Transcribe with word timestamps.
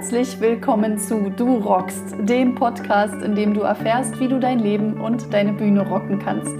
Herzlich 0.00 0.40
willkommen 0.40 0.98
zu 0.98 1.28
Du 1.28 1.58
rockst, 1.58 2.14
dem 2.20 2.54
Podcast, 2.54 3.22
in 3.22 3.34
dem 3.34 3.52
du 3.52 3.60
erfährst, 3.60 4.18
wie 4.18 4.28
du 4.28 4.40
dein 4.40 4.58
Leben 4.58 4.98
und 4.98 5.30
deine 5.30 5.52
Bühne 5.52 5.86
rocken 5.86 6.18
kannst. 6.18 6.56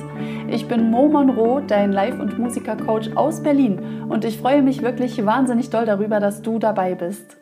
Ich 0.46 0.68
bin 0.68 0.90
Mo 0.90 1.08
Monroe, 1.08 1.62
dein 1.66 1.90
Live- 1.90 2.20
und 2.20 2.38
Musikercoach 2.38 3.16
aus 3.16 3.42
Berlin 3.42 4.04
und 4.10 4.26
ich 4.26 4.38
freue 4.38 4.60
mich 4.60 4.82
wirklich 4.82 5.24
wahnsinnig 5.24 5.70
doll 5.70 5.86
darüber, 5.86 6.20
dass 6.20 6.42
du 6.42 6.58
dabei 6.58 6.94
bist. 6.94 7.38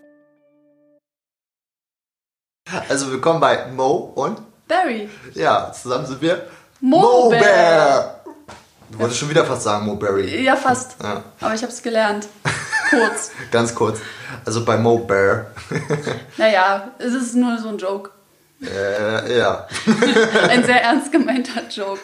Also 2.88 3.10
willkommen 3.10 3.40
bei 3.40 3.66
Mo 3.72 4.12
und 4.14 4.40
Barry. 4.68 5.08
Ja, 5.34 5.72
zusammen 5.72 6.06
sind 6.06 6.22
wir 6.22 6.46
Mo 6.80 7.28
Bear. 7.28 8.20
Du 8.92 9.00
wolltest 9.00 9.18
schon 9.18 9.30
wieder 9.30 9.44
fast 9.44 9.64
sagen 9.64 9.84
Mo 9.84 9.96
Berry. 9.96 10.44
Ja, 10.44 10.54
fast. 10.54 10.94
Ja. 11.02 11.24
Aber 11.40 11.54
ich 11.54 11.62
habe 11.62 11.72
es 11.72 11.82
gelernt. 11.82 12.28
Kurz. 12.90 13.30
Ganz 13.50 13.74
kurz. 13.74 14.00
Also 14.44 14.64
bei 14.64 14.76
Mo 14.76 14.98
Bear. 14.98 15.46
naja, 16.36 16.92
es 16.98 17.14
ist 17.14 17.34
nur 17.34 17.58
so 17.58 17.68
ein 17.68 17.78
Joke. 17.78 18.10
Äh, 18.62 19.38
ja. 19.38 19.68
Ein 20.48 20.64
sehr 20.64 20.82
ernst 20.82 21.12
gemeinter 21.12 21.62
Joke. 21.70 22.00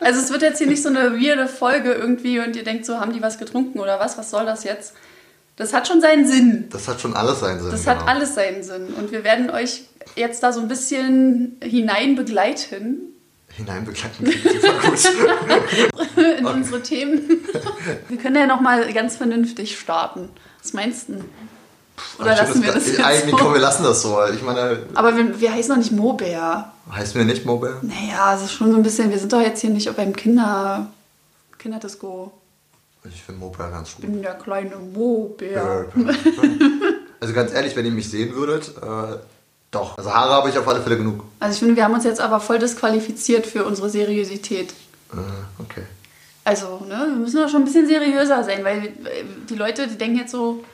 Also 0.00 0.20
es 0.20 0.32
wird 0.32 0.42
jetzt 0.42 0.58
hier 0.58 0.66
nicht 0.66 0.82
so 0.82 0.88
eine 0.88 1.12
weirde 1.12 1.46
Folge 1.46 1.92
irgendwie 1.92 2.40
und 2.40 2.56
ihr 2.56 2.64
denkt 2.64 2.84
so, 2.84 2.98
haben 2.98 3.12
die 3.12 3.22
was 3.22 3.38
getrunken 3.38 3.78
oder 3.78 4.00
was? 4.00 4.18
Was 4.18 4.30
soll 4.30 4.46
das 4.46 4.64
jetzt? 4.64 4.94
Das 5.54 5.72
hat 5.72 5.86
schon 5.86 6.00
seinen 6.00 6.26
Sinn. 6.26 6.68
Das 6.70 6.88
hat 6.88 7.00
schon 7.00 7.14
alles 7.14 7.40
seinen 7.40 7.60
Sinn. 7.60 7.70
Das 7.70 7.84
genau. 7.84 7.96
hat 7.96 8.08
alles 8.08 8.34
seinen 8.34 8.62
Sinn. 8.64 8.94
Und 8.94 9.12
wir 9.12 9.22
werden 9.22 9.50
euch 9.50 9.84
jetzt 10.16 10.42
da 10.42 10.52
so 10.52 10.60
ein 10.60 10.68
bisschen 10.68 11.56
hinein 11.62 12.16
begleiten 12.16 13.14
hineinbegleiten 13.58 14.24
gut. 14.24 14.34
in 16.16 16.46
okay. 16.46 16.54
unsere 16.54 16.82
Themen. 16.82 17.44
Wir 18.08 18.18
können 18.18 18.36
ja 18.36 18.46
noch 18.46 18.60
mal 18.60 18.92
ganz 18.92 19.16
vernünftig 19.16 19.78
starten. 19.78 20.30
Was 20.62 20.72
meinst 20.72 21.08
du? 21.08 21.24
Oder 22.20 22.32
Ach, 22.32 22.38
lassen 22.38 22.62
wir 22.62 22.72
das, 22.72 22.84
das 22.84 22.92
jetzt 22.92 23.04
Eigentlich, 23.04 23.30
so? 23.30 23.36
komm, 23.36 23.54
wir 23.54 23.60
lassen 23.60 23.82
das 23.82 24.02
so. 24.02 24.18
Ich 24.32 24.42
meine, 24.42 24.84
Aber 24.94 25.16
wir, 25.16 25.40
wir 25.40 25.52
heißen 25.52 25.70
doch 25.70 25.78
nicht 25.78 25.90
Mobär. 25.92 26.72
Heißen 26.90 27.16
wir 27.16 27.24
nicht 27.24 27.44
Mobär? 27.44 27.76
Naja, 27.82 28.34
es 28.36 28.42
ist 28.44 28.52
schon 28.52 28.70
so 28.70 28.76
ein 28.76 28.82
bisschen, 28.82 29.10
wir 29.10 29.18
sind 29.18 29.32
doch 29.32 29.40
jetzt 29.40 29.60
hier 29.60 29.70
nicht 29.70 29.94
beim 29.96 30.14
Kinder, 30.14 30.92
Kinderdisco. 31.58 32.32
Ich 33.04 33.22
finde 33.22 33.40
Mobär 33.40 33.70
ganz 33.70 33.94
gut. 33.94 34.04
Ich 34.04 34.10
bin 34.10 34.22
der 34.22 34.34
kleine 34.34 34.76
Mobär. 34.76 35.86
also 37.20 37.34
ganz 37.34 37.52
ehrlich, 37.52 37.74
wenn 37.74 37.86
ihr 37.86 37.92
mich 37.92 38.08
sehen 38.08 38.34
würdet, 38.34 38.72
äh, 38.80 39.16
doch, 39.70 39.98
also 39.98 40.12
Haare 40.12 40.32
habe 40.32 40.48
ich 40.48 40.58
auf 40.58 40.66
alle 40.66 40.80
Fälle 40.80 40.96
genug. 40.96 41.24
Also 41.40 41.54
ich 41.54 41.58
finde, 41.58 41.76
wir 41.76 41.84
haben 41.84 41.94
uns 41.94 42.04
jetzt 42.04 42.20
aber 42.20 42.40
voll 42.40 42.58
disqualifiziert 42.58 43.46
für 43.46 43.64
unsere 43.64 43.90
Seriosität. 43.90 44.72
Äh, 45.12 45.62
okay. 45.62 45.82
Also, 46.44 46.80
ne, 46.88 47.06
wir 47.10 47.16
müssen 47.16 47.36
doch 47.36 47.48
schon 47.50 47.62
ein 47.62 47.64
bisschen 47.66 47.86
seriöser 47.86 48.42
sein, 48.42 48.64
weil 48.64 48.94
die 49.50 49.54
Leute, 49.54 49.86
die 49.86 49.98
denken 49.98 50.16
jetzt 50.16 50.32
so, 50.32 50.64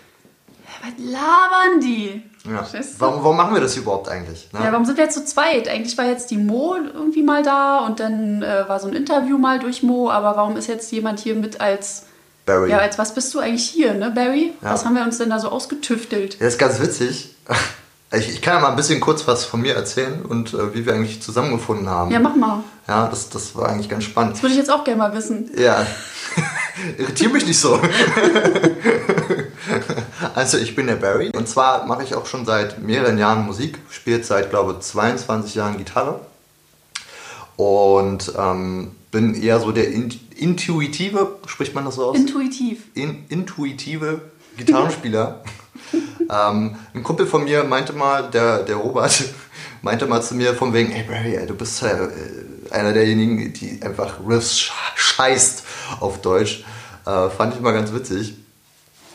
was 0.80 0.92
labern 0.98 1.80
die? 1.80 2.22
Ja. 2.44 2.64
Warum, 2.98 3.24
warum, 3.24 3.36
machen 3.36 3.54
wir 3.54 3.60
das 3.60 3.76
überhaupt 3.76 4.08
eigentlich? 4.08 4.52
Ne? 4.52 4.60
Ja, 4.62 4.70
warum 4.70 4.84
sind 4.84 4.98
wir 4.98 5.04
jetzt 5.04 5.14
zu 5.14 5.24
zweit? 5.24 5.66
Eigentlich 5.66 5.96
war 5.96 6.04
jetzt 6.04 6.30
die 6.30 6.36
Mo 6.36 6.76
irgendwie 6.76 7.22
mal 7.22 7.42
da 7.42 7.78
und 7.78 8.00
dann 8.00 8.42
äh, 8.42 8.68
war 8.68 8.78
so 8.78 8.86
ein 8.86 8.94
Interview 8.94 9.38
mal 9.38 9.58
durch 9.58 9.82
Mo, 9.82 10.10
aber 10.10 10.36
warum 10.36 10.56
ist 10.56 10.68
jetzt 10.68 10.92
jemand 10.92 11.20
hier 11.20 11.34
mit 11.34 11.60
als 11.60 12.04
Barry? 12.46 12.70
Ja, 12.70 12.78
als 12.78 12.98
was 12.98 13.14
bist 13.14 13.32
du 13.34 13.40
eigentlich 13.40 13.68
hier, 13.68 13.94
ne, 13.94 14.10
Barry? 14.10 14.52
Ja. 14.62 14.74
Was 14.74 14.84
haben 14.84 14.94
wir 14.94 15.02
uns 15.02 15.18
denn 15.18 15.30
da 15.30 15.40
so 15.40 15.48
ausgetüftelt? 15.48 16.38
Ja, 16.38 16.46
ist 16.46 16.58
ganz 16.58 16.80
witzig. 16.80 17.34
Ich, 18.16 18.28
ich, 18.28 18.42
kann 18.42 18.54
ja 18.54 18.60
mal 18.60 18.70
ein 18.70 18.76
bisschen 18.76 19.00
kurz 19.00 19.26
was 19.26 19.44
von 19.44 19.60
mir 19.60 19.74
erzählen 19.74 20.22
und 20.22 20.54
äh, 20.54 20.74
wie 20.74 20.86
wir 20.86 20.94
eigentlich 20.94 21.22
zusammengefunden 21.22 21.88
haben. 21.88 22.10
Ja, 22.10 22.20
mach 22.20 22.36
mal. 22.36 22.62
Ja, 22.86 23.08
das, 23.08 23.30
das 23.30 23.54
war 23.54 23.68
eigentlich 23.68 23.88
ganz 23.88 24.04
spannend. 24.04 24.34
Das 24.34 24.42
würde 24.42 24.52
ich 24.52 24.58
jetzt 24.58 24.70
auch 24.70 24.84
gerne 24.84 24.98
mal 24.98 25.14
wissen. 25.14 25.50
Ja. 25.56 25.86
Irritiere 26.98 27.32
mich 27.32 27.46
nicht 27.46 27.58
so. 27.58 27.80
also 30.34 30.58
ich 30.58 30.74
bin 30.74 30.86
der 30.86 30.96
Barry 30.96 31.30
und 31.34 31.48
zwar 31.48 31.86
mache 31.86 32.02
ich 32.02 32.14
auch 32.14 32.26
schon 32.26 32.44
seit 32.44 32.82
mehreren 32.82 33.16
Jahren 33.16 33.46
Musik, 33.46 33.78
spiele 33.90 34.22
seit 34.22 34.50
glaube 34.50 34.78
22 34.80 35.54
Jahren 35.54 35.78
Gitarre 35.78 36.20
und 37.56 38.32
ähm, 38.36 38.92
bin 39.10 39.34
eher 39.34 39.60
so 39.60 39.70
der 39.72 39.88
in, 39.88 40.12
intuitive, 40.36 41.38
spricht 41.46 41.74
man 41.74 41.84
das 41.84 41.94
so 41.94 42.06
aus? 42.06 42.16
Intuitiv. 42.16 42.82
In, 42.94 43.24
intuitive 43.28 44.20
Gitarrenspieler. 44.56 45.42
ähm, 45.92 46.76
ein 46.94 47.02
Kumpel 47.02 47.26
von 47.26 47.44
mir 47.44 47.64
meinte 47.64 47.92
mal, 47.92 48.30
der, 48.30 48.62
der 48.62 48.76
Robert, 48.76 49.24
meinte 49.82 50.06
mal 50.06 50.22
zu 50.22 50.34
mir 50.34 50.54
von 50.54 50.72
wegen, 50.72 50.92
ey 50.92 51.02
Barry, 51.02 51.46
du 51.46 51.54
bist 51.54 51.82
äh, 51.82 52.08
einer 52.70 52.92
derjenigen, 52.92 53.52
die 53.52 53.80
einfach 53.82 54.18
Riffs 54.26 54.70
scheißt 54.94 55.64
auf 56.00 56.20
Deutsch. 56.20 56.64
Äh, 57.06 57.30
fand 57.30 57.54
ich 57.54 57.60
mal 57.60 57.72
ganz 57.72 57.92
witzig. 57.92 58.36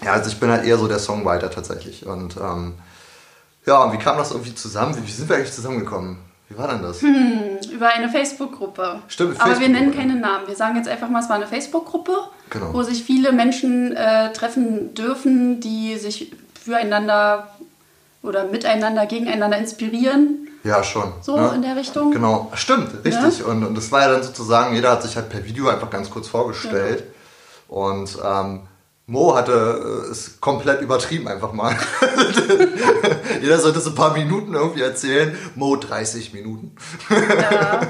Ja, 0.04 0.14
also 0.14 0.30
ich 0.30 0.40
bin 0.40 0.50
halt 0.50 0.66
eher 0.66 0.78
so 0.78 0.88
der 0.88 1.00
Songwriter 1.00 1.52
tatsächlich. 1.52 2.06
Und 2.06 2.38
ähm, 2.38 2.76
ja, 3.66 3.84
und 3.84 3.94
wie 3.94 3.98
kam 3.98 4.18
das 4.18 4.32
irgendwie 4.32 4.56
zusammen? 4.56 4.96
Wie, 4.96 5.06
wie 5.06 5.12
sind 5.12 5.28
wir 5.28 5.36
eigentlich 5.36 5.52
zusammengekommen? 5.52 6.18
Wie 6.48 6.58
war 6.58 6.68
denn 6.68 6.82
das? 6.82 7.02
Hm, 7.02 7.60
über 7.72 7.90
eine 7.90 8.10
Facebook-Gruppe. 8.10 9.02
Stimmt, 9.08 9.38
Facebook 9.38 9.52
Aber 9.52 9.62
wir 9.62 9.70
nennen 9.70 9.94
keine 9.94 10.16
Namen. 10.16 10.48
Wir 10.48 10.56
sagen 10.56 10.78
jetzt 10.78 10.88
einfach 10.88 11.10
mal, 11.10 11.22
es 11.22 11.30
war 11.30 11.36
eine 11.36 11.46
Facebook-Gruppe, 11.46 12.14
genau. 12.50 12.74
wo 12.74 12.82
sich 12.82 13.04
viele 13.04 13.32
Menschen 13.32 13.96
äh, 13.96 14.34
treffen 14.34 14.96
dürfen, 14.96 15.60
die 15.60 15.98
sich 15.98 16.32
füreinander 16.70 17.48
oder 18.22 18.46
miteinander, 18.46 19.06
gegeneinander 19.06 19.58
inspirieren. 19.58 20.48
Ja, 20.64 20.84
schon. 20.84 21.14
So 21.22 21.38
ne? 21.38 21.54
in 21.56 21.62
der 21.62 21.76
Richtung. 21.76 22.12
Genau, 22.12 22.52
stimmt, 22.54 22.94
richtig. 23.06 23.40
Ja? 23.40 23.46
Und, 23.46 23.66
und 23.66 23.76
das 23.76 23.92
war 23.92 24.02
ja 24.02 24.12
dann 24.12 24.24
sozusagen, 24.24 24.76
jeder 24.76 24.92
hat 24.92 25.04
sich 25.04 25.16
halt 25.16 25.30
per 25.30 25.44
Video 25.46 25.70
einfach 25.70 25.90
ganz 25.90 26.10
kurz 26.10 26.28
vorgestellt. 26.28 27.00
Ja. 27.00 27.76
Und 27.76 28.18
ähm, 28.24 28.62
Mo 29.08 29.36
hatte 29.36 30.08
es 30.12 30.28
äh, 30.28 30.32
komplett 30.42 30.82
übertrieben 30.82 31.28
einfach 31.28 31.54
mal. 31.54 31.76
Jeder 33.42 33.58
sollte 33.58 33.80
so 33.80 33.90
ein 33.90 33.96
paar 33.96 34.14
Minuten 34.14 34.54
irgendwie 34.54 34.82
erzählen. 34.82 35.36
Mo 35.56 35.76
30 35.76 36.34
Minuten. 36.34 36.76
Ja. 37.10 37.82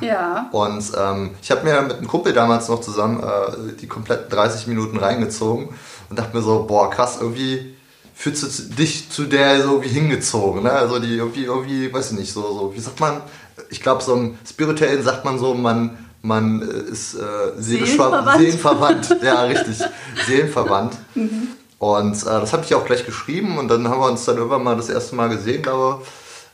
ja. 0.00 0.48
Und 0.52 0.92
ähm, 0.96 1.34
ich 1.42 1.50
habe 1.50 1.64
mir 1.64 1.82
mit 1.82 1.98
einem 1.98 2.08
Kumpel 2.08 2.32
damals 2.32 2.68
noch 2.68 2.80
zusammen 2.80 3.22
äh, 3.22 3.72
die 3.80 3.86
kompletten 3.86 4.30
30 4.30 4.66
Minuten 4.66 4.96
reingezogen 4.98 5.74
und 6.12 6.18
dachte 6.18 6.36
mir 6.36 6.42
so, 6.42 6.64
boah, 6.68 6.90
krass, 6.90 7.16
irgendwie 7.18 7.74
fühlst 8.14 8.42
du 8.42 8.74
dich 8.74 9.08
zu 9.08 9.24
der 9.24 9.62
so 9.62 9.82
wie 9.82 9.88
hingezogen. 9.88 10.62
Ne? 10.62 10.70
Also 10.70 10.98
die 10.98 11.16
irgendwie, 11.16 11.44
irgendwie, 11.44 11.90
weiß 11.90 12.12
ich 12.12 12.18
nicht, 12.18 12.32
so, 12.34 12.42
so 12.42 12.72
wie 12.74 12.80
sagt 12.80 13.00
man, 13.00 13.22
ich 13.70 13.80
glaube, 13.80 14.02
so 14.02 14.12
im 14.12 14.36
Spirituellen 14.46 15.02
sagt 15.02 15.24
man 15.24 15.38
so, 15.38 15.54
man 15.54 15.96
man 16.20 16.60
äh, 16.60 16.90
ist 16.90 17.14
äh, 17.14 17.18
seelenverwandt. 17.56 18.38
seelenverwandt. 18.38 19.16
ja, 19.22 19.42
richtig. 19.44 19.78
Seelenverwandt. 20.26 20.98
Mhm. 21.14 21.48
Und 21.78 22.12
äh, 22.12 22.24
das 22.26 22.52
habe 22.52 22.62
ich 22.62 22.74
auch 22.74 22.84
gleich 22.84 23.06
geschrieben 23.06 23.56
und 23.56 23.68
dann 23.68 23.88
haben 23.88 24.00
wir 24.00 24.08
uns 24.08 24.26
dann 24.26 24.36
irgendwann 24.36 24.62
mal 24.62 24.76
das 24.76 24.90
erste 24.90 25.16
Mal 25.16 25.30
gesehen, 25.30 25.62
glaube 25.62 26.02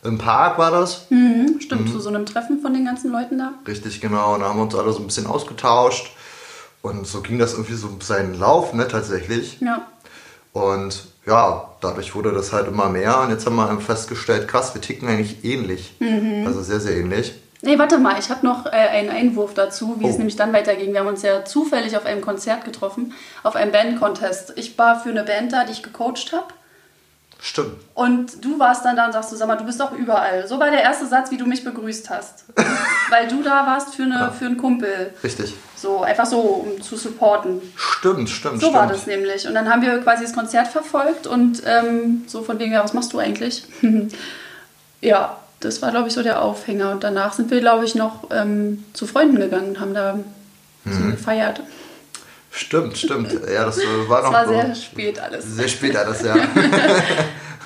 im 0.04 0.16
Park 0.16 0.56
war 0.58 0.70
das. 0.70 1.06
Mhm, 1.10 1.58
stimmt, 1.58 1.86
mhm. 1.86 1.92
zu 1.92 1.98
so 1.98 2.08
einem 2.08 2.24
Treffen 2.24 2.60
von 2.62 2.72
den 2.72 2.84
ganzen 2.84 3.10
Leuten 3.10 3.36
da. 3.36 3.54
Richtig, 3.66 4.00
genau. 4.00 4.34
Und 4.34 4.40
da 4.40 4.48
haben 4.48 4.58
wir 4.58 4.62
uns 4.62 4.74
alle 4.76 4.92
so 4.92 5.00
ein 5.00 5.06
bisschen 5.06 5.26
ausgetauscht. 5.26 6.12
Und 6.82 7.06
so 7.06 7.20
ging 7.20 7.38
das 7.38 7.52
irgendwie 7.54 7.74
so 7.74 7.88
seinen 8.00 8.38
Lauf, 8.38 8.72
ne, 8.72 8.88
tatsächlich. 8.88 9.60
Ja. 9.60 9.86
Und 10.52 11.04
ja, 11.26 11.68
dadurch 11.80 12.14
wurde 12.14 12.32
das 12.32 12.52
halt 12.52 12.68
immer 12.68 12.88
mehr. 12.88 13.20
Und 13.20 13.30
jetzt 13.30 13.46
haben 13.46 13.56
wir 13.56 13.80
festgestellt, 13.80 14.48
krass, 14.48 14.74
wir 14.74 14.80
ticken 14.80 15.08
eigentlich 15.08 15.44
ähnlich. 15.44 15.94
Mhm. 16.00 16.44
Also 16.46 16.62
sehr, 16.62 16.80
sehr 16.80 16.96
ähnlich. 16.96 17.34
Nee, 17.60 17.78
warte 17.78 17.98
mal, 17.98 18.18
ich 18.18 18.30
habe 18.30 18.46
noch 18.46 18.66
äh, 18.66 18.70
einen 18.70 19.10
Einwurf 19.10 19.52
dazu, 19.52 19.96
wie 19.98 20.04
oh. 20.04 20.08
es 20.08 20.16
nämlich 20.16 20.36
dann 20.36 20.52
weiterging. 20.52 20.92
Wir 20.92 21.00
haben 21.00 21.08
uns 21.08 21.22
ja 21.22 21.44
zufällig 21.44 21.96
auf 21.96 22.06
einem 22.06 22.20
Konzert 22.20 22.64
getroffen, 22.64 23.14
auf 23.42 23.56
einem 23.56 23.72
Band-Contest. 23.72 24.52
Ich 24.56 24.78
war 24.78 25.00
für 25.00 25.10
eine 25.10 25.24
Band 25.24 25.52
da, 25.52 25.64
die 25.64 25.72
ich 25.72 25.82
gecoacht 25.82 26.32
habe. 26.32 26.54
Stimmt. 27.40 27.74
Und 27.94 28.44
du 28.44 28.58
warst 28.58 28.84
dann 28.84 28.96
da 28.96 29.06
und 29.06 29.12
sagst 29.12 29.30
du, 29.30 29.36
sag 29.36 29.46
mal, 29.46 29.56
du 29.56 29.64
bist 29.64 29.78
doch 29.78 29.92
überall. 29.92 30.48
So 30.48 30.58
war 30.58 30.70
der 30.70 30.82
erste 30.82 31.06
Satz, 31.06 31.30
wie 31.30 31.36
du 31.36 31.46
mich 31.46 31.62
begrüßt 31.62 32.10
hast. 32.10 32.44
Weil 33.10 33.28
du 33.28 33.42
da 33.42 33.64
warst 33.64 33.94
für, 33.94 34.02
eine, 34.02 34.14
ja. 34.14 34.30
für 34.30 34.46
einen 34.46 34.56
Kumpel. 34.56 35.12
Richtig. 35.22 35.54
So, 35.76 36.02
einfach 36.02 36.26
so, 36.26 36.40
um 36.40 36.82
zu 36.82 36.96
supporten. 36.96 37.62
Stimmt, 37.76 38.28
stimmt, 38.28 38.60
So 38.60 38.66
stimmt. 38.66 38.74
war 38.74 38.86
das 38.88 39.06
nämlich. 39.06 39.46
Und 39.46 39.54
dann 39.54 39.70
haben 39.70 39.82
wir 39.82 39.98
quasi 39.98 40.24
das 40.24 40.32
Konzert 40.32 40.66
verfolgt 40.66 41.28
und 41.28 41.62
ähm, 41.64 42.24
so 42.26 42.42
von 42.42 42.58
wegen, 42.58 42.72
ja, 42.72 42.82
was 42.82 42.92
machst 42.92 43.12
du 43.12 43.18
eigentlich? 43.18 43.64
ja, 45.00 45.36
das 45.60 45.80
war, 45.80 45.92
glaube 45.92 46.08
ich, 46.08 46.14
so 46.14 46.24
der 46.24 46.42
Aufhänger. 46.42 46.90
Und 46.90 47.04
danach 47.04 47.34
sind 47.34 47.52
wir, 47.52 47.60
glaube 47.60 47.84
ich, 47.84 47.94
noch 47.94 48.30
ähm, 48.32 48.84
zu 48.94 49.06
Freunden 49.06 49.36
gegangen 49.36 49.70
und 49.70 49.80
haben 49.80 49.94
da 49.94 50.18
mhm. 50.84 51.12
gefeiert. 51.12 51.62
Stimmt, 52.58 52.98
stimmt. 52.98 53.32
Ja, 53.32 53.64
das 53.64 53.78
war 54.08 54.22
noch. 54.22 54.32
Das 54.32 54.48
war 54.48 54.48
sehr 54.48 54.74
spät 54.74 55.20
alles. 55.20 55.44
Sehr 55.44 55.68
spät 55.68 55.96
alles, 55.96 56.22
ja. 56.22 56.34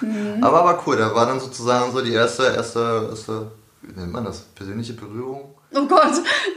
Aber 0.41 0.65
war 0.65 0.83
cool. 0.87 0.97
Da 0.97 1.15
war 1.15 1.27
dann 1.27 1.41
sozusagen 1.41 1.93
so 1.93 2.03
die 2.03 2.13
erste, 2.13 2.45
erste, 2.45 3.09
erste, 3.11 3.51
wie 3.83 3.99
nennt 3.99 4.13
man 4.13 4.25
das? 4.25 4.41
Persönliche 4.55 4.93
Berührung. 4.93 5.55
Oh 5.75 5.87
Gott. 5.87 6.13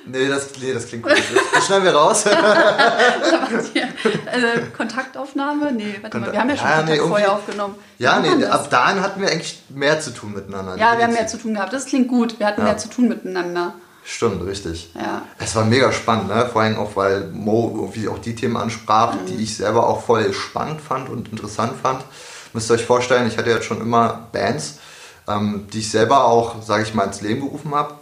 Nee, 0.06 0.28
das, 0.28 0.50
nee, 0.62 0.74
das 0.74 0.88
klingt 0.88 1.04
gut. 1.04 1.14
Das 1.54 1.66
schneiden 1.66 1.86
wir 1.86 1.96
raus. 1.96 2.26
also, 2.28 2.48
Kontaktaufnahme? 4.76 5.72
Nee, 5.72 6.00
warte 6.02 6.20
mal, 6.20 6.34
wir 6.34 6.40
haben 6.42 6.50
ja 6.50 6.58
schon 6.58 6.68
ja, 6.68 6.76
Kontakt 6.76 7.02
nee, 7.02 7.08
vorher 7.08 7.32
aufgenommen. 7.32 7.76
Ja, 7.98 8.20
nee, 8.20 8.44
ab 8.46 8.70
dahin 8.70 9.02
hatten 9.02 9.22
wir 9.22 9.30
eigentlich 9.30 9.64
mehr 9.70 10.02
zu 10.02 10.14
tun 10.14 10.34
miteinander. 10.34 10.76
Ja, 10.78 10.98
wir 10.98 11.06
haben 11.06 11.14
mehr 11.14 11.28
zu 11.28 11.38
tun 11.38 11.54
gehabt. 11.54 11.72
Das 11.72 11.86
klingt 11.86 12.10
gut. 12.10 12.38
Wir 12.40 12.48
hatten 12.48 12.60
ja. 12.60 12.66
mehr 12.66 12.78
zu 12.78 12.90
tun 12.90 13.08
miteinander. 13.08 13.76
Stimmt, 14.08 14.46
richtig. 14.46 14.92
Ja. 14.94 15.24
Es 15.40 15.56
war 15.56 15.66
mega 15.66 15.92
spannend, 15.92 16.28
ne? 16.28 16.48
vor 16.52 16.62
allem 16.62 16.78
auch, 16.78 16.96
weil 16.96 17.28
Mo 17.32 17.72
irgendwie 17.76 18.08
auch 18.08 18.20
die 18.20 18.36
Themen 18.36 18.56
ansprach, 18.56 19.16
Mhm. 19.16 19.26
die 19.26 19.44
ich 19.44 19.58
selber 19.58 19.88
auch 19.88 20.04
voll 20.06 20.32
spannend 20.32 20.80
fand 20.80 21.10
und 21.10 21.30
interessant 21.30 21.74
fand. 21.82 22.06
Müsst 22.54 22.70
ihr 22.70 22.76
euch 22.76 22.86
vorstellen, 22.86 23.28
ich 23.28 23.38
hatte 23.38 23.50
jetzt 23.50 23.66
schon 23.66 23.82
immer 23.82 24.28
Bands, 24.32 24.76
ähm, 25.28 25.66
die 25.74 25.80
ich 25.80 25.90
selber 25.90 26.26
auch, 26.26 26.62
sage 26.62 26.84
ich 26.84 26.94
mal, 26.94 27.06
ins 27.06 27.22
Leben 27.22 27.42
gerufen 27.42 27.74
habe. 27.74 27.96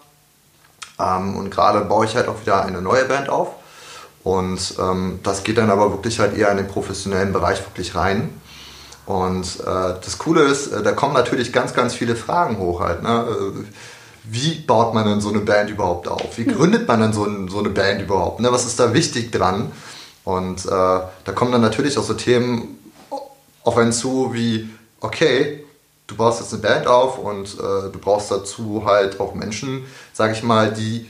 Ähm, 0.99 1.37
und 1.37 1.49
gerade 1.49 1.79
baue 1.85 2.05
ich 2.05 2.15
halt 2.15 2.27
auch 2.27 2.41
wieder 2.41 2.63
eine 2.65 2.81
neue 2.81 3.05
Band 3.05 3.29
auf. 3.29 3.47
Und 4.25 4.75
ähm, 4.79 5.19
das 5.23 5.43
geht 5.43 5.57
dann 5.57 5.71
aber 5.71 5.89
wirklich 5.91 6.19
halt 6.19 6.37
eher 6.37 6.51
in 6.51 6.57
den 6.57 6.67
professionellen 6.67 7.31
Bereich 7.31 7.59
wirklich 7.65 7.95
rein. 7.95 8.29
Und 9.05 9.59
äh, 9.61 9.95
das 10.03 10.17
Coole 10.17 10.43
ist, 10.43 10.67
äh, 10.71 10.83
da 10.83 10.91
kommen 10.91 11.13
natürlich 11.13 11.51
ganz, 11.53 11.73
ganz 11.73 11.93
viele 11.93 12.15
Fragen 12.17 12.57
hoch 12.57 12.81
halt. 12.81 13.03
Ne? 13.03 13.25
Äh, 13.29 13.63
Wie 14.23 14.55
baut 14.55 14.93
man 14.93 15.05
denn 15.05 15.21
so 15.21 15.29
eine 15.29 15.39
Band 15.39 15.69
überhaupt 15.69 16.07
auf? 16.07 16.37
Wie 16.37 16.45
gründet 16.45 16.87
man 16.87 17.01
denn 17.01 17.13
so, 17.13 17.25
ein, 17.25 17.49
so 17.49 17.59
eine 17.59 17.69
Band 17.69 18.01
überhaupt? 18.01 18.39
Ne? 18.39 18.51
Was 18.51 18.65
ist 18.65 18.79
da 18.79 18.93
wichtig 18.93 19.31
dran? 19.31 19.71
Und 20.23 20.65
äh, 20.65 20.69
da 20.69 21.31
kommen 21.35 21.51
dann 21.51 21.61
natürlich 21.61 21.97
auch 21.97 22.03
so 22.03 22.13
Themen 22.13 22.79
auf 23.63 23.77
einen 23.77 23.91
zu 23.91 24.33
wie, 24.33 24.69
okay, 25.01 25.65
du 26.07 26.15
baust 26.15 26.39
jetzt 26.39 26.53
eine 26.53 26.61
Band 26.61 26.87
auf 26.87 27.17
und 27.17 27.53
äh, 27.55 27.91
du 27.91 27.99
brauchst 27.99 28.31
dazu 28.31 28.83
halt 28.85 29.19
auch 29.19 29.33
Menschen, 29.33 29.85
sag 30.13 30.31
ich 30.31 30.43
mal, 30.43 30.71
die 30.71 31.07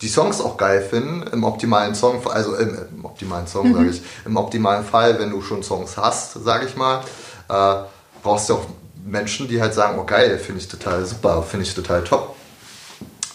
die 0.00 0.08
Songs 0.08 0.40
auch 0.40 0.56
geil 0.56 0.80
finden, 0.80 1.26
im 1.32 1.42
optimalen 1.42 1.94
Song, 1.94 2.24
also 2.28 2.54
im, 2.54 2.78
im 2.96 3.04
optimalen 3.04 3.46
Song, 3.46 3.74
sage 3.74 3.90
ich, 3.90 4.02
im 4.24 4.36
optimalen 4.36 4.84
Fall, 4.84 5.18
wenn 5.18 5.30
du 5.30 5.42
schon 5.42 5.62
Songs 5.62 5.96
hast, 5.96 6.34
sage 6.44 6.66
ich 6.66 6.76
mal, 6.76 7.00
äh, 7.48 7.82
brauchst 8.22 8.48
du 8.48 8.54
auch 8.54 8.66
Menschen, 9.10 9.48
die 9.48 9.60
halt 9.60 9.74
sagen, 9.74 9.98
oh 9.98 10.04
geil, 10.04 10.38
finde 10.38 10.60
ich 10.60 10.68
total 10.68 11.04
super, 11.04 11.42
finde 11.42 11.64
ich 11.66 11.74
total 11.74 12.04
top. 12.04 12.36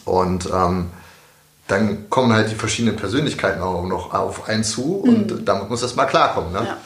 Und 0.06 0.50
ähm, 0.54 0.90
dann 1.68 2.10
kommen 2.10 2.34
halt 2.34 2.52
die 2.52 2.56
verschiedenen 2.56 2.96
Persönlichkeiten 2.96 3.62
auch 3.62 3.84
noch 3.86 4.14
auf 4.14 4.48
einen 4.50 4.64
zu 4.64 4.96
und 4.98 5.48
damit 5.48 5.70
muss 5.70 5.82
das 5.82 5.96
mal 5.96 6.06
klarkommen. 6.06 6.52
Ne? 6.52 6.66
Ja. 6.66 6.78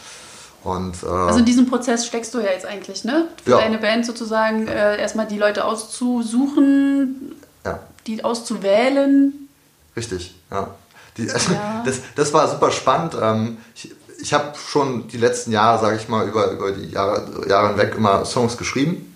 Und, 0.64 1.02
äh, 1.04 1.08
Also 1.08 1.40
in 1.40 1.46
diesem 1.46 1.68
Prozess 1.70 2.06
steckst 2.06 2.34
du 2.34 2.40
ja 2.40 2.52
jetzt 2.52 2.66
eigentlich, 2.66 3.04
ne? 3.04 3.28
Für 3.44 3.52
Ja. 3.52 3.58
deine 3.60 3.78
Band 3.78 4.06
sozusagen 4.06 4.68
äh, 4.68 5.00
erstmal 5.00 5.26
die 5.26 5.38
Leute 5.38 5.66
auszusuchen, 5.66 7.36
ja. 7.66 7.80
die 8.06 8.24
auszuwählen. 8.24 9.48
Richtig, 9.96 10.36
ja. 10.52 10.70
Die, 11.18 11.30
also, 11.30 11.54
Ja. 11.54 11.84
Das, 11.86 12.00
das 12.16 12.34
war 12.34 12.48
super 12.50 12.72
spannend. 12.72 13.16
Ähm, 13.20 13.58
ich 13.76 13.92
ich 14.20 14.34
habe 14.34 14.54
schon 14.58 15.08
die 15.08 15.18
letzten 15.18 15.52
Jahre, 15.52 15.80
sage 15.80 15.98
ich 15.98 16.08
mal, 16.10 16.28
über, 16.28 16.52
über 16.52 16.72
die 16.72 16.90
Jahre, 16.90 17.48
Jahre 17.48 17.70
hinweg 17.70 17.96
immer 17.96 18.26
Songs 18.26 18.58
geschrieben. 18.58 19.14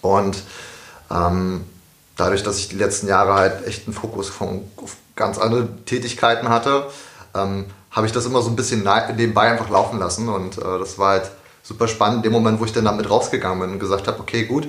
Und 0.00 0.42
ähm, 1.10 1.64
dadurch, 2.16 2.42
dass 2.42 2.58
ich 2.58 2.68
die 2.68 2.76
letzten 2.76 3.06
Jahre 3.08 3.34
halt 3.34 3.66
echt 3.66 3.86
einen 3.86 3.94
Fokus 3.94 4.28
von, 4.28 4.64
auf 4.76 4.96
ganz 5.16 5.38
andere 5.38 5.68
Tätigkeiten 5.84 6.48
hatte, 6.48 6.88
ähm, 7.34 7.66
habe 7.90 8.06
ich 8.06 8.12
das 8.12 8.26
immer 8.26 8.42
so 8.42 8.50
ein 8.50 8.56
bisschen 8.56 8.86
nebenbei 9.16 9.50
einfach 9.50 9.70
laufen 9.70 9.98
lassen. 9.98 10.28
Und 10.28 10.58
äh, 10.58 10.78
das 10.78 10.98
war 10.98 11.10
halt 11.10 11.30
super 11.62 11.88
spannend, 11.88 12.18
in 12.18 12.22
dem 12.24 12.32
Moment, 12.32 12.60
wo 12.60 12.64
ich 12.64 12.72
dann 12.72 12.84
damit 12.84 13.08
rausgegangen 13.08 13.60
bin 13.60 13.70
und 13.72 13.78
gesagt 13.78 14.08
habe, 14.08 14.20
okay, 14.20 14.44
gut, 14.46 14.66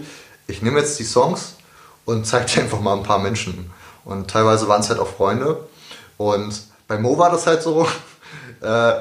ich 0.48 0.62
nehme 0.62 0.80
jetzt 0.80 1.00
die 1.00 1.04
Songs 1.04 1.56
und 2.06 2.26
zeige 2.28 2.46
die 2.46 2.62
einfach 2.62 2.80
mal 2.80 2.96
ein 2.96 3.04
paar 3.04 3.20
Menschen. 3.20 3.72
Und 4.04 4.30
teilweise 4.30 4.68
waren 4.68 4.82
es 4.82 4.90
halt 4.90 5.00
auch 5.00 5.08
Freunde. 5.08 5.68
Und 6.18 6.62
bei 6.88 7.00
Mo 7.00 7.18
war 7.18 7.32
das 7.32 7.48
halt 7.48 7.64
so, 7.64 7.88
äh, 8.62 8.94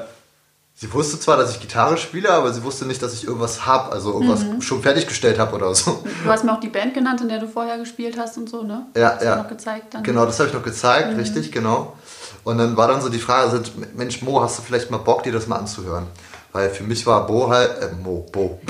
sie 0.75 0.91
wusste 0.93 1.19
zwar, 1.19 1.37
dass 1.37 1.51
ich 1.51 1.59
Gitarre 1.59 1.97
spiele, 1.97 2.29
aber 2.29 2.53
sie 2.53 2.63
wusste 2.63 2.85
nicht, 2.85 3.01
dass 3.01 3.13
ich 3.13 3.25
irgendwas 3.25 3.65
habe, 3.65 3.91
also 3.91 4.13
irgendwas 4.13 4.45
schon 4.59 4.81
fertiggestellt 4.81 5.39
habe 5.39 5.55
oder 5.55 5.73
so. 5.73 6.03
Du 6.23 6.29
hast 6.29 6.43
mir 6.43 6.53
auch 6.53 6.59
die 6.59 6.69
Band 6.69 6.93
genannt, 6.93 7.21
in 7.21 7.29
der 7.29 7.39
du 7.39 7.47
vorher 7.47 7.77
gespielt 7.77 8.17
hast 8.17 8.37
und 8.37 8.49
so, 8.49 8.63
ne? 8.63 8.85
Ja, 8.95 9.13
hast 9.13 9.21
du 9.21 9.25
ja. 9.25 9.35
noch 9.37 9.47
gezeigt 9.47 9.93
dann. 9.93 10.03
Genau, 10.03 10.25
das 10.25 10.37
habe 10.39 10.49
ich 10.49 10.53
noch 10.53 10.63
gezeigt, 10.63 11.17
richtig, 11.17 11.51
genau. 11.51 11.95
Und 12.43 12.57
dann 12.57 12.75
war 12.77 12.87
dann 12.87 13.01
so 13.01 13.09
die 13.09 13.19
Frage, 13.19 13.49
also, 13.49 13.63
Mensch 13.95 14.21
Mo, 14.21 14.41
hast 14.41 14.59
du 14.59 14.61
vielleicht 14.61 14.91
mal 14.91 14.97
Bock, 14.97 15.23
dir 15.23 15.31
das 15.31 15.47
mal 15.47 15.57
anzuhören? 15.57 16.07
Weil 16.51 16.69
für 16.69 16.83
mich 16.83 17.05
war 17.05 17.25
Bo 17.25 17.49
halt, 17.49 17.71
äh, 17.81 17.89
Mo, 18.01 18.25
Bo. 18.31 18.59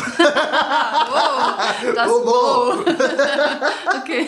Das 1.96 2.10
Oh, 2.10 2.22
wow. 2.26 2.86
okay. 4.02 4.28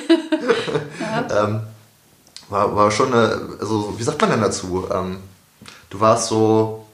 ähm, 1.32 1.62
war, 2.50 2.76
war 2.76 2.92
schon 2.92 3.14
eine, 3.14 3.58
also 3.60 3.94
wie 3.98 4.04
sagt 4.04 4.20
man 4.22 4.32
denn 4.32 4.42
dazu? 4.42 4.88
Ähm, 4.94 5.18
du 5.90 6.00
warst 6.00 6.28
so, 6.28 6.86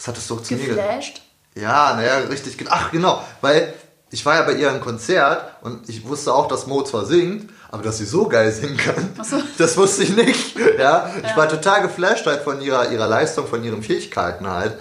was 0.00 0.08
hattest 0.08 0.30
du 0.30 0.36
zu 0.36 0.54
mir 0.54 0.66
gesagt? 0.66 0.88
Geflasht. 0.88 1.22
Ja, 1.54 1.94
naja, 1.94 2.18
richtig. 2.30 2.56
Ach, 2.70 2.90
genau. 2.90 3.22
Weil 3.42 3.74
ich 4.10 4.24
war 4.24 4.36
ja 4.36 4.42
bei 4.42 4.54
ihrem 4.54 4.80
Konzert 4.80 5.56
und 5.62 5.86
ich 5.90 6.08
wusste 6.08 6.32
auch, 6.32 6.48
dass 6.48 6.66
Mo 6.66 6.82
zwar 6.82 7.04
singt, 7.04 7.50
aber 7.70 7.82
dass 7.82 7.98
sie 7.98 8.06
so 8.06 8.26
geil 8.26 8.50
singen 8.50 8.78
kann, 8.78 9.12
so. 9.22 9.36
das 9.58 9.76
wusste 9.76 10.04
ich 10.04 10.16
nicht. 10.16 10.56
Ja, 10.78 11.10
ich 11.22 11.36
war 11.36 11.48
total 11.48 11.82
geflasht 11.82 12.26
halt 12.26 12.42
von 12.42 12.62
ihrer, 12.62 12.90
ihrer 12.90 13.06
Leistung, 13.06 13.46
von 13.46 13.62
ihren 13.62 13.82
Fähigkeiten 13.82 14.48
halt. 14.48 14.78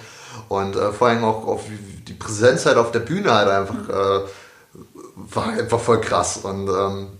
Und 0.48 0.78
äh, 0.78 0.94
vor 0.94 1.10
allem 1.10 1.26
auch 1.26 1.46
auf 1.46 1.64
die 2.08 2.14
Präsenz 2.14 2.66
halt 2.66 2.78
auf 2.78 2.92
der 2.92 3.00
Bühne 3.02 3.34
halt 3.34 3.50
einfach 3.50 3.90
äh, 3.90 4.28
war 5.16 5.50
einfach 5.50 5.80
voll 5.82 6.00
krass. 6.00 6.38
Und 6.38 6.70
ähm, 6.70 7.20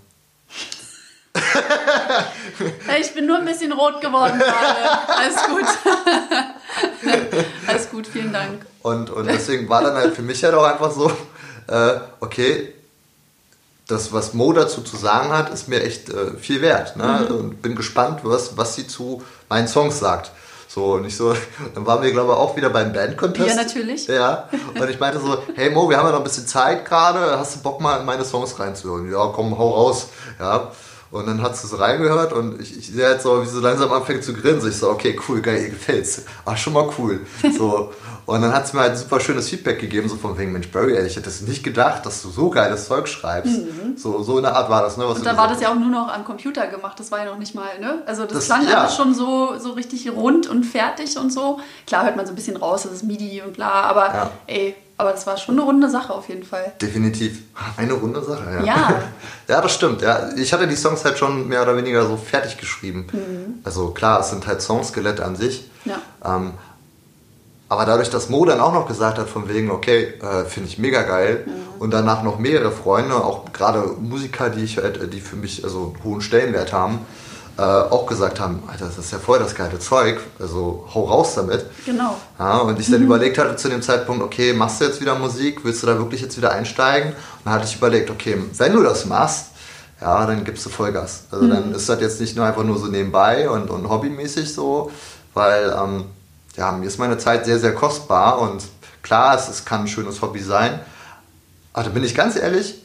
Ich 3.00 3.14
bin 3.14 3.26
nur 3.26 3.38
ein 3.38 3.44
bisschen 3.44 3.72
rot 3.72 4.00
geworden 4.00 4.38
gerade. 4.38 5.08
Alles 5.16 5.36
gut. 5.46 5.66
Alles 7.66 7.90
gut, 7.90 8.06
vielen 8.06 8.32
Dank. 8.32 8.64
Und, 8.82 9.10
und 9.10 9.26
deswegen 9.26 9.68
war 9.68 9.82
dann 9.82 9.94
halt 9.94 10.14
für 10.14 10.22
mich 10.22 10.42
halt 10.44 10.54
auch 10.54 10.64
einfach 10.64 10.90
so, 10.90 11.10
äh, 11.68 12.00
okay, 12.20 12.72
das, 13.86 14.12
was 14.12 14.34
Mo 14.34 14.52
dazu 14.52 14.82
zu 14.82 14.96
sagen 14.96 15.30
hat, 15.30 15.52
ist 15.52 15.68
mir 15.68 15.82
echt 15.82 16.08
äh, 16.10 16.36
viel 16.38 16.62
wert. 16.62 16.96
Ne? 16.96 17.26
Mhm. 17.28 17.36
Und 17.36 17.62
bin 17.62 17.74
gespannt, 17.74 18.20
was, 18.22 18.56
was 18.56 18.76
sie 18.76 18.86
zu 18.86 19.22
meinen 19.48 19.68
Songs 19.68 19.98
sagt. 19.98 20.30
So, 20.68 20.92
und 20.92 21.04
ich 21.04 21.16
so, 21.16 21.34
dann 21.74 21.84
waren 21.84 22.00
wir, 22.00 22.12
glaube 22.12 22.32
ich, 22.32 22.38
auch 22.38 22.56
wieder 22.56 22.70
beim 22.70 22.92
Band-Contest. 22.92 23.48
Ja, 23.48 23.54
natürlich. 23.56 24.06
Ja, 24.06 24.48
und 24.78 24.88
ich 24.88 25.00
meinte 25.00 25.18
so, 25.18 25.42
hey 25.56 25.68
Mo, 25.70 25.90
wir 25.90 25.96
haben 25.96 26.06
ja 26.06 26.12
noch 26.12 26.18
ein 26.18 26.24
bisschen 26.24 26.46
Zeit 26.46 26.84
gerade, 26.84 27.36
hast 27.36 27.56
du 27.56 27.60
Bock 27.60 27.80
mal 27.80 27.98
in 27.98 28.06
meine 28.06 28.24
Songs 28.24 28.56
reinzuhören? 28.56 29.10
Ja, 29.10 29.32
komm, 29.34 29.58
hau 29.58 29.70
raus. 29.70 30.10
Ja, 30.38 30.70
und 31.10 31.26
dann 31.26 31.42
hat 31.42 31.56
sie 31.56 31.66
so 31.66 31.76
reingehört 31.76 32.32
und 32.32 32.60
ich, 32.60 32.78
ich 32.78 32.86
sehe 32.88 33.06
halt 33.06 33.20
so, 33.20 33.42
wie 33.42 33.46
sie 33.46 33.60
langsam 33.60 33.92
anfängt 33.92 34.22
zu 34.22 34.32
grinsen. 34.32 34.70
Ich 34.70 34.76
so, 34.76 34.90
okay, 34.90 35.18
cool, 35.28 35.40
geil, 35.40 35.62
ihr 35.62 35.70
gefällt's. 35.70 36.22
Ach, 36.44 36.56
schon 36.56 36.72
mal 36.72 36.88
cool. 36.98 37.20
So. 37.56 37.92
Und 38.26 38.42
dann 38.42 38.52
hat 38.52 38.66
sie 38.68 38.76
mir 38.76 38.82
halt 38.82 38.96
super 38.96 39.18
schönes 39.20 39.48
Feedback 39.48 39.80
gegeben, 39.80 40.08
so 40.08 40.16
von 40.16 40.38
wegen, 40.38 40.52
Mensch, 40.52 40.68
Barry, 40.70 40.96
ey, 40.96 41.06
ich 41.06 41.16
hätte 41.16 41.28
es 41.28 41.40
nicht 41.42 41.62
gedacht, 41.64 42.04
dass 42.06 42.22
du 42.22 42.28
so 42.30 42.50
geiles 42.50 42.86
Zeug 42.86 43.08
schreibst. 43.08 43.52
So, 43.96 44.22
so 44.22 44.36
in 44.38 44.44
der 44.44 44.54
Art 44.56 44.70
war 44.70 44.82
das, 44.82 44.96
ne? 44.96 45.04
Was 45.04 45.14
Mhm. 45.14 45.18
Und 45.20 45.24
da 45.26 45.36
war 45.36 45.48
das 45.48 45.60
ja 45.60 45.70
auch 45.70 45.74
nur 45.74 45.88
noch 45.90 46.08
am 46.12 46.24
Computer 46.24 46.66
gemacht, 46.68 46.98
das 47.00 47.10
war 47.10 47.18
ja 47.20 47.24
noch 47.26 47.38
nicht 47.38 47.54
mal, 47.54 47.78
ne? 47.80 48.02
Also 48.06 48.24
das, 48.24 48.32
Das- 48.34 48.44
klang 48.46 48.68
ja. 48.68 48.82
alles 48.82 48.96
schon 48.96 49.14
so, 49.14 49.58
so 49.58 49.72
richtig 49.72 50.10
rund 50.12 50.46
und 50.48 50.64
fertig 50.64 51.16
und 51.18 51.32
so. 51.32 51.58
Klar 51.86 52.04
hört 52.04 52.16
man 52.16 52.26
so 52.26 52.32
ein 52.32 52.36
bisschen 52.36 52.56
raus, 52.56 52.82
das 52.84 52.92
ist 52.92 53.02
MIDI 53.04 53.42
und 53.44 53.54
bla, 53.54 53.70
aber 53.82 54.06
Ja. 54.06 54.30
ey, 54.46 54.74
aber 54.96 55.12
das 55.12 55.26
war 55.26 55.36
schon 55.38 55.54
eine 55.56 55.62
runde 55.64 55.88
Sache 55.88 56.12
auf 56.12 56.28
jeden 56.28 56.44
Fall. 56.44 56.72
Definitiv. 56.80 57.40
Eine 57.78 57.94
runde 57.94 58.22
Sache, 58.22 58.44
ja. 58.58 58.64
Ja. 58.64 58.94
ja, 59.48 59.60
das 59.62 59.72
stimmt. 59.74 60.02
Ja. 60.02 60.28
Ich 60.36 60.52
hatte 60.52 60.66
die 60.68 60.76
Songs 60.76 61.04
halt 61.06 61.16
schon 61.18 61.48
mehr 61.48 61.62
oder 61.62 61.74
weniger 61.76 62.06
so 62.06 62.16
fertig 62.18 62.58
geschrieben. 62.58 63.06
Also 63.64 63.88
klar, 63.92 64.20
es 64.20 64.28
sind 64.30 64.46
halt 64.46 64.60
Songskelette 64.60 65.24
an 65.24 65.36
sich. 65.36 65.70
Ja. 65.86 65.96
Ähm, 66.22 66.52
aber 67.70 67.86
dadurch, 67.86 68.10
dass 68.10 68.28
Mo 68.28 68.44
dann 68.44 68.60
auch 68.60 68.74
noch 68.74 68.88
gesagt 68.88 69.16
hat, 69.16 69.28
von 69.28 69.48
wegen, 69.48 69.70
okay, 69.70 70.14
äh, 70.20 70.44
finde 70.44 70.68
ich 70.68 70.78
mega 70.78 71.02
geil, 71.02 71.46
und 71.78 71.92
danach 71.92 72.24
noch 72.24 72.40
mehrere 72.40 72.72
Freunde, 72.72 73.14
auch 73.14 73.52
gerade 73.52 73.94
Musiker, 74.00 74.50
die, 74.50 74.64
ich, 74.64 74.78
halt, 74.78 75.12
die 75.14 75.20
für 75.20 75.36
mich 75.36 75.62
also 75.62 75.94
einen 75.94 76.04
hohen 76.04 76.20
Stellenwert 76.20 76.72
haben, 76.72 77.06
äh, 77.56 77.62
auch 77.62 78.06
gesagt 78.06 78.40
haben, 78.40 78.64
Alter, 78.66 78.86
das 78.86 78.98
ist 78.98 79.12
ja 79.12 79.20
voll 79.20 79.38
das 79.38 79.54
geile 79.54 79.78
Zeug, 79.78 80.18
also 80.40 80.84
hau 80.92 81.04
raus 81.04 81.36
damit. 81.36 81.64
Genau. 81.86 82.16
Ja, 82.40 82.58
und 82.58 82.80
ich 82.80 82.90
dann 82.90 83.04
überlegt 83.04 83.38
hatte 83.38 83.54
zu 83.54 83.68
dem 83.68 83.82
Zeitpunkt, 83.82 84.20
okay, 84.20 84.52
machst 84.52 84.80
du 84.80 84.86
jetzt 84.86 85.00
wieder 85.00 85.14
Musik, 85.14 85.64
willst 85.64 85.84
du 85.84 85.86
da 85.86 85.96
wirklich 85.96 86.22
jetzt 86.22 86.36
wieder 86.36 86.50
einsteigen? 86.50 87.10
Und 87.10 87.16
dann 87.44 87.54
hatte 87.54 87.66
ich 87.66 87.76
überlegt, 87.76 88.10
okay, 88.10 88.36
wenn 88.58 88.72
du 88.72 88.82
das 88.82 89.06
machst, 89.06 89.46
ja, 90.00 90.26
dann 90.26 90.42
gibst 90.44 90.66
du 90.66 90.70
Vollgas. 90.70 91.24
Also 91.30 91.46
dann 91.46 91.72
ist 91.72 91.88
das 91.88 92.00
jetzt 92.00 92.20
nicht 92.20 92.34
nur 92.34 92.46
einfach 92.46 92.64
nur 92.64 92.78
so 92.78 92.86
nebenbei 92.86 93.48
und, 93.48 93.70
und 93.70 93.88
hobbymäßig 93.88 94.52
so, 94.52 94.90
weil 95.34 95.72
ähm, 95.80 96.06
ja, 96.60 96.72
mir 96.72 96.86
ist 96.86 96.98
meine 96.98 97.16
Zeit 97.16 97.46
sehr, 97.46 97.58
sehr 97.58 97.74
kostbar 97.74 98.38
und 98.38 98.62
klar, 99.00 99.34
es, 99.34 99.48
es 99.48 99.64
kann 99.64 99.80
ein 99.80 99.88
schönes 99.88 100.20
Hobby 100.20 100.40
sein, 100.40 100.78
aber 101.72 101.84
da 101.84 101.90
bin 101.90 102.04
ich 102.04 102.14
ganz 102.14 102.36
ehrlich, 102.36 102.82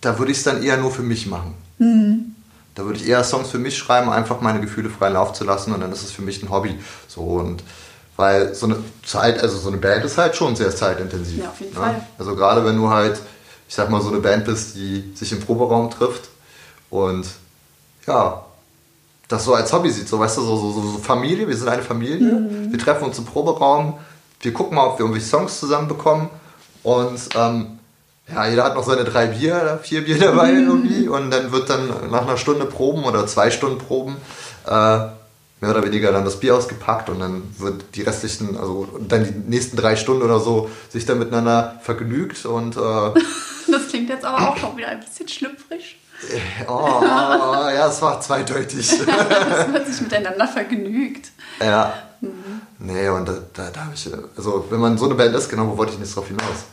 da 0.00 0.16
würde 0.16 0.30
ich 0.30 0.38
es 0.38 0.44
dann 0.44 0.62
eher 0.62 0.76
nur 0.76 0.92
für 0.92 1.02
mich 1.02 1.26
machen. 1.26 1.54
Da 2.76 2.84
würde 2.84 3.00
ich 3.00 3.08
eher 3.08 3.24
Songs 3.24 3.50
für 3.50 3.58
mich 3.58 3.76
schreiben, 3.76 4.08
einfach 4.08 4.40
meine 4.40 4.60
Gefühle 4.60 4.88
freien 4.88 5.14
Lauf 5.14 5.32
zu 5.32 5.42
lassen 5.42 5.72
und 5.72 5.80
dann 5.80 5.90
ist 5.90 6.04
es 6.04 6.12
für 6.12 6.22
mich 6.22 6.40
ein 6.44 6.48
Hobby. 6.48 6.78
So 7.08 7.22
und 7.22 7.64
weil 8.16 8.54
so 8.54 8.66
eine 8.66 8.76
Zeit, 9.04 9.42
also 9.42 9.58
so 9.58 9.68
eine 9.68 9.78
Band 9.78 10.04
ist 10.04 10.16
halt 10.16 10.36
schon 10.36 10.54
sehr 10.54 10.74
zeitintensiv. 10.74 11.42
Ja, 11.42 11.50
auf 11.50 11.60
jeden 11.60 11.74
ne? 11.74 11.80
Fall. 11.80 12.06
Also 12.18 12.36
gerade 12.36 12.64
wenn 12.64 12.76
du 12.76 12.88
halt, 12.88 13.20
ich 13.68 13.74
sag 13.74 13.90
mal, 13.90 14.00
so 14.00 14.10
eine 14.10 14.20
Band 14.20 14.44
bist, 14.44 14.76
die 14.76 15.12
sich 15.16 15.32
im 15.32 15.40
Proberaum 15.40 15.90
trifft 15.90 16.28
und 16.88 17.26
ja, 18.06 18.45
das 19.28 19.44
so 19.44 19.54
als 19.54 19.72
Hobby 19.72 19.90
sieht, 19.90 20.08
so 20.08 20.18
weißt 20.18 20.36
du, 20.38 20.42
so, 20.42 20.56
so, 20.56 20.70
so 20.72 20.98
Familie, 20.98 21.48
wir 21.48 21.56
sind 21.56 21.68
eine 21.68 21.82
Familie, 21.82 22.16
Mhm. 22.32 22.70
wir 22.72 22.78
treffen 22.78 23.04
uns 23.04 23.18
im 23.18 23.24
Proberaum, 23.24 23.94
wir 24.40 24.52
gucken 24.52 24.76
mal, 24.76 24.86
ob 24.86 24.98
wir 24.98 25.04
irgendwie 25.06 25.20
Songs 25.20 25.58
zusammenbekommen 25.58 26.28
und 26.82 27.18
ähm, 27.34 27.78
ja, 28.32 28.46
jeder 28.46 28.64
hat 28.64 28.74
noch 28.74 28.84
seine 28.84 29.04
drei 29.04 29.26
Bier, 29.26 29.78
vier 29.82 30.04
Bier 30.04 30.18
dabei 30.18 30.52
irgendwie 30.52 31.08
und 31.08 31.30
dann 31.30 31.52
wird 31.52 31.70
dann 31.70 31.88
nach 32.10 32.22
einer 32.22 32.36
Stunde 32.36 32.66
Proben 32.66 33.04
oder 33.04 33.26
zwei 33.26 33.50
Stunden 33.50 33.78
Proben 33.78 34.16
äh, 34.66 34.70
mehr 35.60 35.70
oder 35.70 35.82
weniger 35.84 36.12
dann 36.12 36.24
das 36.24 36.38
Bier 36.38 36.54
ausgepackt 36.54 37.08
und 37.08 37.18
dann 37.20 37.42
wird 37.58 37.84
die 37.94 38.02
restlichen, 38.02 38.56
also 38.58 38.86
dann 39.08 39.24
die 39.24 39.50
nächsten 39.50 39.76
drei 39.76 39.96
Stunden 39.96 40.22
oder 40.22 40.38
so 40.38 40.68
sich 40.90 41.06
dann 41.06 41.18
miteinander 41.18 41.80
vergnügt 41.82 42.44
und 42.46 42.76
äh, 42.76 42.80
das 43.70 43.88
klingt 43.88 44.10
jetzt 44.10 44.24
aber 44.24 44.50
auch 44.50 44.56
schon 44.56 44.76
wieder 44.76 44.88
ein 44.88 45.00
bisschen 45.00 45.28
schlüpfrig. 45.28 45.96
Oh, 46.66 47.00
oh, 47.00 47.02
ja, 47.02 47.88
es 47.88 48.00
war 48.00 48.20
zweideutig. 48.20 48.90
es 49.00 49.06
wird 49.06 49.86
sich 49.86 50.00
miteinander 50.00 50.48
vergnügt. 50.48 51.30
Ja. 51.60 51.92
Mhm. 52.20 52.62
Nee, 52.78 53.08
und 53.08 53.28
da, 53.28 53.38
da, 53.52 53.70
da 53.70 53.80
habe 53.84 53.94
ich, 53.94 54.08
also 54.36 54.66
wenn 54.70 54.80
man 54.80 54.98
so 54.98 55.06
eine 55.06 55.14
Band 55.14 55.34
ist, 55.34 55.48
genau, 55.48 55.68
wo 55.68 55.78
wollte 55.78 55.92
ich 55.92 55.98
nicht 55.98 56.14
drauf 56.14 56.28
hinaus? 56.28 56.64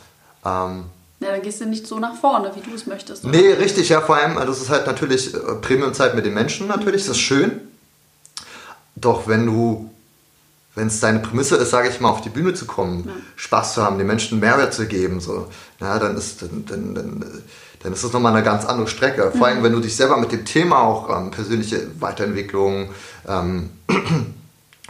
Ähm, 0.44 0.84
ja, 1.20 1.30
dann 1.30 1.42
gehst 1.42 1.60
du 1.60 1.66
nicht 1.66 1.86
so 1.86 1.98
nach 1.98 2.14
vorne, 2.14 2.52
wie 2.54 2.60
du 2.60 2.74
es 2.74 2.86
möchtest. 2.86 3.24
Oder? 3.24 3.36
Nee, 3.36 3.52
richtig, 3.52 3.88
ja, 3.88 4.00
vor 4.00 4.16
allem, 4.16 4.36
also 4.36 4.52
es 4.52 4.62
ist 4.62 4.70
halt 4.70 4.86
natürlich 4.86 5.32
äh, 5.32 5.38
Premium-Zeit 5.60 6.14
mit 6.14 6.26
den 6.26 6.34
Menschen 6.34 6.66
natürlich, 6.66 7.02
das 7.06 7.16
ist 7.16 7.22
schön. 7.22 7.60
Doch 8.96 9.26
wenn 9.26 9.46
du, 9.46 9.90
wenn 10.74 10.88
es 10.88 11.00
deine 11.00 11.20
Prämisse 11.20 11.56
ist, 11.56 11.70
sage 11.70 11.88
ich 11.88 12.00
mal, 12.00 12.10
auf 12.10 12.20
die 12.20 12.28
Bühne 12.28 12.54
zu 12.54 12.66
kommen, 12.66 13.04
ja. 13.06 13.12
Spaß 13.36 13.74
zu 13.74 13.82
haben, 13.82 13.96
den 13.96 14.06
Menschen 14.06 14.38
Mehrwert 14.40 14.74
zu 14.74 14.86
geben, 14.86 15.20
so, 15.20 15.48
ja, 15.80 15.98
dann 15.98 16.16
ist, 16.16 16.42
dann, 16.42 16.64
dann, 16.66 16.94
dann, 16.94 17.42
dann 17.84 17.92
ist 17.92 18.02
das 18.02 18.14
nochmal 18.14 18.32
eine 18.32 18.42
ganz 18.42 18.64
andere 18.64 18.88
Strecke. 18.88 19.30
Vor 19.36 19.46
allem, 19.46 19.62
wenn 19.62 19.72
du 19.72 19.80
dich 19.80 19.94
selber 19.94 20.16
mit 20.16 20.32
dem 20.32 20.46
Thema 20.46 20.80
auch 20.80 21.14
ähm, 21.14 21.30
persönliche 21.30 21.86
Weiterentwicklung 22.00 22.88
ähm, 23.28 23.68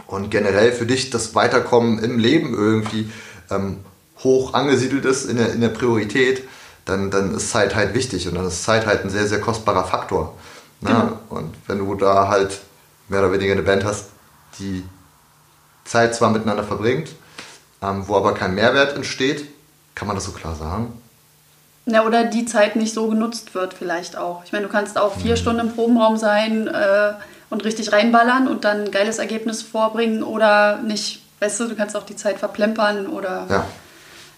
und 0.07 0.31
generell 0.31 0.71
für 0.71 0.85
dich 0.85 1.09
das 1.09 1.35
Weiterkommen 1.35 1.99
im 1.99 2.17
Leben 2.17 2.53
irgendwie 2.53 3.11
ähm, 3.51 3.79
hoch 4.23 4.53
angesiedelt 4.53 5.03
ist 5.03 5.25
in 5.29 5.35
der, 5.35 5.51
in 5.51 5.59
der 5.59 5.69
Priorität, 5.69 6.47
dann, 6.85 7.11
dann 7.11 7.35
ist 7.35 7.51
Zeit 7.51 7.75
halt 7.75 7.93
wichtig 7.95 8.29
und 8.29 8.35
dann 8.35 8.47
ist 8.47 8.63
Zeit 8.63 8.85
halt 8.85 9.03
ein 9.03 9.09
sehr, 9.09 9.27
sehr 9.27 9.41
kostbarer 9.41 9.83
Faktor. 9.83 10.37
Ne? 10.79 10.89
Genau. 10.89 11.19
Und 11.29 11.53
wenn 11.67 11.79
du 11.79 11.95
da 11.95 12.29
halt 12.29 12.61
mehr 13.09 13.19
oder 13.19 13.33
weniger 13.33 13.51
eine 13.51 13.63
Band 13.63 13.83
hast, 13.83 14.05
die 14.57 14.85
Zeit 15.83 16.15
zwar 16.15 16.29
miteinander 16.29 16.63
verbringt, 16.63 17.09
ähm, 17.81 18.07
wo 18.07 18.15
aber 18.15 18.33
kein 18.35 18.55
Mehrwert 18.55 18.95
entsteht, 18.95 19.49
kann 19.95 20.07
man 20.07 20.15
das 20.15 20.23
so 20.23 20.31
klar 20.31 20.55
sagen? 20.55 20.93
Ja, 21.85 22.03
oder 22.03 22.23
die 22.23 22.45
Zeit 22.45 22.75
nicht 22.75 22.93
so 22.93 23.07
genutzt 23.07 23.53
wird 23.53 23.73
vielleicht 23.73 24.17
auch. 24.17 24.43
Ich 24.43 24.51
meine, 24.51 24.65
du 24.65 24.71
kannst 24.71 24.97
auch 24.97 25.15
vier 25.15 25.31
mhm. 25.31 25.37
Stunden 25.37 25.59
im 25.61 25.73
Probenraum 25.73 26.17
sein 26.17 26.67
äh, 26.67 27.13
und 27.49 27.63
richtig 27.63 27.91
reinballern 27.91 28.47
und 28.47 28.65
dann 28.65 28.85
ein 28.85 28.91
geiles 28.91 29.19
Ergebnis 29.19 29.61
vorbringen 29.61 30.23
oder 30.23 30.77
nicht. 30.77 31.21
Weißt 31.39 31.59
du, 31.59 31.67
du 31.67 31.75
kannst 31.75 31.95
auch 31.95 32.05
die 32.05 32.15
Zeit 32.15 32.39
verplempern 32.39 33.07
oder 33.07 33.45
ja. 33.49 33.65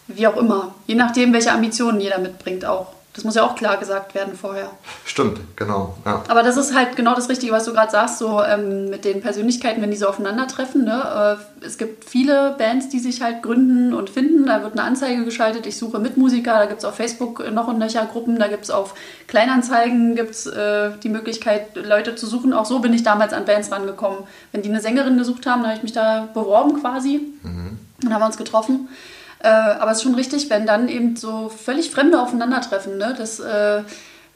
wie 0.07 0.27
auch 0.27 0.35
immer. 0.35 0.75
Je 0.87 0.95
nachdem, 0.95 1.31
welche 1.31 1.51
Ambitionen 1.51 2.01
jeder 2.01 2.17
mitbringt 2.17 2.65
auch. 2.65 2.96
Das 3.17 3.23
muss 3.23 3.33
ja 3.33 3.43
auch 3.43 3.55
klar 3.55 3.77
gesagt 3.77 4.13
werden 4.13 4.35
vorher. 4.35 4.69
Stimmt, 5.03 5.39
genau. 5.55 5.97
Ja. 6.05 6.21
Aber 6.27 6.43
das 6.43 6.55
ist 6.55 6.75
halt 6.75 6.95
genau 6.95 7.15
das 7.15 7.29
Richtige, 7.29 7.51
was 7.51 7.65
du 7.65 7.73
gerade 7.73 7.91
sagst, 7.91 8.19
so 8.19 8.43
ähm, 8.43 8.91
mit 8.91 9.05
den 9.05 9.21
Persönlichkeiten, 9.21 9.81
wenn 9.81 9.89
die 9.89 9.97
so 9.97 10.07
aufeinandertreffen. 10.07 10.85
Ne? 10.85 11.37
Äh, 11.61 11.65
es 11.65 11.79
gibt 11.79 12.05
viele 12.05 12.53
Bands, 12.59 12.89
die 12.89 12.99
sich 12.99 13.23
halt 13.23 13.41
gründen 13.41 13.95
und 13.95 14.11
finden. 14.11 14.45
Da 14.45 14.61
wird 14.61 14.73
eine 14.73 14.83
Anzeige 14.83 15.25
geschaltet, 15.25 15.65
ich 15.65 15.79
suche 15.79 15.97
Mitmusiker. 15.97 16.53
Da 16.59 16.65
gibt 16.67 16.77
es 16.77 16.85
auf 16.85 16.93
Facebook 16.93 17.43
noch 17.51 17.67
und 17.67 17.79
nöcher 17.79 18.05
Gruppen. 18.05 18.37
Da 18.37 18.49
gibt 18.49 18.65
es 18.65 18.69
auf 18.69 18.93
Kleinanzeigen 19.25 20.13
gibt's, 20.13 20.45
äh, 20.45 20.91
die 21.01 21.09
Möglichkeit, 21.09 21.75
Leute 21.75 22.13
zu 22.13 22.27
suchen. 22.27 22.53
Auch 22.53 22.65
so 22.65 22.77
bin 22.77 22.93
ich 22.93 23.01
damals 23.01 23.33
an 23.33 23.45
Bands 23.45 23.71
rangekommen. 23.71 24.19
Wenn 24.51 24.61
die 24.61 24.69
eine 24.69 24.79
Sängerin 24.79 25.17
gesucht 25.17 25.47
haben, 25.47 25.61
dann 25.61 25.71
habe 25.71 25.77
ich 25.77 25.83
mich 25.83 25.93
da 25.93 26.27
beworben 26.35 26.79
quasi. 26.79 27.21
Mhm. 27.41 27.79
Dann 27.99 28.13
haben 28.13 28.21
wir 28.21 28.27
uns 28.27 28.37
getroffen. 28.37 28.89
Äh, 29.39 29.47
aber 29.47 29.91
es 29.91 29.97
ist 29.97 30.03
schon 30.03 30.15
richtig, 30.15 30.49
wenn 30.49 30.65
dann 30.65 30.89
eben 30.89 31.15
so 31.15 31.49
völlig 31.49 31.91
Fremde 31.91 32.21
aufeinandertreffen, 32.21 32.97
ne? 32.97 33.15
das, 33.17 33.39
äh, 33.39 33.83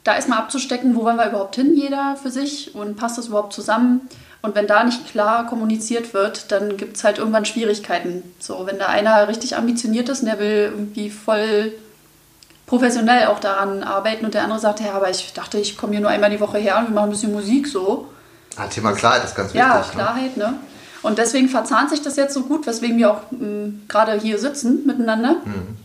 da 0.04 0.14
erstmal 0.14 0.38
abzustecken, 0.38 0.96
wo 0.96 1.04
wollen 1.04 1.16
wir 1.16 1.28
überhaupt 1.28 1.54
hin, 1.56 1.74
jeder 1.76 2.16
für 2.20 2.30
sich 2.30 2.74
und 2.74 2.96
passt 2.96 3.18
das 3.18 3.28
überhaupt 3.28 3.52
zusammen. 3.52 4.08
Und 4.42 4.56
wenn 4.56 4.66
da 4.66 4.82
nicht 4.82 5.06
klar 5.06 5.46
kommuniziert 5.46 6.14
wird, 6.14 6.50
dann 6.50 6.76
gibt 6.76 6.96
es 6.96 7.04
halt 7.04 7.18
irgendwann 7.18 7.44
Schwierigkeiten. 7.44 8.24
So, 8.40 8.66
wenn 8.66 8.78
da 8.78 8.86
einer 8.86 9.28
richtig 9.28 9.56
ambitioniert 9.56 10.08
ist 10.08 10.20
und 10.20 10.26
der 10.26 10.40
will 10.40 10.72
irgendwie 10.72 11.10
voll 11.10 11.72
professionell 12.66 13.26
auch 13.26 13.38
daran 13.38 13.84
arbeiten 13.84 14.24
und 14.24 14.34
der 14.34 14.42
andere 14.42 14.58
sagt, 14.58 14.80
ja, 14.80 14.94
aber 14.94 15.10
ich 15.10 15.32
dachte, 15.32 15.58
ich 15.58 15.76
komme 15.76 15.92
hier 15.92 16.00
nur 16.00 16.10
einmal 16.10 16.30
die 16.30 16.40
Woche 16.40 16.58
her 16.58 16.78
und 16.78 16.88
wir 16.88 16.94
machen 16.94 17.08
ein 17.08 17.10
bisschen 17.10 17.32
Musik 17.32 17.68
so. 17.68 18.08
Ah, 18.56 18.66
Thema 18.66 18.92
Klarheit 18.92 19.22
ist 19.24 19.34
ganz 19.34 19.54
wichtig. 19.54 19.60
Ja, 19.60 19.78
ne? 19.78 19.84
Klarheit, 19.92 20.36
ne? 20.36 20.44
ne? 20.44 20.54
Und 21.02 21.18
deswegen 21.18 21.48
verzahnt 21.48 21.90
sich 21.90 22.02
das 22.02 22.16
jetzt 22.16 22.34
so 22.34 22.42
gut, 22.42 22.66
weswegen 22.66 22.96
wir 22.98 23.10
auch 23.10 23.22
ähm, 23.32 23.82
gerade 23.88 24.18
hier 24.20 24.38
sitzen 24.38 24.86
miteinander. 24.86 25.36
Mhm. 25.44 25.76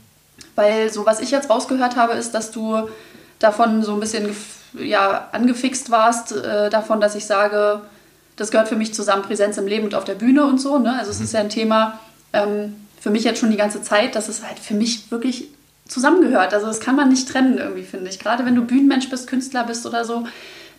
Weil 0.56 0.92
so, 0.92 1.06
was 1.06 1.20
ich 1.20 1.32
jetzt 1.32 1.50
rausgehört 1.50 1.96
habe, 1.96 2.14
ist, 2.14 2.34
dass 2.34 2.52
du 2.52 2.88
davon 3.40 3.84
so 3.84 3.94
ein 3.94 4.00
bisschen 4.00 4.36
ja, 4.74 5.28
angefixt 5.32 5.92
warst, 5.92 6.32
äh, 6.36 6.70
davon, 6.70 7.02
dass 7.02 7.16
ich 7.16 7.26
sage, 7.26 7.82
das 8.36 8.52
gehört 8.52 8.68
für 8.68 8.76
mich 8.76 8.94
zusammen, 8.94 9.24
Präsenz 9.24 9.58
im 9.58 9.68
Leben 9.68 9.86
und 9.86 9.96
auf 9.96 10.04
der 10.04 10.16
Bühne 10.16 10.46
und 10.46 10.60
so. 10.60 10.78
Ne? 10.78 10.96
Also 10.98 11.12
es 11.12 11.20
ist 11.20 11.34
ja 11.34 11.40
ein 11.40 11.50
Thema 11.50 12.00
ähm, 12.34 12.76
für 13.00 13.10
mich 13.10 13.24
jetzt 13.24 13.40
schon 13.40 13.52
die 13.52 13.58
ganze 13.58 13.82
Zeit, 13.82 14.16
dass 14.16 14.28
es 14.28 14.44
halt 14.44 14.60
für 14.60 14.74
mich 14.74 15.12
wirklich 15.12 15.50
zusammengehört. 15.88 16.54
Also 16.54 16.68
das 16.68 16.80
kann 16.80 16.96
man 16.96 17.10
nicht 17.10 17.30
trennen 17.30 17.58
irgendwie, 17.58 17.84
finde 17.84 18.10
ich. 18.10 18.20
Gerade 18.20 18.46
wenn 18.46 18.56
du 18.56 18.64
Bühnenmensch 18.64 19.10
bist, 19.10 19.28
Künstler 19.28 19.64
bist 19.64 19.86
oder 19.86 20.06
so, 20.06 20.26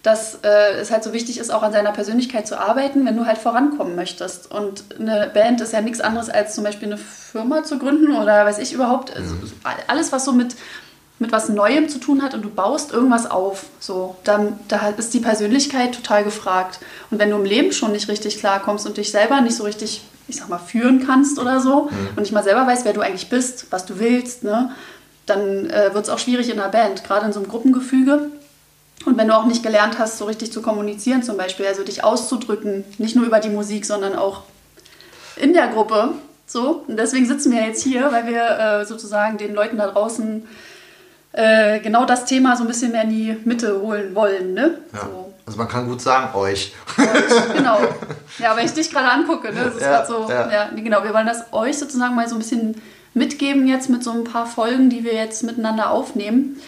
dass 0.03 0.39
äh, 0.43 0.75
es 0.81 0.91
halt 0.91 1.03
so 1.03 1.13
wichtig 1.13 1.39
ist, 1.39 1.51
auch 1.51 1.63
an 1.63 1.73
seiner 1.73 1.93
Persönlichkeit 1.93 2.47
zu 2.47 2.59
arbeiten, 2.59 3.05
wenn 3.07 3.17
du 3.17 3.27
halt 3.27 3.39
vorankommen 3.39 3.97
möchtest. 3.97 4.51
Und 4.51 4.85
eine 4.99 5.31
Band 5.33 5.61
ist 5.61 5.73
ja 5.73 5.81
nichts 5.81 6.01
anderes 6.01 6.31
als 6.31 6.55
zum 6.55 6.65
Beispiel 6.65 6.89
eine 6.89 6.99
Firma 6.99 7.65
zu 7.65 7.79
gründen 7.79 8.13
oder 8.13 8.47
weiß 8.47 8.59
ich 8.59 8.73
überhaupt. 8.73 9.15
Also 9.15 9.35
mhm. 9.35 9.51
alles, 9.87 10.13
was 10.13 10.25
so 10.25 10.33
mit, 10.33 10.55
mit 11.19 11.33
was 11.33 11.49
Neuem 11.49 11.89
zu 11.89 11.99
tun 11.99 12.23
hat 12.23 12.35
und 12.35 12.43
du 12.43 12.51
baust 12.51 12.93
irgendwas 12.93 13.31
auf, 13.31 13.67
so, 13.81 14.17
dann 14.25 14.59
da 14.69 14.91
ist 14.97 15.15
die 15.15 15.21
Persönlichkeit 15.21 15.95
total 15.95 16.23
gefragt. 16.23 16.79
Und 17.11 17.19
wenn 17.19 17.31
du 17.31 17.37
im 17.37 17.45
Leben 17.45 17.73
schon 17.73 17.93
nicht 17.93 18.09
richtig 18.09 18.39
klarkommst 18.39 18.87
und 18.87 18.97
dich 18.97 19.11
selber 19.11 19.41
nicht 19.41 19.57
so 19.57 19.65
richtig, 19.65 20.05
ich 20.29 20.37
sag 20.37 20.49
mal, 20.49 20.59
führen 20.59 21.05
kannst 21.05 21.39
oder 21.39 21.61
so 21.61 21.85
mhm. 21.91 22.09
und 22.11 22.21
nicht 22.21 22.33
mal 22.33 22.45
selber 22.45 22.67
weißt, 22.67 22.85
wer 22.85 22.93
du 22.93 23.01
eigentlich 23.01 23.31
bist, 23.31 23.67
was 23.71 23.85
du 23.85 23.99
willst, 23.99 24.45
ne, 24.45 24.71
dann 25.27 25.69
äh, 25.71 25.93
wird 25.93 26.05
es 26.05 26.11
auch 26.11 26.19
schwierig 26.19 26.49
in 26.49 26.59
einer 26.59 26.71
Band, 26.71 27.05
gerade 27.05 27.27
in 27.27 27.33
so 27.33 27.41
einem 27.41 27.49
Gruppengefüge 27.49 28.31
und 29.05 29.17
wenn 29.17 29.29
du 29.29 29.35
auch 29.35 29.47
nicht 29.47 29.63
gelernt 29.63 29.99
hast, 29.99 30.19
so 30.19 30.25
richtig 30.25 30.53
zu 30.53 30.63
kommunizieren 30.63 31.23
zum 31.23 31.37
Beispiel, 31.37 31.67
also 31.67 31.85
dich 31.85 32.05
auszudrücken, 32.05 32.85
nicht 32.99 33.17
nur 33.17 33.25
über 33.25 33.41
die 33.41 33.49
Musik, 33.49 33.87
sondern 33.87 34.17
auch 34.17 34.43
in 35.37 35.53
der 35.53 35.69
Gruppe. 35.69 36.11
So, 36.47 36.85
und 36.89 36.97
deswegen 36.97 37.27
sitzen 37.27 37.53
wir 37.53 37.65
jetzt 37.65 37.83
hier, 37.83 38.11
weil 38.11 38.27
wir 38.27 38.59
äh, 38.59 38.85
sozusagen 38.87 39.37
den 39.37 39.55
Leuten 39.55 39.77
da 39.77 39.87
draußen 39.89 40.47
äh, 41.33 41.81
genau 41.81 42.07
das 42.07 42.25
Thema 42.25 42.57
so 42.57 42.65
ein 42.65 42.69
bisschen 42.69 42.93
mehr 42.93 43.03
in 43.03 43.11
die 43.11 43.37
Mitte 43.45 43.81
holen 43.81 44.15
wollen. 44.15 44.55
Ne? 44.55 44.79
Ja. 44.93 45.01
So. 45.01 45.35
Also 45.45 45.59
man 45.59 45.69
kann 45.69 45.89
gut 45.89 46.01
sagen, 46.01 46.35
euch. 46.35 46.75
euch. 46.99 47.55
Genau. 47.57 47.79
Ja, 48.39 48.57
wenn 48.57 48.67
ich 48.67 48.73
dich 48.73 48.89
gerade 48.89 49.09
angucke, 49.09 49.53
ne? 49.53 49.65
das 49.65 49.75
ist 49.75 49.83
ja, 49.83 50.05
so, 50.05 50.29
ja. 50.29 50.49
ja. 50.49 50.71
genau, 50.77 51.03
wir 51.03 51.13
wollen 51.13 51.27
das 51.27 51.53
euch 51.53 51.77
sozusagen 51.77 52.15
mal 52.15 52.29
so 52.29 52.37
ein 52.37 52.39
bisschen 52.39 52.81
mitgeben 53.15 53.67
jetzt 53.67 53.91
mit 53.91 54.05
so 54.05 54.13
ein 54.13 54.23
paar 54.23 54.47
Folgen, 54.47 54.91
die 54.91 55.03
wir 55.03 55.13
jetzt 55.13 55.43
miteinander 55.43 55.91
aufnehmen. 55.91 56.61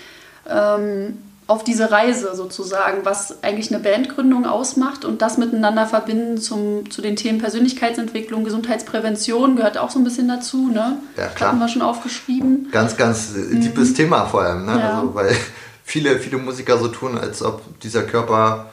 Ähm, 0.49 1.17
auf 1.51 1.65
diese 1.65 1.91
Reise 1.91 2.37
sozusagen, 2.37 3.05
was 3.05 3.43
eigentlich 3.43 3.75
eine 3.75 3.83
Bandgründung 3.83 4.47
ausmacht 4.47 5.05
und 5.05 5.21
das 5.21 5.37
miteinander 5.37 5.85
verbinden 5.85 6.39
zum, 6.39 6.89
zu 6.93 7.03
den 7.03 7.17
Themen 7.17 7.41
Persönlichkeitsentwicklung, 7.41 8.45
Gesundheitsprävention 8.45 9.57
gehört 9.57 9.77
auch 9.77 9.91
so 9.91 9.99
ein 9.99 10.05
bisschen 10.05 10.29
dazu. 10.29 10.69
Ne? 10.69 10.99
Ja, 11.17 11.27
klar. 11.27 11.49
Hatten 11.49 11.59
wir 11.59 11.67
schon 11.67 11.83
aufgeschrieben. 11.83 12.69
Ganz, 12.71 12.97
ganz 12.97 13.33
mhm. 13.35 13.63
tiefes 13.63 13.95
Thema 13.95 14.27
vor 14.27 14.43
allem, 14.43 14.65
ne? 14.65 14.79
Ja. 14.79 14.99
Also, 15.01 15.13
weil 15.17 15.35
viele, 15.83 16.21
viele 16.21 16.39
Musiker 16.39 16.79
so 16.79 16.87
tun, 16.87 17.19
als 17.19 17.43
ob 17.43 17.81
dieser 17.81 18.05
Körper 18.05 18.67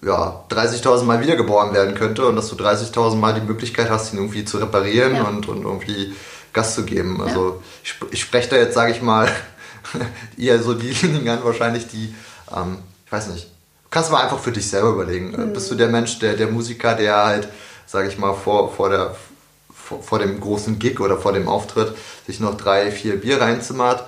ja, 0.00 0.44
30.000 0.48 1.02
Mal 1.02 1.20
wiedergeboren 1.20 1.74
werden 1.74 1.96
könnte 1.96 2.24
und 2.26 2.36
dass 2.36 2.48
du 2.48 2.54
30.000 2.54 3.16
Mal 3.16 3.34
die 3.34 3.40
Möglichkeit 3.40 3.90
hast, 3.90 4.12
ihn 4.12 4.20
irgendwie 4.20 4.44
zu 4.44 4.58
reparieren 4.58 5.16
ja. 5.16 5.24
und, 5.24 5.48
und 5.48 5.64
irgendwie 5.64 6.14
Gas 6.52 6.76
zu 6.76 6.84
geben. 6.84 7.20
Also 7.20 7.60
ich, 7.82 7.96
ich 8.12 8.20
spreche 8.20 8.50
da 8.50 8.56
jetzt, 8.56 8.74
sage 8.74 8.92
ich 8.92 9.02
mal, 9.02 9.28
eher 10.36 10.62
so 10.62 10.74
diejenigen 10.74 11.28
an, 11.30 11.44
wahrscheinlich, 11.44 11.88
die, 11.88 12.14
ähm, 12.54 12.78
ich 13.06 13.12
weiß 13.12 13.28
nicht, 13.28 13.48
kannst 13.90 14.10
du 14.10 14.14
mal 14.14 14.22
einfach 14.22 14.38
für 14.38 14.52
dich 14.52 14.68
selber 14.68 14.90
überlegen. 14.90 15.30
Mhm. 15.30 15.52
Bist 15.52 15.70
du 15.70 15.74
der 15.74 15.88
Mensch, 15.88 16.18
der, 16.18 16.34
der 16.34 16.48
Musiker, 16.48 16.94
der 16.94 17.24
halt, 17.24 17.48
sage 17.86 18.08
ich 18.08 18.18
mal, 18.18 18.34
vor, 18.34 18.72
vor, 18.72 18.88
der, 18.88 19.14
vor, 19.72 20.02
vor, 20.02 20.18
dem 20.18 20.40
großen 20.40 20.78
Gig 20.78 21.00
oder 21.00 21.18
vor 21.18 21.32
dem 21.32 21.48
Auftritt 21.48 21.94
sich 22.26 22.40
noch 22.40 22.56
drei, 22.56 22.90
vier 22.90 23.20
Bier 23.20 23.40
reinzimmert 23.40 24.04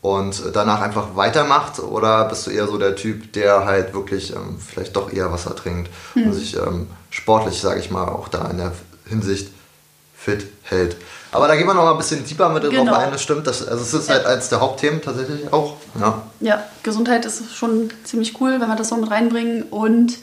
und 0.00 0.42
danach 0.52 0.80
einfach 0.80 1.16
weitermacht? 1.16 1.78
Oder 1.78 2.24
bist 2.26 2.46
du 2.46 2.50
eher 2.50 2.66
so 2.66 2.78
der 2.78 2.96
Typ, 2.96 3.32
der 3.32 3.64
halt 3.64 3.94
wirklich 3.94 4.34
ähm, 4.34 4.58
vielleicht 4.58 4.96
doch 4.96 5.12
eher 5.12 5.32
Wasser 5.32 5.54
trinkt 5.54 5.90
mhm. 6.14 6.24
und 6.24 6.32
sich 6.34 6.56
ähm, 6.56 6.88
sportlich, 7.10 7.60
sage 7.60 7.80
ich 7.80 7.90
mal, 7.90 8.08
auch 8.08 8.28
da 8.28 8.50
in 8.50 8.58
der 8.58 8.72
Hinsicht 9.06 9.52
fit 10.16 10.46
hält? 10.62 10.96
Aber 11.32 11.48
da 11.48 11.56
gehen 11.56 11.66
wir 11.66 11.74
noch 11.74 11.84
mal 11.84 11.92
ein 11.92 11.98
bisschen 11.98 12.24
tiefer 12.24 12.48
mit 12.48 12.62
genau. 12.70 12.86
drauf 12.86 12.98
ein, 12.98 13.10
das 13.12 13.22
stimmt. 13.22 13.46
Das, 13.46 13.66
also 13.66 13.82
es 13.82 13.92
ist 13.92 14.10
halt 14.10 14.24
eines 14.26 14.48
der 14.48 14.60
Hauptthemen 14.60 15.02
tatsächlich 15.02 15.52
auch. 15.52 15.74
Ja. 16.00 16.22
ja, 16.40 16.64
Gesundheit 16.82 17.24
ist 17.24 17.54
schon 17.54 17.90
ziemlich 18.04 18.40
cool, 18.40 18.60
wenn 18.60 18.68
wir 18.68 18.76
das 18.76 18.88
so 18.88 18.96
mit 18.96 19.10
reinbringen. 19.10 19.64
Und 19.64 20.18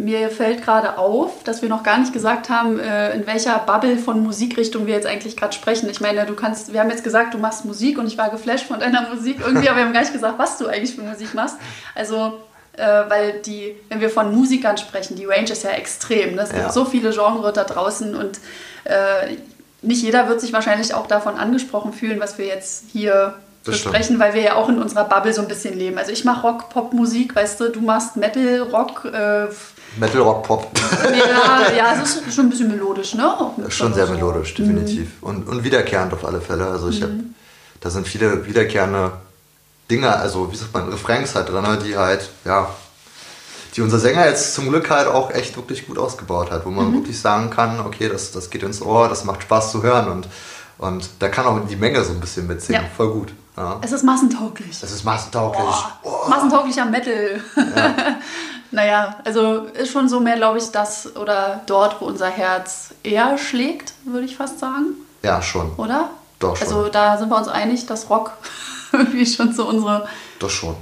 Mir 0.00 0.30
fällt 0.30 0.62
gerade 0.62 0.96
auf, 0.96 1.42
dass 1.42 1.60
wir 1.60 1.68
noch 1.68 1.82
gar 1.82 1.98
nicht 1.98 2.12
gesagt 2.12 2.50
haben, 2.50 2.78
äh, 2.78 3.12
in 3.14 3.26
welcher 3.26 3.58
Bubble 3.58 3.98
von 3.98 4.22
Musikrichtung 4.22 4.86
wir 4.86 4.94
jetzt 4.94 5.08
eigentlich 5.08 5.36
gerade 5.36 5.52
sprechen. 5.52 5.90
Ich 5.90 6.00
meine, 6.00 6.24
du 6.24 6.34
kannst, 6.34 6.72
wir 6.72 6.78
haben 6.78 6.88
jetzt 6.88 7.02
gesagt, 7.02 7.34
du 7.34 7.38
machst 7.38 7.64
Musik 7.64 7.98
und 7.98 8.06
ich 8.06 8.16
war 8.16 8.30
geflasht 8.30 8.66
von 8.66 8.78
deiner 8.78 9.08
Musik 9.12 9.40
irgendwie, 9.40 9.68
aber 9.68 9.78
wir 9.78 9.84
haben 9.84 9.92
gar 9.92 10.02
nicht 10.02 10.12
gesagt, 10.12 10.38
was 10.38 10.56
du 10.56 10.68
eigentlich 10.68 10.94
für 10.94 11.02
Musik 11.02 11.34
machst. 11.34 11.56
Also, 11.96 12.38
äh, 12.74 12.86
weil 13.08 13.40
die, 13.44 13.74
wenn 13.88 14.00
wir 14.00 14.08
von 14.08 14.32
Musikern 14.32 14.78
sprechen, 14.78 15.16
die 15.16 15.24
Range 15.24 15.50
ist 15.50 15.64
ja 15.64 15.70
extrem. 15.70 16.36
Ne? 16.36 16.42
Es 16.42 16.52
ja. 16.52 16.58
gibt 16.58 16.72
so 16.74 16.84
viele 16.84 17.10
Genres 17.10 17.54
da 17.54 17.64
draußen 17.64 18.14
und 18.14 18.38
äh, 18.84 19.36
nicht 19.82 20.02
jeder 20.02 20.28
wird 20.28 20.40
sich 20.40 20.52
wahrscheinlich 20.52 20.94
auch 20.94 21.06
davon 21.06 21.36
angesprochen 21.36 21.92
fühlen, 21.92 22.20
was 22.20 22.38
wir 22.38 22.46
jetzt 22.46 22.84
hier 22.92 23.34
besprechen, 23.64 24.18
weil 24.18 24.34
wir 24.34 24.42
ja 24.42 24.54
auch 24.54 24.68
in 24.68 24.78
unserer 24.80 25.04
Bubble 25.04 25.32
so 25.32 25.42
ein 25.42 25.48
bisschen 25.48 25.78
leben. 25.78 25.98
Also 25.98 26.10
ich 26.12 26.24
mache 26.24 26.46
Rock, 26.46 26.70
Pop, 26.70 26.92
Musik, 26.92 27.34
weißt 27.34 27.60
du, 27.60 27.70
du 27.70 27.80
machst 27.80 28.16
Metal, 28.16 28.62
Rock. 28.62 29.04
Äh, 29.04 29.46
Metal, 29.98 30.20
Rock, 30.22 30.44
Pop. 30.44 30.70
Ja, 31.02 31.72
ja, 31.76 31.94
es 32.02 32.16
ist 32.16 32.34
schon 32.34 32.46
ein 32.46 32.50
bisschen 32.50 32.68
melodisch, 32.68 33.14
ne? 33.14 33.34
Schon 33.68 33.94
sehr 33.94 34.06
melodisch, 34.06 34.54
definitiv. 34.54 35.20
Mhm. 35.20 35.28
Und, 35.28 35.48
und 35.48 35.64
wiederkehrend 35.64 36.12
auf 36.12 36.24
alle 36.24 36.40
Fälle. 36.40 36.66
Also 36.66 36.88
ich 36.88 37.00
mhm. 37.00 37.04
habe, 37.04 37.14
da 37.80 37.90
sind 37.90 38.08
viele 38.08 38.46
wiederkehrende 38.46 39.12
Dinge, 39.90 40.14
also 40.14 40.52
wie 40.52 40.56
sagt 40.56 40.74
man, 40.74 40.88
Refrains 40.88 41.34
halt 41.34 41.48
drin, 41.48 41.64
die 41.84 41.96
halt, 41.96 42.28
ja, 42.44 42.68
die 43.78 43.82
unser 43.82 44.00
Sänger 44.00 44.26
jetzt 44.26 44.54
zum 44.54 44.68
Glück 44.68 44.90
halt 44.90 45.06
auch 45.06 45.30
echt 45.30 45.56
wirklich 45.56 45.86
gut 45.86 45.98
ausgebaut 45.98 46.50
hat, 46.50 46.66
wo 46.66 46.70
man 46.70 46.90
mhm. 46.90 46.94
wirklich 46.94 47.20
sagen 47.20 47.48
kann, 47.48 47.78
okay, 47.78 48.08
das, 48.08 48.32
das 48.32 48.50
geht 48.50 48.64
ins 48.64 48.82
Ohr, 48.82 49.08
das 49.08 49.24
macht 49.24 49.42
Spaß 49.42 49.70
zu 49.70 49.84
hören 49.84 50.08
und, 50.08 50.28
und 50.78 51.08
da 51.20 51.28
kann 51.28 51.46
auch 51.46 51.60
die 51.64 51.76
Menge 51.76 52.02
so 52.02 52.12
ein 52.12 52.18
bisschen 52.18 52.48
mitsingen, 52.48 52.82
ja. 52.82 52.88
voll 52.96 53.12
gut. 53.12 53.32
Ja. 53.56 53.78
Es 53.80 53.92
ist 53.92 54.02
massentauglich. 54.02 54.70
Es 54.70 54.90
ist 54.90 55.04
massentauglich. 55.04 55.62
Oh, 56.02 56.08
oh. 56.08 56.28
Massentauglicher 56.28 56.86
Metal. 56.86 57.40
Ja. 57.56 57.94
naja, 58.72 59.16
also 59.24 59.66
ist 59.66 59.92
schon 59.92 60.08
so 60.08 60.18
mehr, 60.18 60.36
glaube 60.36 60.58
ich, 60.58 60.70
das 60.72 61.14
oder 61.16 61.60
dort, 61.66 62.00
wo 62.00 62.06
unser 62.06 62.28
Herz 62.28 62.94
eher 63.04 63.38
schlägt, 63.38 63.94
würde 64.04 64.26
ich 64.26 64.36
fast 64.36 64.58
sagen. 64.58 64.94
Ja, 65.22 65.40
schon. 65.40 65.72
Oder? 65.76 66.10
Doch 66.40 66.56
schon. 66.56 66.66
Also 66.66 66.88
da 66.88 67.16
sind 67.16 67.28
wir 67.28 67.36
uns 67.36 67.48
einig, 67.48 67.86
dass 67.86 68.10
Rock 68.10 68.32
irgendwie 68.92 69.26
schon 69.26 69.52
so 69.52 69.68
unsere 69.68 70.08
Doch 70.40 70.50
schon. 70.50 70.74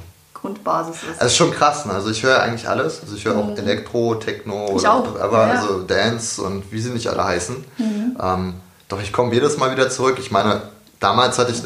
Grundbasis 0.46 0.96
ist. 0.96 1.20
Es 1.20 1.26
ist 1.26 1.36
schon 1.36 1.52
krass, 1.52 1.84
ne? 1.84 1.92
Also 1.92 2.10
ich 2.10 2.22
höre 2.22 2.40
eigentlich 2.40 2.68
alles. 2.68 3.00
Also 3.02 3.16
ich 3.16 3.24
höre 3.24 3.36
auch 3.36 3.46
mhm. 3.46 3.56
Elektro, 3.56 4.14
Techno, 4.14 4.74
ich 4.76 4.86
auch. 4.86 5.18
aber 5.20 5.46
ja. 5.46 5.60
also 5.60 5.82
Dance 5.82 6.42
und 6.42 6.70
wie 6.72 6.80
sie 6.80 6.90
nicht 6.90 7.08
alle 7.08 7.24
heißen. 7.24 7.64
Mhm. 7.78 8.16
Ähm, 8.20 8.54
doch 8.88 9.00
ich 9.00 9.12
komme 9.12 9.32
jedes 9.34 9.56
Mal 9.58 9.72
wieder 9.72 9.90
zurück. 9.90 10.16
Ich 10.18 10.30
meine, 10.30 10.62
damals 11.00 11.38
hatte 11.38 11.52
ich, 11.52 11.62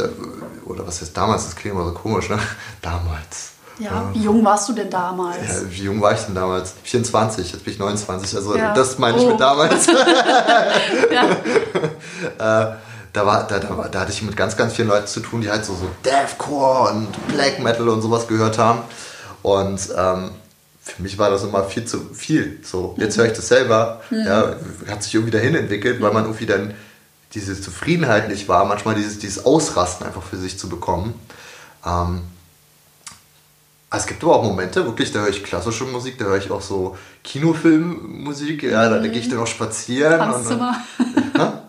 oder 0.65 0.87
was 0.87 1.01
heißt 1.01 1.17
damals, 1.17 1.45
das 1.45 1.57
klingt 1.57 1.75
immer 1.75 1.85
so 1.85 1.93
komisch, 1.93 2.29
ne? 2.29 2.39
Damals. 2.83 3.51
Ja, 3.81 4.11
wie 4.13 4.25
jung 4.25 4.45
warst 4.45 4.69
du 4.69 4.75
denn 4.75 4.91
damals? 4.91 5.39
Ja, 5.39 5.71
wie 5.71 5.85
jung 5.85 6.03
war 6.03 6.13
ich 6.13 6.21
denn 6.21 6.35
damals? 6.35 6.75
24, 6.83 7.51
jetzt 7.51 7.65
bin 7.65 7.73
ich 7.73 7.79
29, 7.79 8.37
also 8.37 8.55
ja. 8.55 8.75
das 8.75 8.99
meine 8.99 9.17
ich 9.17 9.25
oh. 9.25 9.31
mit 9.31 9.41
damals. 9.41 9.87
ja. 11.11 12.69
äh, 12.73 12.77
da, 13.12 13.26
war, 13.26 13.47
da, 13.47 13.59
da, 13.59 13.88
da, 13.88 14.00
hatte 14.00 14.12
ich 14.12 14.23
mit 14.23 14.37
ganz, 14.37 14.57
ganz 14.57 14.75
vielen 14.75 14.88
Leuten 14.88 15.07
zu 15.07 15.21
tun, 15.21 15.40
die 15.40 15.50
halt 15.50 15.64
so, 15.64 15.75
so 15.75 15.88
Deathcore 16.05 16.93
und 16.93 17.09
Black 17.29 17.61
Metal 17.61 17.88
und 17.88 18.02
sowas 18.02 18.29
gehört 18.29 18.59
haben. 18.59 18.81
Und 19.43 19.88
ähm, 19.97 20.31
für 20.81 21.02
mich 21.02 21.19
war 21.19 21.31
das 21.31 21.43
immer 21.43 21.64
viel 21.64 21.85
zu 21.85 22.00
viel. 22.14 22.61
So, 22.62 22.95
jetzt 22.99 23.17
höre 23.19 23.26
ich 23.26 23.33
das 23.33 23.49
selber, 23.49 24.00
mhm. 24.11 24.25
ja, 24.26 24.57
hat 24.88 25.02
sich 25.02 25.14
irgendwie 25.14 25.33
dahin 25.33 25.55
entwickelt, 25.55 26.00
weil 26.00 26.12
man 26.12 26.25
irgendwie 26.25 26.47
dann 26.47 26.75
diese 27.35 27.61
Zufriedenheit 27.61 28.29
nicht 28.29 28.49
war, 28.49 28.64
manchmal 28.64 28.95
dieses, 28.95 29.19
dieses 29.19 29.45
Ausrasten 29.45 30.07
einfach 30.07 30.23
für 30.23 30.37
sich 30.37 30.59
zu 30.59 30.69
bekommen. 30.69 31.14
Ähm, 31.87 32.23
es 33.93 34.07
gibt 34.07 34.23
aber 34.23 34.37
auch 34.37 34.45
Momente, 34.45 34.85
wirklich, 34.85 35.12
da 35.12 35.21
höre 35.21 35.31
ich 35.31 35.43
klassische 35.43 35.85
Musik, 35.85 36.17
da 36.19 36.26
höre 36.26 36.37
ich 36.37 36.50
auch 36.50 36.61
so 36.61 36.97
Kinofilmmusik, 37.25 38.62
ja, 38.62 38.88
da, 38.88 38.99
da 38.99 39.07
gehe 39.09 39.21
ich 39.21 39.29
dann 39.29 39.40
auch 39.40 39.49
spazieren. 39.49 40.21
Hans 40.21 40.47
Zimmer. 40.47 40.76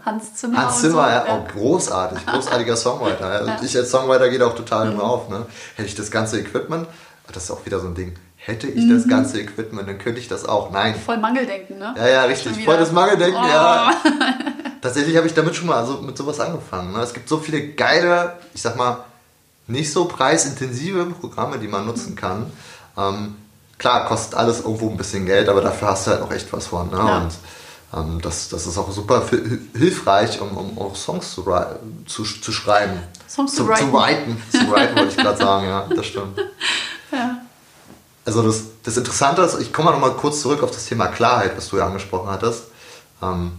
Hans 0.06 0.36
Zimmer. 0.36 0.58
Hans 0.58 0.82
Zimmer, 0.82 1.04
so. 1.04 1.10
ja, 1.10 1.26
auch 1.28 1.48
großartig, 1.48 2.26
großartiger 2.26 2.76
Songwriter. 2.76 3.46
Ja. 3.46 3.60
Ich 3.62 3.76
als 3.78 3.92
Songwriter 3.92 4.30
gehe 4.30 4.40
da 4.40 4.48
auch 4.48 4.56
total 4.56 4.88
mhm. 4.88 4.94
immer 4.94 5.04
auf. 5.04 5.30
Ne? 5.30 5.46
Hätte 5.76 5.88
ich 5.88 5.96
das 5.96 6.12
ganze 6.12 6.40
Equipment, 6.40 6.88
das 7.32 7.46
ist 7.46 7.52
auch 7.52 7.66
wieder 7.66 7.80
so 7.80 7.88
ein 7.88 7.96
Ding, 7.96 8.16
hätte 8.36 8.68
ich 8.68 8.86
mhm. 8.86 8.96
das 8.96 9.08
ganze 9.08 9.40
Equipment, 9.40 9.88
dann 9.88 9.98
könnte 9.98 10.20
ich 10.20 10.28
das 10.28 10.46
auch. 10.46 10.72
Nein. 10.72 10.96
Voll 10.96 11.18
Mangeldenken, 11.18 11.78
ne? 11.78 11.94
Ja, 11.98 12.08
ja, 12.08 12.24
richtig. 12.24 12.64
Voll 12.66 12.78
das 12.78 12.92
Mangeldenken, 12.92 13.42
oh. 13.44 13.48
ja. 13.48 13.94
Tatsächlich 14.82 15.16
habe 15.16 15.28
ich 15.28 15.34
damit 15.34 15.56
schon 15.56 15.68
mal 15.68 15.78
also 15.78 16.02
mit 16.02 16.18
sowas 16.18 16.40
angefangen. 16.40 16.94
Ne? 16.94 17.00
Es 17.00 17.14
gibt 17.14 17.30
so 17.30 17.38
viele 17.38 17.68
geile, 17.70 18.34
ich 18.54 18.62
sag 18.62 18.76
mal, 18.76 19.06
nicht 19.68 19.92
so 19.92 20.06
preisintensive 20.06 21.06
Programme, 21.06 21.60
die 21.60 21.68
man 21.68 21.86
nutzen 21.86 22.16
kann. 22.16 22.52
Ähm, 22.98 23.36
klar, 23.78 24.06
kostet 24.06 24.36
alles 24.36 24.62
irgendwo 24.62 24.90
ein 24.90 24.98
bisschen 24.98 25.26
Geld, 25.26 25.50
aber 25.50 25.62
dafür 25.62 25.90
hast 25.90 26.08
du 26.08 26.12
halt 26.12 26.22
auch 26.22 26.32
echt 26.32 26.52
was 26.52 26.68
von. 26.68 26.90
Ne? 26.90 26.98
Ja. 26.98 27.18
Und 27.20 27.32
ähm, 27.94 28.20
das, 28.22 28.50
das 28.50 28.68
ist 28.68 28.78
auch 28.78 28.92
super 28.92 29.24
hilfreich, 29.74 30.40
um, 30.42 30.58
um 30.58 30.78
auch 30.78 30.96
Songs 30.96 31.34
zu, 31.34 31.44
zu, 32.06 32.24
zu 32.24 32.52
schreiben. 32.52 33.00
Songs 33.28 33.54
zu, 33.54 33.64
zu 33.64 33.70
writen. 33.70 33.80
Zu 33.80 33.94
writen, 33.94 34.44
zu 34.52 34.72
writen 34.72 34.96
wollte 34.96 35.10
ich 35.10 35.18
gerade 35.18 35.38
sagen, 35.44 35.68
ja, 35.68 35.88
das 35.94 36.06
stimmt. 36.06 36.40
Ja. 37.12 37.38
Also 38.24 38.44
das, 38.44 38.64
das 38.84 38.98
Interessante 38.98 39.42
ist, 39.42 39.60
ich 39.60 39.74
komme 39.74 39.92
noch 39.92 40.00
mal 40.00 40.12
kurz 40.12 40.42
zurück 40.42 40.64
auf 40.64 40.72
das 40.72 40.86
Thema 40.86 41.08
Klarheit, 41.08 41.58
was 41.58 41.70
du 41.70 41.78
ja 41.78 41.88
angesprochen 41.88 42.30
hattest. 42.30 42.66
Ähm, 43.22 43.54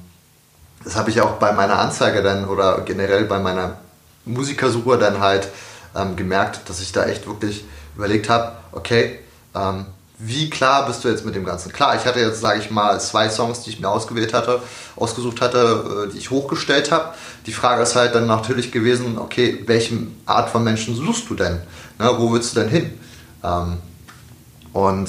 das 0.84 0.96
habe 0.96 1.10
ich 1.10 1.20
auch 1.20 1.32
bei 1.32 1.52
meiner 1.52 1.78
Anzeige 1.78 2.22
dann 2.22 2.48
oder 2.48 2.80
generell 2.80 3.24
bei 3.24 3.38
meiner 3.38 3.78
Musikersuche 4.24 4.98
dann 4.98 5.20
halt 5.20 5.48
ähm, 5.94 6.16
gemerkt, 6.16 6.68
dass 6.68 6.80
ich 6.80 6.92
da 6.92 7.04
echt 7.04 7.26
wirklich 7.26 7.64
überlegt 7.96 8.28
habe, 8.28 8.52
okay, 8.72 9.18
ähm, 9.54 9.86
wie 10.18 10.50
klar 10.50 10.86
bist 10.86 11.02
du 11.02 11.08
jetzt 11.08 11.24
mit 11.24 11.34
dem 11.34 11.44
Ganzen? 11.44 11.72
Klar, 11.72 11.96
ich 11.96 12.04
hatte 12.04 12.20
jetzt, 12.20 12.40
sage 12.40 12.60
ich 12.60 12.70
mal, 12.70 13.00
zwei 13.00 13.28
Songs, 13.28 13.62
die 13.62 13.70
ich 13.70 13.80
mir 13.80 13.88
ausgewählt 13.88 14.34
hatte, 14.34 14.62
ausgesucht 14.94 15.40
hatte, 15.40 16.06
äh, 16.08 16.12
die 16.12 16.18
ich 16.18 16.30
hochgestellt 16.30 16.92
habe. 16.92 17.14
Die 17.46 17.52
Frage 17.52 17.82
ist 17.82 17.96
halt 17.96 18.14
dann 18.14 18.26
natürlich 18.26 18.70
gewesen, 18.70 19.18
okay, 19.18 19.62
welche 19.66 19.98
Art 20.26 20.50
von 20.50 20.62
Menschen 20.62 20.94
suchst 20.94 21.28
du 21.28 21.34
denn? 21.34 21.60
Ne, 21.98 22.10
wo 22.18 22.32
willst 22.32 22.54
du 22.54 22.60
denn 22.60 22.68
hin? 22.68 23.00
Ähm, 23.42 23.78
und 24.72 25.08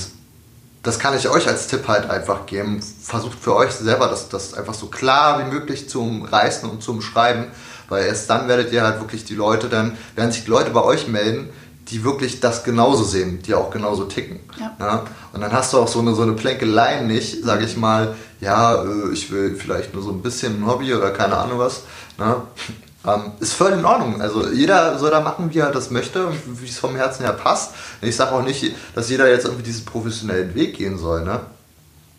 das 0.84 1.00
kann 1.00 1.16
ich 1.18 1.30
euch 1.30 1.48
als 1.48 1.68
Tipp 1.68 1.88
halt 1.88 2.10
einfach 2.10 2.46
geben. 2.46 2.82
Versucht 2.82 3.40
für 3.40 3.56
euch 3.56 3.72
selber 3.72 4.08
das, 4.08 4.30
das 4.30 4.54
einfach 4.54 4.74
so 4.74 4.88
klar 4.88 5.40
wie 5.40 5.52
möglich 5.52 5.88
zu 5.88 6.02
umreißen 6.02 6.70
und 6.70 6.84
zu 6.84 6.92
umschreiben, 6.92 7.46
weil 7.88 8.06
erst 8.06 8.30
dann 8.30 8.48
werdet 8.50 8.74
ihr 8.74 8.84
halt 8.84 9.00
wirklich 9.00 9.24
die 9.24 9.36
Leute 9.36 9.70
dann, 9.70 9.98
werden 10.16 10.32
sich 10.32 10.44
die 10.44 10.50
Leute 10.50 10.72
bei 10.72 10.84
euch 10.84 11.08
melden, 11.08 11.50
die 11.94 12.04
wirklich 12.04 12.40
das 12.40 12.64
genauso 12.64 13.04
sehen, 13.04 13.42
die 13.44 13.54
auch 13.54 13.70
genauso 13.70 14.06
ticken. 14.06 14.40
Ja. 14.60 14.76
ja? 14.80 15.06
Und 15.32 15.42
dann 15.42 15.54
hast 15.54 15.72
du 15.74 15.78
auch 15.78 15.88
so 15.88 16.00
eine, 16.00 16.16
so 16.16 16.24
eine 16.24 16.34
Plänkelei 16.34 17.02
nicht, 17.02 17.44
sage 17.44 17.66
ich 17.66 17.78
mal, 17.78 18.16
ja, 18.42 18.84
äh, 18.84 19.14
ich 19.14 19.32
will 19.32 19.56
vielleicht 19.56 19.94
nur 19.94 20.02
so 20.02 20.10
ein 20.10 20.24
bisschen 20.24 20.62
ein 20.62 20.68
Hobby 20.68 20.94
oder 20.94 21.12
keine 21.12 21.38
Ahnung 21.38 21.60
was. 21.60 21.84
Ne? 22.18 22.36
Ähm, 23.06 23.34
ist 23.42 23.52
völlig 23.52 23.80
in 23.80 23.86
Ordnung. 23.86 24.22
Also 24.22 24.48
jeder 24.48 24.98
soll 24.98 25.12
da 25.12 25.20
machen, 25.20 25.54
wie 25.54 25.60
er 25.60 25.72
das 25.72 25.92
möchte 25.92 26.26
und 26.26 26.62
wie 26.62 26.70
es 26.70 26.80
vom 26.80 26.96
Herzen 26.96 27.26
her 27.26 27.34
passt. 27.34 27.74
Ich 28.00 28.16
sage 28.16 28.32
auch 28.32 28.44
nicht, 28.44 28.74
dass 28.96 29.10
jeder 29.10 29.28
jetzt 29.28 29.44
irgendwie 29.44 29.64
diesen 29.64 29.84
professionellen 29.84 30.56
Weg 30.56 30.78
gehen 30.78 30.98
soll. 30.98 31.26
Ne? 31.26 31.42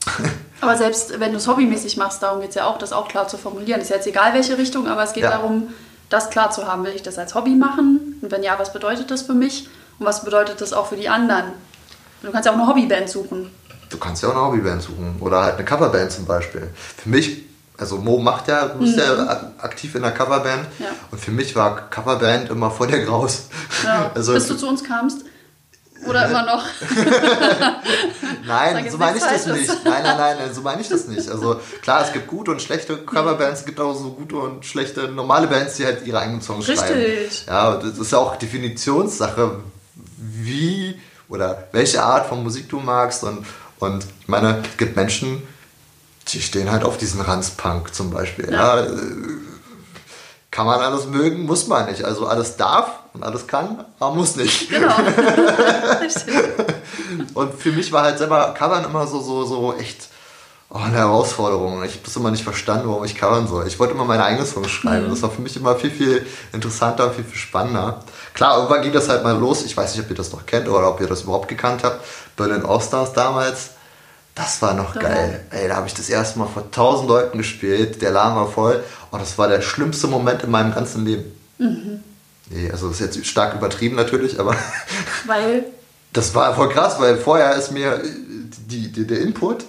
aber 0.61 0.77
selbst 0.77 1.19
wenn 1.19 1.31
du 1.31 1.39
es 1.39 1.49
hobbymäßig 1.49 1.97
machst, 1.97 2.23
darum 2.23 2.43
geht 2.43 2.51
es 2.51 2.57
ja 2.57 2.67
auch, 2.67 2.77
das 2.77 2.93
auch 2.93 3.09
klar 3.09 3.27
zu 3.29 3.39
formulieren. 3.39 3.81
Ist 3.81 3.89
jetzt 3.89 4.07
egal, 4.07 4.35
welche 4.35 4.59
Richtung, 4.59 4.87
aber 4.87 5.05
es 5.05 5.15
geht 5.15 5.23
ja. 5.23 5.31
darum, 5.31 5.69
das 6.15 6.31
klar 6.31 6.51
zu 6.51 6.67
haben. 6.67 6.85
Will 6.85 6.93
ich 6.95 7.03
das 7.03 7.19
als 7.19 7.35
Hobby 7.35 7.55
machen? 7.55 8.19
Und 8.23 8.31
wenn 8.31 8.43
ja, 8.43 8.59
was 8.59 8.73
bedeutet 8.73 9.11
das 9.11 9.23
für 9.23 9.35
mich? 9.35 9.69
Und 9.99 10.07
was 10.07 10.25
bedeutet 10.25 10.61
das 10.61 10.73
auch 10.73 10.87
für 10.87 10.97
die 10.97 11.09
anderen? 11.09 11.53
Du 12.23 12.31
kannst 12.31 12.47
ja 12.47 12.53
auch 12.53 12.57
eine 12.57 12.67
Hobbyband 12.67 13.09
suchen. 13.09 13.51
Du 13.91 13.99
kannst 13.99 14.23
ja 14.23 14.29
auch 14.29 14.35
eine 14.35 14.47
Hobbyband 14.47 14.83
suchen. 14.83 15.17
Oder 15.21 15.43
halt 15.43 15.57
eine 15.57 15.65
Coverband 15.65 16.11
zum 16.11 16.25
Beispiel. 16.25 16.71
Für 16.75 17.09
mich, 17.09 17.45
also 17.77 17.99
Mo 17.99 18.19
macht 18.19 18.49
ja, 18.49 18.69
du 18.69 18.79
bist 18.79 18.97
mhm. 18.97 19.03
ja 19.03 19.53
aktiv 19.59 19.95
in 19.95 20.03
der 20.03 20.13
Coverband. 20.13 20.67
Ja. 20.79 20.87
Und 21.11 21.21
für 21.21 21.33
mich 21.33 21.55
war 21.55 21.91
Coverband 21.91 22.51
immer 22.51 22.71
vor 22.71 22.87
der 22.87 23.05
Graus. 23.05 23.49
Ja. 23.83 24.11
Also, 24.15 24.33
Bis 24.33 24.49
du 24.49 24.57
zu 24.57 24.69
uns 24.69 24.83
kamst? 24.83 25.25
Oder 26.07 26.29
immer 26.29 26.45
noch? 26.45 26.65
nein, 28.47 28.91
so 28.91 28.99
meine 28.99 29.19
ich 29.19 29.25
das 29.25 29.47
nicht. 29.47 29.69
Nein, 29.85 30.03
nein, 30.03 30.37
nein, 30.39 30.55
so 30.55 30.61
meine 30.63 30.81
ich 30.81 30.89
das 30.89 31.07
nicht. 31.07 31.29
Also 31.29 31.61
klar, 31.83 32.05
es 32.05 32.13
gibt 32.13 32.27
gute 32.27 32.51
und 32.51 32.63
schlechte 32.63 32.97
Coverbands, 32.99 33.61
es 33.61 33.67
gibt 33.67 33.81
auch 33.81 33.95
so 33.95 34.11
gute 34.11 34.37
und 34.37 34.65
schlechte 34.65 35.09
normale 35.09 35.47
Bands, 35.47 35.77
die 35.77 35.85
halt 35.85 36.07
ihre 36.07 36.19
eigenen 36.19 36.43
Songs 36.43 36.69
Richtig. 36.69 36.87
schreiben. 36.87 37.31
Ja, 37.47 37.77
das 37.77 37.99
ist 37.99 38.13
ja 38.13 38.19
auch 38.19 38.37
Definitionssache, 38.37 39.61
wie 40.17 41.01
oder 41.29 41.69
welche 41.73 42.03
Art 42.03 42.27
von 42.27 42.43
Musik 42.43 42.69
du 42.69 42.81
magst. 42.81 43.25
Und, 43.25 43.47
und 43.79 44.05
ich 44.21 44.29
meine, 44.29 44.63
es 44.71 44.77
gibt 44.77 44.97
Menschen, 44.97 45.43
die 46.29 46.41
stehen 46.41 46.71
halt 46.71 46.85
auf 46.85 46.97
diesen 46.99 47.21
Ranzpunk 47.21 47.95
zum 47.95 48.11
Beispiel. 48.11 48.51
Ja. 48.51 48.81
ja 48.81 48.87
kann 50.51 50.67
man 50.67 50.81
alles 50.81 51.07
mögen, 51.07 51.47
muss 51.47 51.67
man 51.67 51.87
nicht. 51.87 52.05
Also 52.05 52.29
alles 52.29 52.57
darf 52.57 53.01
und 53.15 53.23
alles 53.23 53.47
kann, 53.47 53.85
aber 53.99 54.15
muss 54.15 54.37
nicht. 54.37 54.69
Genau. 54.69 54.95
und 57.35 57.55
für 57.55 57.73
mich 57.73 57.91
war 57.93 58.03
halt 58.03 58.19
selber 58.19 58.53
Covern 58.59 58.85
immer 58.85 59.07
so, 59.07 59.21
so, 59.21 59.45
so 59.45 59.75
echt 59.75 60.09
oh, 60.69 60.79
eine 60.79 60.97
Herausforderung. 60.97 61.85
Ich 61.85 61.93
habe 61.93 62.03
das 62.05 62.17
immer 62.17 62.33
nicht 62.33 62.43
verstanden, 62.43 62.89
warum 62.89 63.05
ich 63.05 63.15
covern 63.15 63.47
soll. 63.47 63.69
Ich 63.69 63.79
wollte 63.79 63.95
immer 63.95 64.05
meine 64.05 64.25
eigenen 64.25 64.47
Songs 64.47 64.71
schreiben. 64.71 65.07
Mhm. 65.07 65.11
Das 65.11 65.23
war 65.23 65.31
für 65.31 65.43
mich 65.43 65.57
immer 65.57 65.77
viel, 65.77 65.93
viel 65.93 66.27
interessanter 66.53 67.07
und 67.07 67.15
viel, 67.15 67.25
viel 67.25 67.39
spannender. 67.39 68.03
Klar, 68.35 68.57
irgendwann 68.57 68.83
ging 68.83 68.93
das 68.93 69.09
halt 69.09 69.23
mal 69.23 69.39
los. 69.39 69.65
Ich 69.65 69.77
weiß 69.77 69.95
nicht, 69.95 70.05
ob 70.05 70.11
ihr 70.11 70.17
das 70.17 70.33
noch 70.33 70.45
kennt 70.45 70.69
oder 70.69 70.91
ob 70.91 71.01
ihr 71.01 71.07
das 71.07 71.23
überhaupt 71.23 71.47
gekannt 71.47 71.85
habt. 71.85 72.05
Berlin 72.37 72.67
All-Stars 72.67 73.13
damals 73.13 73.71
Das 74.35 74.61
war 74.61 74.75
noch 74.75 74.93
geil. 74.93 75.47
Ey, 75.51 75.69
da 75.69 75.77
habe 75.77 75.87
ich 75.87 75.95
das 75.95 76.09
erste 76.09 76.41
Mal 76.41 76.49
vor 76.53 76.69
tausend 76.73 77.09
Leuten 77.09 77.39
gespielt. 77.39 78.03
Der 78.03 78.11
Laden 78.11 78.35
war 78.35 78.49
voll. 78.49 78.83
Und 79.13 79.23
das 79.23 79.39
war 79.39 79.47
der 79.47 79.63
schlimmste 79.63 80.09
Moment 80.09 80.43
in 80.43 80.51
meinem 80.51 80.75
ganzen 80.75 81.05
Leben. 81.05 81.31
Mhm. 81.59 82.03
Nee, 82.51 82.71
also 82.71 82.89
das 82.89 83.01
ist 83.01 83.17
jetzt 83.17 83.27
stark 83.27 83.55
übertrieben 83.55 83.97
natürlich, 83.97 84.39
aber. 84.39 84.57
Weil? 85.27 85.65
Das 86.13 86.35
war 86.35 86.55
voll 86.55 86.69
krass, 86.69 87.01
weil 87.01 87.17
vorher 87.17 87.57
ist 87.57 87.73
mir 87.73 88.01
die, 88.69 88.93
die 88.93 89.05
der 89.05 89.21
Input 89.21 89.65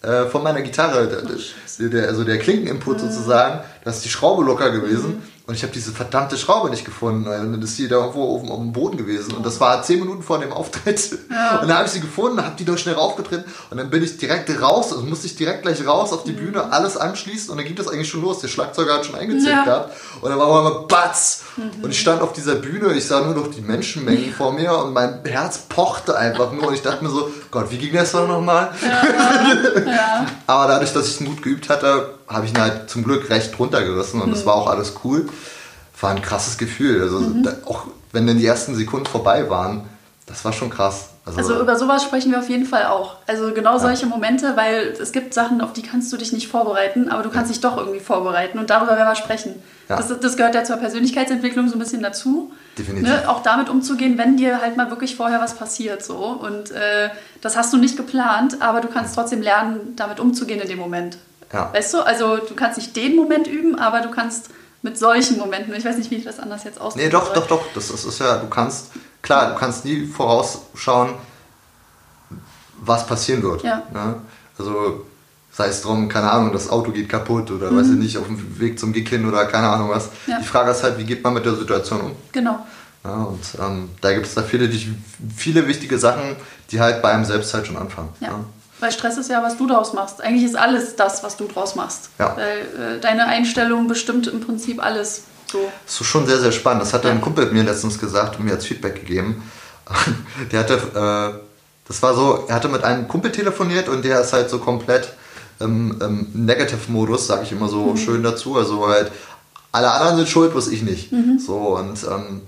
äh, 0.00 0.24
von 0.24 0.42
meiner 0.42 0.62
Gitarre, 0.62 1.06
der, 1.06 1.88
der, 1.88 2.08
also 2.08 2.24
der 2.24 2.38
Klinkeninput 2.38 2.96
mhm. 2.96 3.10
sozusagen, 3.10 3.60
da 3.84 3.90
ist 3.90 4.02
die 4.02 4.08
Schraube 4.08 4.42
locker 4.42 4.70
gewesen. 4.70 5.16
Mhm. 5.16 5.22
Und 5.44 5.54
ich 5.54 5.64
habe 5.64 5.72
diese 5.72 5.90
verdammte 5.90 6.38
Schraube 6.38 6.70
nicht 6.70 6.84
gefunden. 6.84 7.26
Und 7.26 7.32
dann 7.32 7.60
ist 7.60 7.76
die 7.76 7.88
da 7.88 7.96
irgendwo 7.96 8.36
auf, 8.36 8.48
auf 8.48 8.58
dem 8.58 8.72
Boden 8.72 8.96
gewesen. 8.96 9.34
Und 9.34 9.44
das 9.44 9.58
war 9.58 9.82
zehn 9.82 9.98
Minuten 9.98 10.22
vor 10.22 10.38
dem 10.38 10.52
Auftritt. 10.52 11.18
Ja. 11.30 11.58
Und 11.60 11.68
dann 11.68 11.78
habe 11.78 11.86
ich 11.86 11.92
sie 11.92 12.00
gefunden, 12.00 12.40
habe 12.44 12.54
die 12.56 12.64
doch 12.64 12.78
schnell 12.78 12.94
raufgetreten. 12.94 13.44
Und 13.70 13.76
dann 13.76 13.90
bin 13.90 14.04
ich 14.04 14.18
direkt 14.18 14.48
raus, 14.62 14.92
also 14.92 15.04
musste 15.04 15.26
ich 15.26 15.34
direkt 15.34 15.62
gleich 15.62 15.84
raus 15.84 16.12
auf 16.12 16.22
die 16.22 16.30
mhm. 16.32 16.36
Bühne, 16.36 16.72
alles 16.72 16.96
anschließen. 16.96 17.50
Und 17.50 17.56
dann 17.56 17.66
ging 17.66 17.74
das 17.74 17.88
eigentlich 17.88 18.08
schon 18.08 18.22
los. 18.22 18.38
Der 18.38 18.46
Schlagzeuger 18.46 18.94
hat 18.94 19.04
schon 19.04 19.16
eingezählt 19.16 19.56
ja. 19.56 19.64
gehabt. 19.64 19.96
Und 20.20 20.30
dann 20.30 20.38
war 20.38 20.46
auf 20.46 20.56
einmal 20.58 20.86
Batz. 20.86 21.42
Mhm. 21.56 21.82
Und 21.82 21.90
ich 21.90 22.00
stand 22.00 22.22
auf 22.22 22.32
dieser 22.32 22.54
Bühne, 22.54 22.92
ich 22.94 23.04
sah 23.04 23.22
nur 23.22 23.34
noch 23.34 23.48
die 23.48 23.62
Menschenmengen 23.62 24.26
ja. 24.26 24.32
vor 24.32 24.52
mir. 24.52 24.78
Und 24.78 24.92
mein 24.92 25.24
Herz 25.24 25.58
pochte 25.68 26.16
einfach 26.16 26.52
nur. 26.52 26.68
Und 26.68 26.74
ich 26.74 26.82
dachte 26.82 27.02
mir 27.02 27.10
so, 27.10 27.28
Gott, 27.50 27.68
wie 27.70 27.78
ging 27.78 27.92
das 27.92 28.12
nochmal? 28.12 28.70
Ja. 29.86 30.26
Aber 30.46 30.68
dadurch, 30.68 30.92
dass 30.92 31.06
ich 31.06 31.20
es 31.20 31.26
gut 31.26 31.42
geübt 31.42 31.68
hatte, 31.68 32.14
habe 32.28 32.46
ich 32.46 32.52
ihn 32.52 32.60
halt 32.60 32.90
zum 32.90 33.04
Glück 33.04 33.30
recht 33.30 33.58
runtergerissen 33.58 34.20
und 34.20 34.28
mhm. 34.28 34.32
das 34.32 34.46
war 34.46 34.54
auch 34.54 34.68
alles 34.68 34.94
cool. 35.04 35.28
War 36.00 36.10
ein 36.10 36.22
krasses 36.22 36.58
Gefühl. 36.58 37.00
Also 37.02 37.20
mhm. 37.20 37.42
da, 37.44 37.54
auch 37.64 37.86
wenn 38.12 38.26
dann 38.26 38.38
die 38.38 38.46
ersten 38.46 38.74
Sekunden 38.74 39.06
vorbei 39.06 39.48
waren, 39.48 39.88
das 40.26 40.44
war 40.44 40.52
schon 40.52 40.70
krass. 40.70 41.10
Also, 41.24 41.38
also, 41.38 41.60
über 41.60 41.76
sowas 41.76 42.02
sprechen 42.02 42.32
wir 42.32 42.40
auf 42.40 42.48
jeden 42.48 42.66
Fall 42.66 42.86
auch. 42.86 43.16
Also 43.28 43.52
genau 43.52 43.78
solche 43.78 44.02
ja. 44.02 44.08
Momente, 44.08 44.56
weil 44.56 44.88
es 45.00 45.12
gibt 45.12 45.34
Sachen, 45.34 45.60
auf 45.60 45.72
die 45.72 45.82
kannst 45.82 46.12
du 46.12 46.16
dich 46.16 46.32
nicht 46.32 46.48
vorbereiten, 46.48 47.08
aber 47.10 47.22
du 47.22 47.30
kannst 47.30 47.50
dich 47.50 47.60
doch 47.60 47.76
irgendwie 47.76 48.00
vorbereiten 48.00 48.58
und 48.58 48.70
darüber 48.70 48.96
werden 48.96 49.08
wir 49.08 49.14
sprechen. 49.14 49.62
Ja. 49.88 49.96
Das, 49.96 50.08
das, 50.18 50.36
gehört 50.36 50.56
ja 50.56 50.64
zur 50.64 50.78
Persönlichkeitsentwicklung 50.78 51.68
so 51.68 51.76
ein 51.76 51.78
bisschen 51.78 52.02
dazu. 52.02 52.52
Definitiv. 52.76 53.08
Ne? 53.08 53.28
Auch 53.28 53.42
damit 53.42 53.68
umzugehen, 53.68 54.18
wenn 54.18 54.36
dir 54.36 54.60
halt 54.60 54.76
mal 54.76 54.90
wirklich 54.90 55.14
vorher 55.14 55.40
was 55.40 55.54
passiert. 55.54 56.04
So. 56.04 56.16
Und 56.16 56.72
äh, 56.72 57.10
das 57.40 57.56
hast 57.56 57.72
du 57.72 57.76
nicht 57.76 57.96
geplant, 57.96 58.56
aber 58.60 58.80
du 58.80 58.88
kannst 58.88 59.14
trotzdem 59.14 59.42
lernen, 59.42 59.94
damit 59.94 60.18
umzugehen 60.18 60.60
in 60.60 60.68
dem 60.68 60.78
Moment. 60.78 61.18
Ja. 61.52 61.72
Weißt 61.72 61.94
du, 61.94 62.00
also 62.00 62.36
du 62.38 62.54
kannst 62.54 62.78
nicht 62.78 62.96
den 62.96 63.16
Moment 63.16 63.46
üben, 63.46 63.78
aber 63.78 64.00
du 64.00 64.10
kannst 64.10 64.50
mit 64.82 64.98
solchen 64.98 65.38
Momenten, 65.38 65.74
ich 65.74 65.84
weiß 65.84 65.96
nicht, 65.96 66.10
wie 66.10 66.16
ich 66.16 66.24
das 66.24 66.40
anders 66.40 66.64
jetzt 66.64 66.80
ausdrücke. 66.80 67.06
Nee, 67.06 67.10
doch, 67.10 67.26
soll. 67.26 67.34
doch, 67.34 67.46
doch, 67.46 67.64
das 67.74 67.90
ist, 67.90 68.04
ist 68.04 68.18
ja, 68.18 68.38
du 68.38 68.48
kannst, 68.48 68.90
klar, 69.20 69.52
du 69.52 69.58
kannst 69.58 69.84
nie 69.84 70.06
vorausschauen, 70.06 71.14
was 72.80 73.06
passieren 73.06 73.42
wird. 73.42 73.62
Ja. 73.62 73.82
Ne? 73.92 74.16
Also 74.58 75.06
sei 75.52 75.68
es 75.68 75.82
drum, 75.82 76.08
keine 76.08 76.30
Ahnung, 76.30 76.52
das 76.52 76.70
Auto 76.70 76.90
geht 76.90 77.08
kaputt 77.08 77.50
oder 77.50 77.70
mhm. 77.70 77.78
weiß 77.78 77.86
ich 77.90 77.98
nicht, 77.98 78.18
auf 78.18 78.26
dem 78.26 78.58
Weg 78.58 78.78
zum 78.78 78.92
Gig 78.92 79.08
hin 79.08 79.28
oder 79.28 79.44
keine 79.44 79.68
Ahnung 79.68 79.90
was. 79.90 80.08
Ja. 80.26 80.38
Die 80.40 80.46
Frage 80.46 80.70
ist 80.70 80.82
halt, 80.82 80.98
wie 80.98 81.04
geht 81.04 81.22
man 81.22 81.34
mit 81.34 81.44
der 81.44 81.54
Situation 81.54 82.00
um? 82.00 82.12
Genau. 82.32 82.66
Ja, 83.04 83.14
und 83.24 83.44
ähm, 83.60 83.90
da 84.00 84.12
gibt 84.12 84.26
es 84.26 84.34
da 84.34 84.42
viele, 84.42 84.68
die, 84.68 84.94
viele 85.36 85.66
wichtige 85.66 85.98
Sachen, 85.98 86.36
die 86.70 86.80
halt 86.80 87.02
bei 87.02 87.12
einem 87.12 87.24
selbst 87.24 87.52
halt 87.52 87.66
schon 87.66 87.76
anfangen. 87.76 88.10
Ja. 88.20 88.28
ja. 88.28 88.44
Weil 88.82 88.90
Stress 88.90 89.16
ist 89.16 89.30
ja, 89.30 89.40
was 89.44 89.56
du 89.56 89.68
draus 89.68 89.92
machst. 89.92 90.20
Eigentlich 90.20 90.42
ist 90.42 90.56
alles 90.56 90.96
das, 90.96 91.22
was 91.22 91.36
du 91.36 91.46
draus 91.46 91.76
machst. 91.76 92.10
Ja. 92.18 92.36
Weil 92.36 92.96
äh, 92.96 93.00
deine 93.00 93.26
Einstellung 93.26 93.86
bestimmt 93.86 94.26
im 94.26 94.40
Prinzip 94.40 94.84
alles. 94.84 95.22
So. 95.52 95.70
Das 95.86 96.00
ist 96.00 96.06
schon 96.08 96.26
sehr, 96.26 96.40
sehr 96.40 96.50
spannend. 96.50 96.82
Das 96.82 96.92
hat 96.92 97.04
ja. 97.04 97.12
ein 97.12 97.20
Kumpel 97.20 97.46
mir 97.52 97.62
letztens 97.62 97.96
gesagt 97.96 98.40
und 98.40 98.44
mir 98.44 98.54
als 98.54 98.66
Feedback 98.66 98.96
gegeben. 98.96 99.48
der 100.50 100.58
hatte, 100.58 100.74
äh, 100.74 101.38
das 101.86 102.02
war 102.02 102.16
so, 102.16 102.44
er 102.48 102.56
hatte 102.56 102.68
mit 102.68 102.82
einem 102.82 103.06
Kumpel 103.06 103.30
telefoniert 103.30 103.88
und 103.88 104.04
der 104.04 104.20
ist 104.20 104.32
halt 104.32 104.50
so 104.50 104.58
komplett 104.58 105.12
im, 105.60 106.02
im 106.02 106.26
Negative-Modus, 106.32 107.28
sage 107.28 107.44
ich 107.44 107.52
immer 107.52 107.68
so 107.68 107.84
mhm. 107.84 107.96
schön 107.96 108.24
dazu. 108.24 108.56
Also 108.56 108.88
halt, 108.88 109.12
alle 109.70 109.92
anderen 109.92 110.16
sind 110.16 110.28
schuld, 110.28 110.56
was 110.56 110.66
ich 110.66 110.82
nicht. 110.82 111.12
Mhm. 111.12 111.38
So 111.38 111.78
und 111.78 112.02
ähm, 112.02 112.40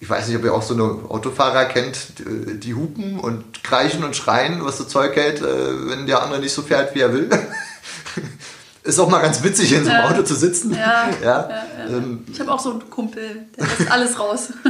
ich 0.00 0.08
weiß 0.08 0.28
nicht, 0.28 0.36
ob 0.38 0.44
ihr 0.44 0.54
auch 0.54 0.62
so 0.62 0.72
eine 0.72 0.84
Autofahrer 1.10 1.66
kennt, 1.66 1.98
die, 2.18 2.74
hupen 2.74 3.20
und 3.20 3.62
kreischen 3.62 4.02
und 4.02 4.16
schreien, 4.16 4.64
was 4.64 4.78
so 4.78 4.84
Zeug 4.84 5.14
hält, 5.14 5.42
äh, 5.42 5.90
wenn 5.90 6.06
der 6.06 6.22
andere 6.22 6.40
nicht 6.40 6.54
so 6.54 6.62
fährt, 6.62 6.94
wie 6.94 7.00
er 7.00 7.12
will. 7.12 7.28
ist 8.82 8.98
auch 8.98 9.10
mal 9.10 9.20
ganz 9.20 9.42
witzig, 9.42 9.72
in 9.72 9.84
so 9.84 9.90
einem 9.90 10.04
ja. 10.04 10.10
Auto 10.10 10.22
zu 10.22 10.34
sitzen. 10.34 10.74
Ja. 10.74 11.10
ja 11.22 11.48
ähm, 11.86 12.24
ich 12.32 12.40
habe 12.40 12.50
auch 12.50 12.58
so 12.58 12.70
einen 12.70 12.88
Kumpel, 12.88 13.46
der 13.58 13.66
lässt 13.66 13.90
alles 13.90 14.18
raus. 14.18 14.48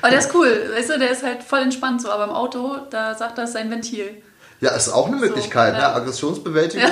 aber 0.00 0.10
der 0.10 0.18
ist 0.18 0.34
cool, 0.34 0.70
weißt 0.74 0.90
du, 0.90 0.98
der 0.98 1.10
ist 1.10 1.22
halt 1.22 1.42
voll 1.42 1.60
entspannt 1.60 2.00
so, 2.00 2.10
aber 2.10 2.24
im 2.24 2.30
Auto, 2.30 2.78
da 2.88 3.14
sagt 3.14 3.36
er, 3.36 3.44
ist 3.44 3.52
sein 3.52 3.70
Ventil. 3.70 4.22
Ja, 4.60 4.70
ist 4.70 4.88
auch 4.88 5.06
eine 5.06 5.16
Möglichkeit, 5.16 5.74
so, 5.74 5.80
ne? 5.80 5.94
Aggressionsbewältigung. 5.94 6.90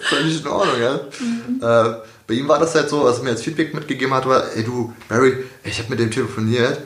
Völlig 0.00 0.40
in 0.40 0.48
Ordnung, 0.48 0.80
ja. 0.80 1.00
Mhm. 1.20 1.60
Äh, 1.62 2.00
bei 2.30 2.36
ihm 2.36 2.46
war 2.46 2.60
das 2.60 2.76
halt 2.76 2.88
so, 2.88 3.02
was 3.02 3.18
er 3.18 3.24
mir 3.24 3.30
als 3.30 3.42
Feedback 3.42 3.74
mitgegeben 3.74 4.14
hat, 4.14 4.24
war, 4.24 4.44
ey 4.54 4.62
du, 4.62 4.94
Barry, 5.08 5.34
ich 5.64 5.80
habe 5.80 5.90
mit 5.90 5.98
dem 5.98 6.12
telefoniert. 6.12 6.78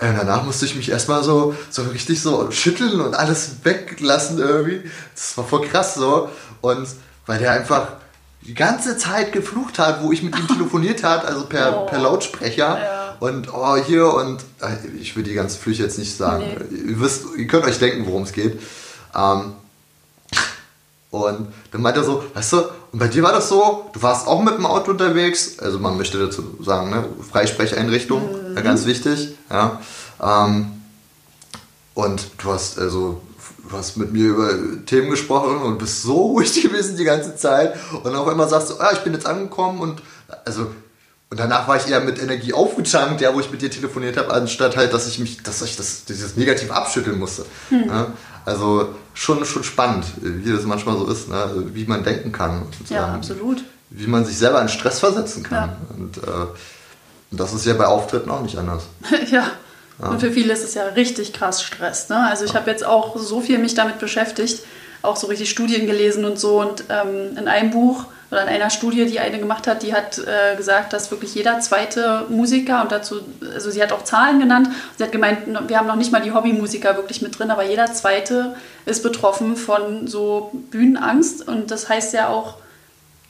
Und 0.00 0.06
äh, 0.06 0.14
danach 0.16 0.44
musste 0.44 0.64
ich 0.64 0.76
mich 0.76 0.88
erstmal 0.88 1.24
so, 1.24 1.56
so 1.70 1.82
richtig 1.82 2.22
so 2.22 2.52
schütteln 2.52 3.00
und 3.00 3.14
alles 3.14 3.56
weglassen 3.64 4.38
irgendwie. 4.38 4.88
Das 5.12 5.36
war 5.36 5.44
voll 5.44 5.66
krass 5.66 5.96
so. 5.96 6.28
Und 6.60 6.86
weil 7.26 7.40
der 7.40 7.50
einfach 7.50 7.88
die 8.42 8.54
ganze 8.54 8.96
Zeit 8.96 9.32
geflucht 9.32 9.80
hat, 9.80 10.04
wo 10.04 10.12
ich 10.12 10.22
mit 10.22 10.38
ihm 10.38 10.46
telefoniert 10.56 11.02
hat, 11.02 11.24
also 11.24 11.46
per, 11.46 11.82
oh. 11.82 11.86
per 11.86 11.98
Lautsprecher. 11.98 12.78
Ja. 12.78 13.16
Und 13.18 13.52
oh, 13.52 13.76
hier 13.76 14.06
und 14.14 14.40
äh, 14.60 14.86
ich 15.00 15.16
will 15.16 15.24
die 15.24 15.34
ganzen 15.34 15.60
Flüche 15.60 15.82
jetzt 15.82 15.98
nicht 15.98 16.16
sagen. 16.16 16.44
Nee. 16.70 16.92
Ihr, 16.92 17.00
wisst, 17.00 17.24
ihr 17.36 17.48
könnt 17.48 17.64
euch 17.64 17.80
denken, 17.80 18.06
worum 18.06 18.22
es 18.22 18.32
geht. 18.32 18.60
Ähm, 19.16 19.54
und 21.12 21.52
dann 21.70 21.82
meinte 21.82 22.00
er 22.00 22.04
so, 22.04 22.24
weißt 22.32 22.52
du, 22.54 22.56
und 22.92 22.98
bei 22.98 23.06
dir 23.06 23.22
war 23.22 23.32
das 23.32 23.50
so, 23.50 23.90
du 23.92 24.00
warst 24.00 24.26
auch 24.26 24.42
mit 24.42 24.54
dem 24.54 24.64
Auto 24.64 24.92
unterwegs, 24.92 25.58
also 25.58 25.78
man 25.78 25.98
möchte 25.98 26.18
dazu 26.18 26.42
sagen, 26.60 26.88
ne, 26.88 27.04
Freisprecheinrichtung, 27.30 28.22
mhm. 28.22 28.56
ja, 28.56 28.62
ganz 28.62 28.86
wichtig, 28.86 29.36
ja. 29.50 29.78
Ähm, 30.22 30.72
und 31.92 32.28
du 32.38 32.50
hast 32.50 32.78
also 32.78 33.20
du 33.68 33.76
hast 33.76 33.98
mit 33.98 34.10
mir 34.14 34.28
über 34.28 34.48
Themen 34.86 35.10
gesprochen 35.10 35.58
und 35.58 35.78
bist 35.78 36.02
so 36.02 36.14
ruhig 36.32 36.62
gewesen 36.62 36.96
die 36.96 37.04
ganze 37.04 37.36
Zeit 37.36 37.74
und 38.02 38.16
auf 38.16 38.26
einmal 38.26 38.48
sagst 38.48 38.70
du, 38.70 38.74
ah, 38.80 38.92
ich 38.94 39.00
bin 39.00 39.12
jetzt 39.12 39.26
angekommen 39.26 39.80
und 39.80 40.00
also 40.46 40.68
und 41.28 41.40
danach 41.40 41.66
war 41.66 41.76
ich 41.76 41.88
eher 41.88 42.00
mit 42.00 42.22
Energie 42.22 42.52
aufgetankt, 42.52 43.22
ja, 43.22 43.34
wo 43.34 43.40
ich 43.40 43.50
mit 43.50 43.62
dir 43.62 43.70
telefoniert 43.70 44.18
habe, 44.18 44.32
anstatt 44.34 44.76
halt, 44.76 44.92
dass 44.92 45.08
ich 45.08 45.18
mich, 45.18 45.42
dass 45.42 45.62
ich 45.62 45.76
das, 45.76 46.04
dieses 46.04 46.36
Negativ 46.36 46.70
abschütteln 46.70 47.18
musste. 47.18 47.46
Mhm. 47.70 47.84
Ja. 47.88 48.12
Also 48.44 48.94
schon, 49.14 49.44
schon 49.44 49.64
spannend, 49.64 50.04
wie 50.20 50.52
das 50.52 50.64
manchmal 50.64 50.96
so 50.96 51.06
ist, 51.06 51.28
ne? 51.28 51.64
wie 51.72 51.84
man 51.84 52.02
denken 52.02 52.32
kann. 52.32 52.66
Ja, 52.88 53.08
ähm, 53.08 53.14
absolut. 53.14 53.62
Wie 53.90 54.06
man 54.06 54.24
sich 54.24 54.36
selber 54.36 54.60
in 54.62 54.68
Stress 54.68 55.00
versetzen 55.00 55.42
kann. 55.42 55.70
Ja. 55.70 55.76
Und, 55.96 56.18
äh, 56.18 56.46
das 57.30 57.54
ist 57.54 57.64
ja 57.64 57.74
bei 57.74 57.86
Auftritten 57.86 58.30
auch 58.30 58.42
nicht 58.42 58.56
anders. 58.56 58.84
ja. 59.30 59.50
ja. 60.00 60.08
Und 60.08 60.20
für 60.20 60.32
viele 60.32 60.52
ist 60.52 60.64
es 60.64 60.74
ja 60.74 60.84
richtig 60.84 61.32
krass 61.32 61.62
Stress. 61.62 62.08
Ne? 62.08 62.26
Also 62.28 62.44
ich 62.44 62.54
habe 62.54 62.70
jetzt 62.70 62.84
auch 62.84 63.16
so 63.18 63.40
viel 63.40 63.58
mich 63.58 63.74
damit 63.74 63.98
beschäftigt, 63.98 64.62
auch 65.02 65.16
so 65.16 65.28
richtig 65.28 65.50
Studien 65.50 65.86
gelesen 65.86 66.24
und 66.24 66.38
so. 66.38 66.60
Und 66.60 66.84
ähm, 66.88 67.36
in 67.38 67.48
einem 67.48 67.70
Buch 67.70 68.06
oder 68.32 68.42
in 68.42 68.48
einer 68.48 68.70
Studie, 68.70 69.04
die 69.04 69.20
eine 69.20 69.38
gemacht 69.38 69.66
hat, 69.66 69.82
die 69.82 69.92
hat 69.92 70.18
äh, 70.18 70.56
gesagt, 70.56 70.94
dass 70.94 71.10
wirklich 71.10 71.34
jeder 71.34 71.60
zweite 71.60 72.24
Musiker 72.30 72.80
und 72.80 72.90
dazu, 72.90 73.20
also 73.54 73.70
sie 73.70 73.82
hat 73.82 73.92
auch 73.92 74.04
Zahlen 74.04 74.40
genannt, 74.40 74.70
sie 74.96 75.04
hat 75.04 75.12
gemeint, 75.12 75.40
wir 75.68 75.78
haben 75.78 75.86
noch 75.86 75.96
nicht 75.96 76.12
mal 76.12 76.22
die 76.22 76.32
Hobbymusiker 76.32 76.96
wirklich 76.96 77.20
mit 77.20 77.38
drin, 77.38 77.50
aber 77.50 77.62
jeder 77.62 77.92
zweite 77.92 78.56
ist 78.86 79.02
betroffen 79.02 79.54
von 79.56 80.06
so 80.06 80.50
Bühnenangst 80.70 81.46
und 81.46 81.70
das 81.70 81.90
heißt 81.90 82.14
ja 82.14 82.28
auch, 82.28 82.56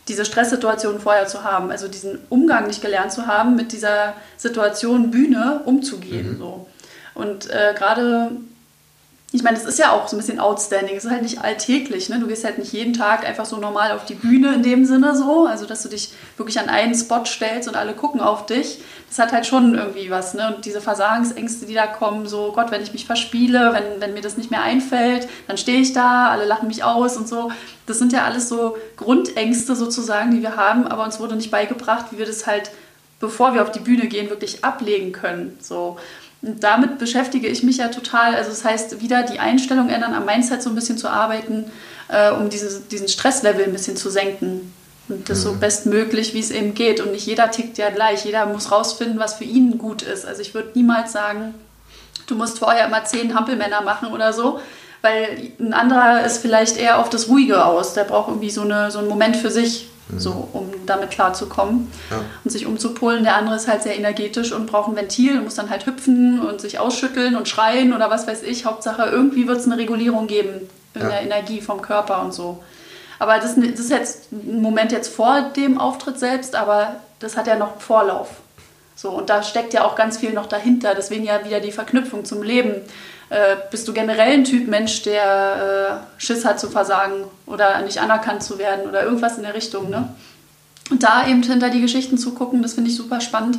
diese 0.09 0.25
Stresssituation 0.25 1.01
vorher 1.01 1.27
zu 1.27 1.45
haben, 1.45 1.71
also 1.71 1.89
diesen 1.89 2.19
Umgang 2.29 2.67
nicht 2.67 2.83
gelernt 2.83 3.13
zu 3.13 3.27
haben, 3.27 3.55
mit 3.57 3.73
dieser 3.73 4.15
Situation 4.37 5.11
Bühne 5.11 5.63
umzugehen. 5.65 6.35
Mhm. 6.35 6.39
So. 6.39 6.67
Und 7.15 7.51
äh, 7.51 7.75
gerade 7.77 8.33
ich 9.35 9.43
meine, 9.43 9.57
das 9.57 9.67
ist 9.67 9.79
ja 9.79 9.93
auch 9.93 10.09
so 10.09 10.17
ein 10.17 10.19
bisschen 10.19 10.39
outstanding. 10.39 10.95
Es 10.95 11.07
ist 11.07 11.11
halt 11.11 11.23
nicht 11.23 11.41
alltäglich. 11.41 12.11
Ne? 12.11 12.21
Du 12.21 12.27
gehst 12.27 12.45
halt 12.45 12.59
nicht 12.59 12.75
jeden 12.75 12.93
Tag 12.93 13.27
einfach 13.27 13.47
so 13.47 13.57
normal 13.57 13.93
auf 13.93 14.05
die 14.05 14.15
Bühne 14.15 14.55
in 14.55 14.63
dem 14.63 14.85
Sinne 14.85 15.17
so. 15.17 15.47
Also, 15.47 15.65
dass 15.65 15.83
du 15.83 15.89
dich 15.89 16.13
wirklich 16.37 16.61
an 16.61 16.69
einen 16.69 16.95
Spot 16.95 17.25
stellst 17.25 17.67
und 17.67 17.75
alle 17.75 17.95
gucken 17.95 18.21
auf 18.21 18.45
dich. 18.45 18.81
Das 19.09 19.19
hat 19.19 19.33
halt 19.33 19.47
schon 19.47 19.75
irgendwie 19.75 20.11
was. 20.11 20.35
Ne? 20.35 20.55
Und 20.55 20.67
diese 20.67 20.83
Versagensängste, 20.83 21.65
die 21.65 21.73
da 21.73 21.87
kommen, 21.87 22.27
so 22.27 22.53
Gott, 22.53 22.71
wenn 22.71 22.83
ich 22.83 22.93
mich 22.93 23.07
verspiele, 23.07 23.73
wenn, 23.73 24.03
wenn 24.03 24.13
mir 24.13 24.21
das 24.21 24.37
nicht 24.37 24.51
mehr 24.51 24.63
einfällt, 24.63 25.27
dann 25.47 25.57
stehe 25.57 25.81
ich 25.81 25.95
da, 25.95 26.29
alle 26.29 26.45
lachen 26.45 26.69
mich 26.69 26.85
aus 26.85 27.17
und 27.17 27.27
so. 27.27 27.51
Das 27.87 27.99
sind 27.99 28.13
ja 28.13 28.25
alles 28.25 28.51
so 28.51 28.77
Grundängste 28.99 29.75
sozusagen, 29.75 30.31
die 30.33 30.43
wir 30.43 30.57
haben. 30.57 30.87
Aber 30.87 31.05
uns 31.05 31.21
wurde 31.21 31.37
nicht 31.37 31.51
beigebracht, 31.51 32.07
wie 32.11 32.19
wir 32.19 32.27
das 32.27 32.47
halt, 32.47 32.71
bevor 33.19 33.55
wir 33.55 33.63
auf 33.63 33.73
die 33.73 33.81
Bühne 33.81 34.09
gehen, 34.09 34.29
wirklich 34.29 34.63
ablegen 34.63 35.13
können. 35.13 35.57
So. 35.63 35.97
Und 36.43 36.65
damit 36.65 36.99
beschäftige 36.99 37.47
ich 37.47 37.63
mich 37.63 37.77
ja 37.77 37.89
total. 37.89 38.35
Also 38.35 38.51
das 38.51 38.65
heißt, 38.65 39.01
wieder 39.01 39.23
die 39.23 39.39
Einstellung 39.39 39.89
ändern, 39.89 40.13
am 40.13 40.27
Mindset 40.27 40.61
so 40.63 40.71
ein 40.71 40.75
bisschen 40.75 40.99
zu 40.99 41.09
arbeiten, 41.09 41.67
äh, 42.09 42.33
um 42.33 42.51
diese, 42.51 42.81
diesen 42.81 43.09
Stresslevel 43.09 43.65
ein 43.65 43.73
bisschen 43.73 43.97
zu 43.97 44.11
senken. 44.11 44.75
Und 45.09 45.29
das 45.31 45.39
mhm. 45.39 45.43
so 45.43 45.53
bestmöglich, 45.55 46.35
wie 46.35 46.41
es 46.41 46.51
eben 46.51 46.75
geht. 46.75 47.01
Und 47.01 47.13
nicht 47.13 47.27
jeder 47.27 47.51
tickt 47.51 47.79
ja 47.79 47.91
gleich. 47.91 48.25
Jeder 48.25 48.47
muss 48.47 48.73
rausfinden, 48.73 49.21
was 49.21 49.35
für 49.35 49.45
ihn 49.45 49.79
gut 49.79 50.03
ist. 50.03 50.27
Also 50.27 50.43
ich 50.43 50.53
würde 50.53 50.71
niemals 50.75 51.13
sagen, 51.13 51.55
du 52.27 52.35
musst 52.35 52.59
vorher 52.59 52.87
immer 52.87 53.05
zehn 53.05 53.35
Hampelmänner 53.35 53.83
machen 53.83 54.13
oder 54.13 54.33
so, 54.33 54.61
Weil 55.01 55.53
ein 55.61 55.75
anderer 55.75 56.25
ist 56.25 56.39
vielleicht 56.39 56.77
eher 56.77 56.99
auf 56.99 57.11
das 57.11 57.29
Ruhige 57.29 57.65
aus. 57.65 57.95
Der 57.95 58.05
braucht 58.05 58.29
irgendwie 58.29 58.51
so, 58.51 58.63
eine, 58.63 58.91
so 58.91 58.99
einen 58.99 59.09
Moment 59.09 59.37
für 59.37 59.51
sich, 59.51 59.89
mhm. 60.13 60.21
so, 60.21 60.49
um 60.53 60.71
damit 60.87 61.11
klarzukommen 61.11 61.91
ja. 62.11 62.21
und 62.45 62.51
sich 62.51 62.67
umzupolen. 62.67 63.25
Der 63.25 63.37
andere 63.37 63.57
ist 63.57 63.69
halt 63.69 63.83
sehr 63.83 63.97
energetisch 63.97 64.53
und 64.53 64.67
braucht 64.67 64.89
ein 64.89 64.97
Ventil 64.97 65.39
und 65.39 65.45
muss 65.45 65.55
dann 65.55 65.71
halt 65.71 65.87
hüpfen 65.87 66.41
und 66.41 66.61
sich 66.61 66.79
ausschütteln 66.79 67.37
und 67.37 67.49
schreien 67.49 67.93
oder 67.93 68.11
was 68.11 68.27
weiß 68.27 68.43
ich. 68.43 68.65
Hauptsache, 68.65 69.03
irgendwie 69.03 69.49
wird 69.49 69.59
es 69.59 69.67
eine 69.67 69.79
Regulierung 69.79 70.27
geben 70.27 70.69
in 70.95 71.01
ja. 71.01 71.09
der 71.09 71.23
Energie 71.23 71.61
vom 71.61 71.83
Körper 71.83 72.23
und 72.23 72.33
so. 72.33 72.63
Aber 73.19 73.39
das, 73.39 73.55
das 73.55 73.81
ist 73.81 73.91
jetzt 73.91 74.33
ein 74.33 74.61
Moment 74.61 74.93
jetzt 74.93 75.15
vor 75.15 75.43
dem 75.57 75.79
Auftritt 75.79 76.19
selbst, 76.19 76.55
aber 76.57 76.97
das 77.21 77.37
hat 77.37 77.47
ja 77.47 77.57
noch 77.57 77.81
Vorlauf. 77.81 78.29
So, 78.95 79.11
und 79.11 79.31
da 79.31 79.43
steckt 79.43 79.73
ja 79.75 79.85
auch 79.85 79.97
ganz 79.97 80.19
viel 80.19 80.33
noch 80.33 80.47
dahinter. 80.47 80.95
Deswegen 80.95 81.25
ja 81.25 81.45
wieder 81.45 81.61
die 81.61 81.73
Verknüpfung 81.73 82.25
zum 82.25 82.43
Leben. 82.43 82.75
Äh, 83.31 83.57
bist 83.71 83.89
du 83.89 83.95
generell 83.95 84.35
ein 84.35 84.45
Typ 84.45 84.69
Mensch, 84.69 85.03
der 85.03 86.03
äh, 86.19 86.21
Schiss 86.21 86.45
hat 86.45 86.61
zu 86.61 86.69
versagen 86.69 87.25
oder 87.47 87.81
nicht 87.81 87.99
anerkannt 87.99 88.43
zu 88.43 88.59
werden 88.59 88.87
oder 88.87 89.03
irgendwas 89.05 89.39
in 89.39 89.43
der 89.43 89.55
Richtung. 89.55 89.89
Ne? 89.89 90.09
Und 90.91 91.03
da 91.03 91.27
eben 91.27 91.43
hinter 91.43 91.71
die 91.71 91.81
Geschichten 91.81 92.19
zu 92.19 92.35
gucken, 92.35 92.63
das 92.63 92.75
finde 92.75 92.91
ich 92.91 92.97
super 92.97 93.23
spannend, 93.23 93.59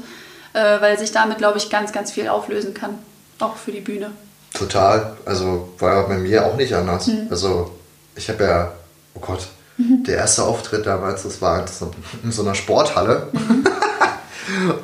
äh, 0.54 0.80
weil 0.80 1.00
sich 1.00 1.12
damit, 1.12 1.40
glaube 1.40 1.58
ich, 1.58 1.72
ganz, 1.72 1.92
ganz 1.92 2.12
viel 2.12 2.28
auflösen 2.28 2.76
kann. 2.76 3.00
Auch 3.40 3.56
für 3.56 3.72
die 3.72 3.82
Bühne. 3.82 4.12
Total. 4.54 5.18
Also 5.26 5.74
war 5.80 5.96
ja 5.96 6.02
bei 6.04 6.18
mir 6.18 6.46
auch 6.46 6.56
nicht 6.56 6.74
anders. 6.76 7.08
Mhm. 7.08 7.28
Also 7.32 7.72
ich 8.16 8.30
habe 8.30 8.44
ja, 8.44 8.72
oh 9.16 9.20
Gott, 9.20 9.48
mhm. 9.78 10.04
der 10.04 10.18
erste 10.18 10.44
Auftritt 10.44 10.86
damals, 10.86 11.24
das 11.24 11.42
war 11.42 11.66
in 12.24 12.32
so 12.32 12.44
einer 12.44 12.54
Sporthalle. 12.54 13.30
Mhm. 13.32 13.66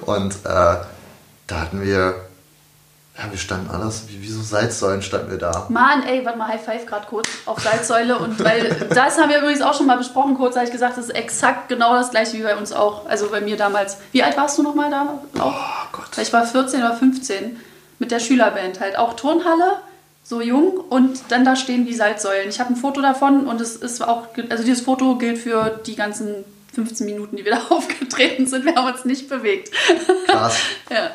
Und 0.05 0.33
äh, 0.45 0.75
da 1.47 1.59
hatten 1.61 1.81
wir, 1.81 2.15
ja, 3.17 3.31
wir 3.31 3.37
standen 3.37 3.69
alles, 3.71 4.03
wie, 4.07 4.21
wie 4.21 4.27
so 4.27 4.41
Salzsäulen 4.41 5.01
standen 5.01 5.31
wir 5.31 5.37
da. 5.37 5.67
Mann, 5.69 6.03
ey, 6.03 6.23
warte 6.25 6.37
mal, 6.37 6.47
High 6.47 6.63
Five 6.63 6.85
gerade 6.85 7.07
kurz 7.07 7.27
auf 7.45 7.59
Salzsäule. 7.59 8.17
Und 8.17 8.43
weil, 8.43 8.87
das 8.93 9.17
haben 9.17 9.29
wir 9.29 9.39
übrigens 9.39 9.61
auch 9.61 9.73
schon 9.73 9.87
mal 9.87 9.97
besprochen, 9.97 10.35
kurz 10.35 10.55
habe 10.55 10.65
ich 10.65 10.71
gesagt, 10.71 10.97
das 10.97 11.05
ist 11.05 11.15
exakt 11.15 11.69
genau 11.69 11.93
das 11.95 12.11
gleiche 12.11 12.37
wie 12.37 12.43
bei 12.43 12.55
uns 12.55 12.71
auch. 12.71 13.07
Also 13.07 13.29
bei 13.29 13.41
mir 13.41 13.57
damals. 13.57 13.97
Wie 14.11 14.23
alt 14.23 14.37
warst 14.37 14.57
du 14.57 14.63
nochmal 14.63 14.89
da? 14.89 15.19
Auch? 15.41 15.53
Oh 15.53 15.87
Gott. 15.91 16.17
Ich 16.21 16.31
war 16.31 16.45
14 16.45 16.81
oder 16.81 16.95
15 16.95 17.59
mit 17.99 18.11
der 18.11 18.19
Schülerband 18.19 18.79
halt. 18.79 18.97
Auch 18.97 19.13
Turnhalle, 19.13 19.77
so 20.23 20.41
jung 20.41 20.77
und 20.89 21.19
dann 21.29 21.43
da 21.43 21.55
stehen 21.55 21.85
die 21.85 21.93
Salzsäulen. 21.93 22.49
Ich 22.49 22.59
habe 22.59 22.73
ein 22.73 22.75
Foto 22.75 23.01
davon 23.01 23.47
und 23.47 23.59
es 23.59 23.75
ist 23.75 24.01
auch, 24.01 24.27
also 24.49 24.63
dieses 24.63 24.81
Foto 24.81 25.15
gilt 25.15 25.39
für 25.39 25.79
die 25.85 25.95
ganzen 25.95 26.45
15 26.73 27.05
Minuten, 27.05 27.35
die 27.35 27.45
wir 27.45 27.53
da 27.53 27.67
aufgetreten 27.69 28.47
sind. 28.47 28.65
Wir 28.65 28.75
haben 28.75 28.93
uns 28.93 29.05
nicht 29.05 29.29
bewegt. 29.29 29.71
Krass. 30.27 30.57
ja. 30.89 31.11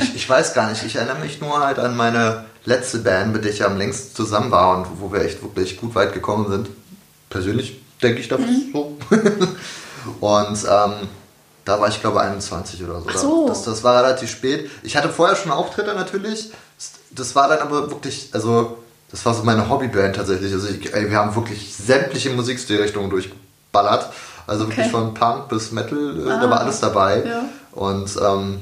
ich, 0.00 0.16
ich, 0.16 0.28
weiß 0.28 0.54
gar 0.54 0.70
nicht. 0.70 0.84
Ich 0.84 0.96
erinnere 0.96 1.18
mich 1.18 1.40
nur 1.40 1.60
halt 1.60 1.78
an 1.78 1.96
meine 1.96 2.44
letzte 2.64 2.98
Band, 2.98 3.32
mit 3.32 3.44
der 3.44 3.52
ich 3.52 3.64
am 3.64 3.78
längsten 3.78 4.14
zusammen 4.14 4.50
war 4.50 4.78
und 4.78 5.00
wo 5.00 5.12
wir 5.12 5.22
echt 5.22 5.42
wirklich 5.42 5.78
gut 5.78 5.94
weit 5.94 6.12
gekommen 6.12 6.50
sind. 6.50 6.68
Persönlich 7.28 7.80
denke 8.02 8.20
ich 8.20 8.28
das 8.28 8.40
mhm. 8.40 8.70
so. 8.72 8.98
und 10.20 10.58
ähm, 10.68 11.08
da 11.64 11.80
war 11.80 11.88
ich 11.88 12.00
glaube 12.00 12.20
21 12.20 12.82
oder 12.84 13.00
so. 13.00 13.06
Ach 13.08 13.16
so. 13.18 13.48
Das, 13.48 13.64
das 13.64 13.84
war 13.84 14.02
relativ 14.02 14.30
spät. 14.30 14.70
Ich 14.82 14.96
hatte 14.96 15.08
vorher 15.08 15.36
schon 15.36 15.52
Auftritte 15.52 15.94
natürlich. 15.94 16.50
Das 17.12 17.34
war 17.34 17.48
dann 17.48 17.58
aber 17.58 17.90
wirklich, 17.90 18.28
also 18.32 18.78
das 19.10 19.24
war 19.26 19.34
so 19.34 19.42
meine 19.42 19.68
Hobbyband 19.68 20.16
tatsächlich. 20.16 20.52
Also 20.52 20.68
ich, 20.68 20.92
ey, 20.92 21.10
wir 21.10 21.16
haben 21.16 21.34
wirklich 21.34 21.74
sämtliche 21.74 22.30
Musikstilrichtungen 22.30 23.10
durchballert. 23.10 24.12
Also 24.46 24.66
wirklich 24.66 24.86
okay. 24.86 24.90
von 24.90 25.14
Punk 25.14 25.48
bis 25.48 25.72
Metal, 25.72 26.28
ah, 26.28 26.40
da 26.40 26.50
war 26.50 26.60
alles 26.60 26.80
dabei. 26.80 27.24
Ja. 27.24 27.44
Und 27.72 28.10
ähm, 28.22 28.60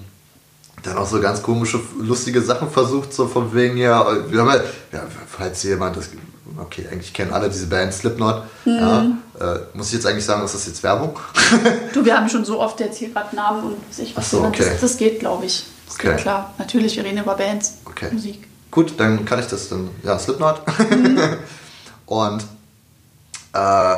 dann 0.83 0.99
auch 0.99 1.07
so 1.07 1.21
ganz 1.21 1.43
komische, 1.43 1.81
lustige 2.01 2.41
Sachen 2.41 2.71
versucht, 2.71 3.13
so 3.13 3.27
von 3.27 3.53
wegen, 3.55 3.77
ja, 3.77 4.07
wir 4.31 4.41
haben 4.41 4.49
ja, 4.49 4.57
ja 4.93 5.07
falls 5.27 5.63
jemand 5.63 5.97
das, 5.97 6.11
okay, 6.59 6.87
eigentlich 6.91 7.13
kennen 7.13 7.33
alle 7.33 7.49
diese 7.49 7.67
Band 7.67 7.93
Slipknot, 7.93 8.43
mhm. 8.65 8.73
ja, 8.73 9.07
äh, 9.41 9.59
muss 9.75 9.89
ich 9.89 9.95
jetzt 9.95 10.07
eigentlich 10.07 10.25
sagen, 10.25 10.45
ist 10.45 10.55
das 10.55 10.67
jetzt 10.67 10.83
Werbung? 10.83 11.19
du, 11.93 12.05
wir 12.05 12.17
haben 12.17 12.29
schon 12.29 12.45
so 12.45 12.61
oft 12.61 12.79
jetzt 12.81 12.99
hier 12.99 13.11
gerade 13.11 13.35
Namen 13.35 13.63
und 13.63 13.77
ich 13.97 14.17
was 14.17 14.31
so, 14.31 14.43
okay. 14.43 14.65
das, 14.71 14.81
das, 14.81 14.97
geht, 14.97 15.21
glaube 15.21 15.47
ich. 15.47 15.67
Das 15.87 15.97
okay. 15.97 16.09
geht 16.09 16.19
klar. 16.19 16.55
Natürlich, 16.59 16.97
wir 16.97 17.05
reden 17.05 17.19
über 17.19 17.35
Bands, 17.35 17.79
okay. 17.85 18.09
Musik. 18.13 18.47
Gut, 18.71 18.95
dann 18.99 19.25
kann 19.25 19.39
ich 19.41 19.47
das 19.47 19.69
dann, 19.69 19.91
ja, 20.03 20.19
Slipknot. 20.19 20.63
Mhm. 20.91 21.19
und 22.07 22.45
äh, 23.53 23.97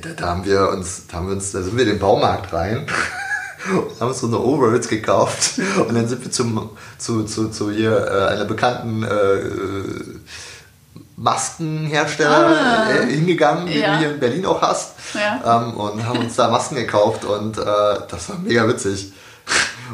da, 0.00 0.10
da, 0.10 0.26
haben 0.26 0.44
wir 0.44 0.68
uns, 0.70 1.06
da 1.06 1.18
haben 1.18 1.28
wir 1.28 1.34
uns, 1.34 1.52
da 1.52 1.62
sind 1.62 1.76
wir 1.76 1.84
in 1.84 1.90
den 1.90 1.98
Baumarkt 1.98 2.52
rein 2.52 2.86
und 3.70 4.00
haben 4.00 4.08
uns 4.08 4.20
so 4.20 4.26
eine 4.26 4.38
Overalls 4.38 4.88
gekauft 4.88 5.58
und 5.88 5.94
dann 5.94 6.08
sind 6.08 6.24
wir 6.24 6.30
zum, 6.30 6.70
zu, 6.98 7.24
zu, 7.24 7.50
zu 7.50 7.70
hier 7.70 8.06
äh, 8.06 8.32
einer 8.32 8.44
bekannten 8.44 9.02
äh, 9.02 9.08
Maskenhersteller 11.16 12.56
ah, 12.58 12.90
äh, 12.90 13.06
hingegangen, 13.06 13.66
den 13.66 13.80
ja. 13.80 13.94
du 13.94 13.98
hier 13.98 14.10
in 14.12 14.20
Berlin 14.20 14.46
auch 14.46 14.60
hast 14.60 14.94
ja. 15.14 15.62
ähm, 15.62 15.74
und 15.74 16.06
haben 16.06 16.18
uns 16.18 16.36
da 16.36 16.50
Masken 16.50 16.76
gekauft 16.76 17.24
und 17.24 17.58
äh, 17.58 17.62
das 17.64 18.28
war 18.28 18.38
mega 18.38 18.68
witzig. 18.68 19.12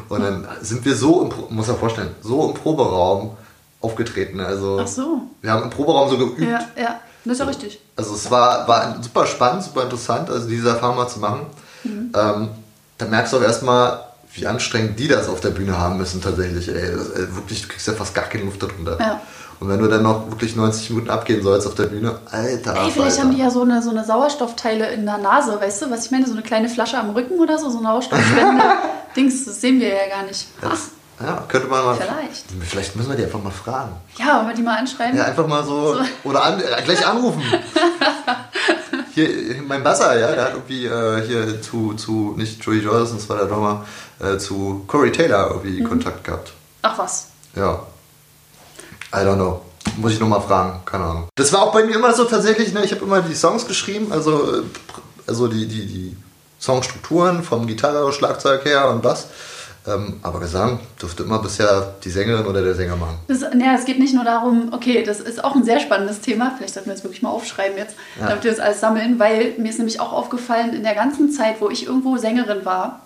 Und 0.09 0.21
dann 0.21 0.47
sind 0.61 0.83
wir 0.85 0.95
so, 0.95 1.21
im, 1.21 1.55
muss 1.55 1.67
man 1.67 1.77
vorstellen, 1.77 2.15
so 2.21 2.49
im 2.49 2.53
Proberaum 2.55 3.37
aufgetreten. 3.79 4.39
Also 4.39 4.79
Ach 4.81 4.87
so. 4.87 5.21
wir 5.41 5.51
haben 5.51 5.63
im 5.63 5.69
Proberaum 5.69 6.09
so 6.09 6.17
geübt. 6.17 6.41
Ja, 6.41 6.67
ja. 6.75 6.99
Das 7.25 7.33
ist 7.33 7.39
ja 7.39 7.45
richtig. 7.45 7.82
Also 7.95 8.15
es 8.15 8.29
war, 8.31 8.67
war 8.67 8.97
super 9.01 9.25
spannend, 9.25 9.63
super 9.63 9.83
interessant, 9.83 10.29
also 10.29 10.47
diese 10.47 10.69
Erfahrung 10.69 10.97
mal 10.97 11.07
zu 11.07 11.19
machen. 11.19 11.45
Mhm. 11.83 12.11
Ähm, 12.15 12.49
da 12.97 13.05
merkst 13.05 13.33
du 13.33 13.37
auch 13.37 13.43
erstmal, 13.43 13.99
wie 14.33 14.47
anstrengend 14.47 14.97
die 14.97 15.07
das 15.07 15.27
auf 15.29 15.41
der 15.41 15.49
Bühne 15.49 15.77
haben 15.77 15.97
müssen 15.97 16.21
tatsächlich. 16.21 16.67
Ey, 16.69 16.91
das, 16.95 17.09
ey, 17.09 17.35
wirklich, 17.35 17.61
du 17.61 17.67
kriegst 17.67 17.87
ja 17.87 17.93
fast 17.93 18.15
gar 18.15 18.25
keine 18.25 18.45
Luft 18.45 18.63
darunter. 18.63 18.97
Ja. 18.99 19.21
Und 19.59 19.69
wenn 19.69 19.79
du 19.79 19.87
dann 19.87 20.03
noch 20.03 20.29
wirklich 20.29 20.55
90 20.55 20.89
Minuten 20.89 21.09
abgehen 21.09 21.43
sollst 21.43 21.67
auf 21.67 21.75
der 21.75 21.85
Bühne, 21.85 22.17
Alter. 22.31 22.75
Ey, 22.75 22.91
vielleicht 22.91 23.11
Alter. 23.11 23.21
haben 23.21 23.31
die 23.31 23.41
ja 23.41 23.49
so 23.49 23.61
eine, 23.61 23.81
so 23.81 23.91
eine 23.91 24.03
Sauerstoffteile 24.03 24.91
in 24.91 25.05
der 25.05 25.19
Nase, 25.19 25.59
weißt 25.61 25.83
du, 25.83 25.91
was 25.91 26.05
ich 26.05 26.11
meine? 26.11 26.25
So 26.25 26.33
eine 26.33 26.41
kleine 26.41 26.69
Flasche 26.69 26.97
am 26.97 27.11
Rücken 27.11 27.39
oder 27.39 27.57
so, 27.57 27.69
so 27.69 27.77
eine 27.77 27.87
Sauerstoffspende. 27.87 28.63
Dings, 29.15 29.45
das 29.45 29.61
sehen 29.61 29.79
wir 29.79 29.89
ja 29.89 30.09
gar 30.09 30.25
nicht. 30.25 30.47
Das, 30.59 30.89
ja, 31.19 31.43
könnte 31.47 31.67
man 31.67 31.85
mal. 31.85 31.95
Vielleicht. 31.95 32.45
Vielleicht 32.61 32.95
müssen 32.95 33.09
wir 33.09 33.15
die 33.15 33.23
einfach 33.23 33.41
mal 33.41 33.51
fragen. 33.51 33.95
Ja, 34.17 34.37
wollen 34.37 34.47
wir 34.47 34.55
die 34.55 34.61
mal 34.61 34.77
anschreiben? 34.77 35.17
Ja, 35.17 35.25
einfach 35.25 35.47
mal 35.47 35.63
so. 35.63 35.95
so. 35.95 36.01
Oder 36.23 36.43
an, 36.43 36.61
gleich 36.83 37.05
anrufen. 37.05 37.41
hier, 39.13 39.61
mein 39.67 39.83
Buzzer, 39.83 40.19
ja, 40.19 40.31
der 40.31 40.45
hat 40.45 40.53
irgendwie 40.53 40.85
äh, 40.85 41.25
hier 41.25 41.61
zu, 41.61 41.93
zu, 41.93 42.33
nicht 42.37 42.63
Joey 42.63 42.79
Jordison, 42.79 43.17
das 43.17 43.29
war 43.29 43.37
der 43.37 43.45
Drummer, 43.45 43.85
äh, 44.19 44.37
zu 44.37 44.83
Corey 44.87 45.11
Taylor 45.11 45.49
irgendwie 45.49 45.81
mhm. 45.81 45.89
Kontakt 45.89 46.23
gehabt. 46.23 46.53
Ach 46.81 46.97
was. 46.97 47.27
Ja. 47.55 47.83
I 49.13 49.17
don't 49.17 49.35
know. 49.35 49.61
Muss 49.97 50.13
ich 50.13 50.19
nochmal 50.19 50.41
fragen, 50.41 50.81
keine 50.85 51.03
Ahnung. 51.03 51.27
Das 51.35 51.53
war 51.53 51.63
auch 51.63 51.73
bei 51.73 51.83
mir 51.83 51.95
immer 51.95 52.13
so 52.13 52.23
tatsächlich, 52.25 52.73
ne? 52.73 52.83
ich 52.83 52.91
habe 52.91 53.03
immer 53.03 53.21
die 53.21 53.35
Songs 53.35 53.67
geschrieben, 53.67 54.11
also, 54.11 54.61
äh, 54.61 54.63
also 55.27 55.47
die, 55.47 55.67
die, 55.67 55.85
die 55.85 56.17
Songstrukturen 56.59 57.43
vom 57.43 57.67
Gitarre, 57.67 58.11
Schlagzeug 58.13 58.65
her 58.65 58.89
und 58.89 59.01
Bass. 59.01 59.27
Ähm, 59.85 60.19
aber 60.21 60.39
Gesang 60.39 60.79
durfte 60.97 61.23
immer 61.23 61.39
bisher 61.39 61.95
die 62.03 62.09
Sängerin 62.09 62.45
oder 62.45 62.61
der 62.61 62.73
Sänger 62.73 62.95
machen. 62.95 63.17
Das, 63.27 63.41
ja, 63.41 63.75
es 63.75 63.83
geht 63.83 63.99
nicht 63.99 64.13
nur 64.13 64.23
darum, 64.23 64.69
okay, 64.71 65.03
das 65.03 65.19
ist 65.19 65.43
auch 65.43 65.55
ein 65.55 65.65
sehr 65.65 65.79
spannendes 65.81 66.21
Thema. 66.21 66.53
Vielleicht 66.57 66.73
sollten 66.73 66.89
wir 66.89 66.95
es 66.95 67.03
wirklich 67.03 67.21
mal 67.21 67.29
aufschreiben 67.29 67.77
jetzt, 67.77 67.95
ja. 68.19 68.27
damit 68.27 68.45
wir 68.45 68.51
das 68.51 68.61
alles 68.61 68.79
sammeln, 68.79 69.19
weil 69.19 69.55
mir 69.57 69.69
ist 69.69 69.79
nämlich 69.79 69.99
auch 69.99 70.13
aufgefallen, 70.13 70.73
in 70.73 70.83
der 70.83 70.95
ganzen 70.95 71.31
Zeit, 71.31 71.59
wo 71.59 71.69
ich 71.69 71.85
irgendwo 71.85 72.15
Sängerin 72.17 72.63
war, 72.63 73.01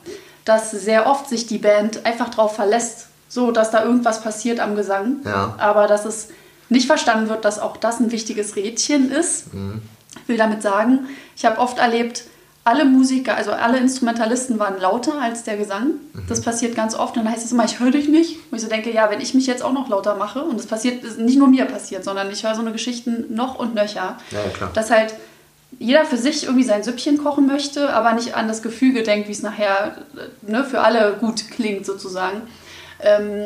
dass 0.45 0.69
sehr 0.71 1.07
oft 1.07 1.27
sich 1.27 1.47
die 1.47 1.57
Band 1.57 2.05
einfach 2.05 2.29
darauf 2.29 2.55
verlässt, 2.55 3.07
so 3.27 3.51
dass 3.51 3.71
da 3.71 3.83
irgendwas 3.83 4.21
passiert 4.21 4.59
am 4.59 4.75
Gesang. 4.75 5.17
Ja. 5.25 5.55
Aber 5.57 5.87
dass 5.87 6.05
es 6.05 6.29
nicht 6.69 6.85
verstanden 6.85 7.27
wird, 7.29 7.43
dass 7.43 7.59
auch 7.59 7.77
das 7.77 7.99
ein 7.99 8.11
wichtiges 8.11 8.55
Rädchen 8.55 9.11
ist. 9.11 9.53
Mhm. 9.53 9.81
Ich 10.21 10.27
will 10.27 10.37
damit 10.37 10.61
sagen, 10.61 11.07
ich 11.35 11.45
habe 11.45 11.57
oft 11.57 11.79
erlebt, 11.79 12.25
alle 12.67 12.83
Musiker, 12.83 13.37
also 13.37 13.51
alle 13.51 13.77
Instrumentalisten 13.77 14.59
waren 14.59 14.77
lauter 14.77 15.21
als 15.21 15.43
der 15.43 15.55
Gesang. 15.55 15.87
Mhm. 15.87 16.23
Das 16.27 16.41
passiert 16.41 16.75
ganz 16.75 16.95
oft 16.95 17.15
und 17.15 17.23
dann 17.23 17.31
heißt 17.31 17.45
es 17.45 17.53
immer, 17.53 17.63
ich 17.63 17.79
höre 17.79 17.91
dich 17.91 18.09
nicht. 18.09 18.39
Und 18.51 18.57
ich 18.57 18.61
so 18.61 18.67
denke, 18.67 18.91
ja, 18.93 19.09
wenn 19.09 19.21
ich 19.21 19.33
mich 19.33 19.47
jetzt 19.47 19.63
auch 19.63 19.71
noch 19.71 19.87
lauter 19.87 20.17
mache, 20.17 20.43
und 20.43 20.59
das 20.59 20.67
passiert, 20.67 21.01
ist 21.01 21.17
nicht 21.17 21.37
nur 21.37 21.47
mir 21.47 21.63
passiert, 21.63 22.03
sondern 22.03 22.29
ich 22.29 22.43
höre 22.43 22.55
so 22.55 22.61
eine 22.61 22.73
Geschichten 22.73 23.33
noch 23.33 23.57
und 23.57 23.73
nöcher, 23.73 24.17
ja, 24.31 24.39
klar. 24.53 24.71
dass 24.73 24.91
halt 24.91 25.13
jeder 25.79 26.03
für 26.03 26.17
sich 26.17 26.43
irgendwie 26.43 26.65
sein 26.65 26.83
Süppchen 26.83 27.17
kochen 27.17 27.47
möchte, 27.47 27.93
aber 27.93 28.11
nicht 28.11 28.35
an 28.35 28.49
das 28.49 28.61
Gefüge 28.61 29.03
denkt, 29.03 29.29
wie 29.29 29.33
es 29.33 29.43
nachher 29.43 29.95
ne, 30.41 30.65
für 30.65 30.81
alle 30.81 31.15
gut 31.21 31.49
klingt 31.49 31.85
sozusagen. 31.85 32.41
Ähm, 32.99 33.45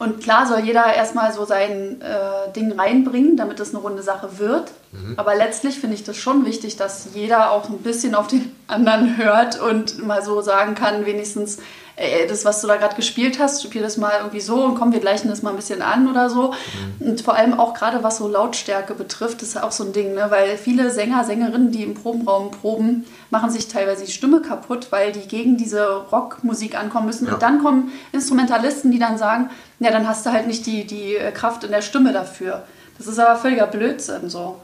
und 0.00 0.22
klar 0.22 0.46
soll 0.46 0.60
jeder 0.60 0.94
erstmal 0.94 1.30
so 1.30 1.44
sein 1.44 2.00
äh, 2.00 2.50
Ding 2.56 2.72
reinbringen, 2.72 3.36
damit 3.36 3.60
es 3.60 3.74
eine 3.74 3.82
runde 3.82 4.02
Sache 4.02 4.38
wird. 4.38 4.70
Mhm. 4.92 5.12
Aber 5.18 5.34
letztlich 5.34 5.78
finde 5.78 5.94
ich 5.94 6.04
das 6.04 6.16
schon 6.16 6.46
wichtig, 6.46 6.76
dass 6.76 7.08
jeder 7.12 7.50
auch 7.50 7.68
ein 7.68 7.82
bisschen 7.82 8.14
auf 8.14 8.26
den 8.26 8.56
anderen 8.66 9.18
hört 9.18 9.60
und 9.60 10.06
mal 10.06 10.24
so 10.24 10.40
sagen 10.40 10.74
kann, 10.74 11.04
wenigstens, 11.04 11.58
ey, 12.00 12.26
das, 12.26 12.44
was 12.44 12.60
du 12.62 12.66
da 12.66 12.76
gerade 12.76 12.96
gespielt 12.96 13.38
hast, 13.38 13.62
spiel 13.62 13.82
das 13.82 13.96
mal 13.98 14.12
irgendwie 14.18 14.40
so 14.40 14.64
und 14.64 14.74
komm, 14.74 14.92
wir 14.92 15.00
gleichen 15.00 15.28
das 15.28 15.42
mal 15.42 15.50
ein 15.50 15.56
bisschen 15.56 15.82
an 15.82 16.08
oder 16.08 16.30
so. 16.30 16.54
Mhm. 16.98 17.08
Und 17.10 17.20
vor 17.20 17.34
allem 17.34 17.58
auch 17.58 17.74
gerade 17.74 18.02
was 18.02 18.16
so 18.16 18.26
Lautstärke 18.26 18.94
betrifft, 18.94 19.42
ist 19.42 19.62
auch 19.62 19.70
so 19.70 19.84
ein 19.84 19.92
Ding, 19.92 20.14
ne? 20.14 20.26
weil 20.30 20.56
viele 20.56 20.90
Sänger, 20.90 21.24
Sängerinnen, 21.24 21.70
die 21.70 21.84
im 21.84 21.94
Probenraum 21.94 22.50
proben, 22.50 23.04
machen 23.28 23.50
sich 23.50 23.68
teilweise 23.68 24.04
die 24.04 24.12
Stimme 24.12 24.40
kaputt, 24.40 24.88
weil 24.90 25.12
die 25.12 25.28
gegen 25.28 25.58
diese 25.58 25.86
Rockmusik 26.10 26.78
ankommen 26.78 27.06
müssen. 27.06 27.26
Ja. 27.26 27.34
Und 27.34 27.42
dann 27.42 27.62
kommen 27.62 27.92
Instrumentalisten, 28.12 28.90
die 28.90 28.98
dann 28.98 29.18
sagen, 29.18 29.50
ja, 29.78 29.90
dann 29.90 30.08
hast 30.08 30.24
du 30.24 30.32
halt 30.32 30.46
nicht 30.46 30.66
die, 30.66 30.86
die 30.86 31.18
Kraft 31.34 31.64
in 31.64 31.70
der 31.70 31.82
Stimme 31.82 32.12
dafür. 32.12 32.64
Das 32.96 33.06
ist 33.06 33.18
aber 33.18 33.38
völliger 33.38 33.66
Blödsinn 33.66 34.28
so. 34.28 34.56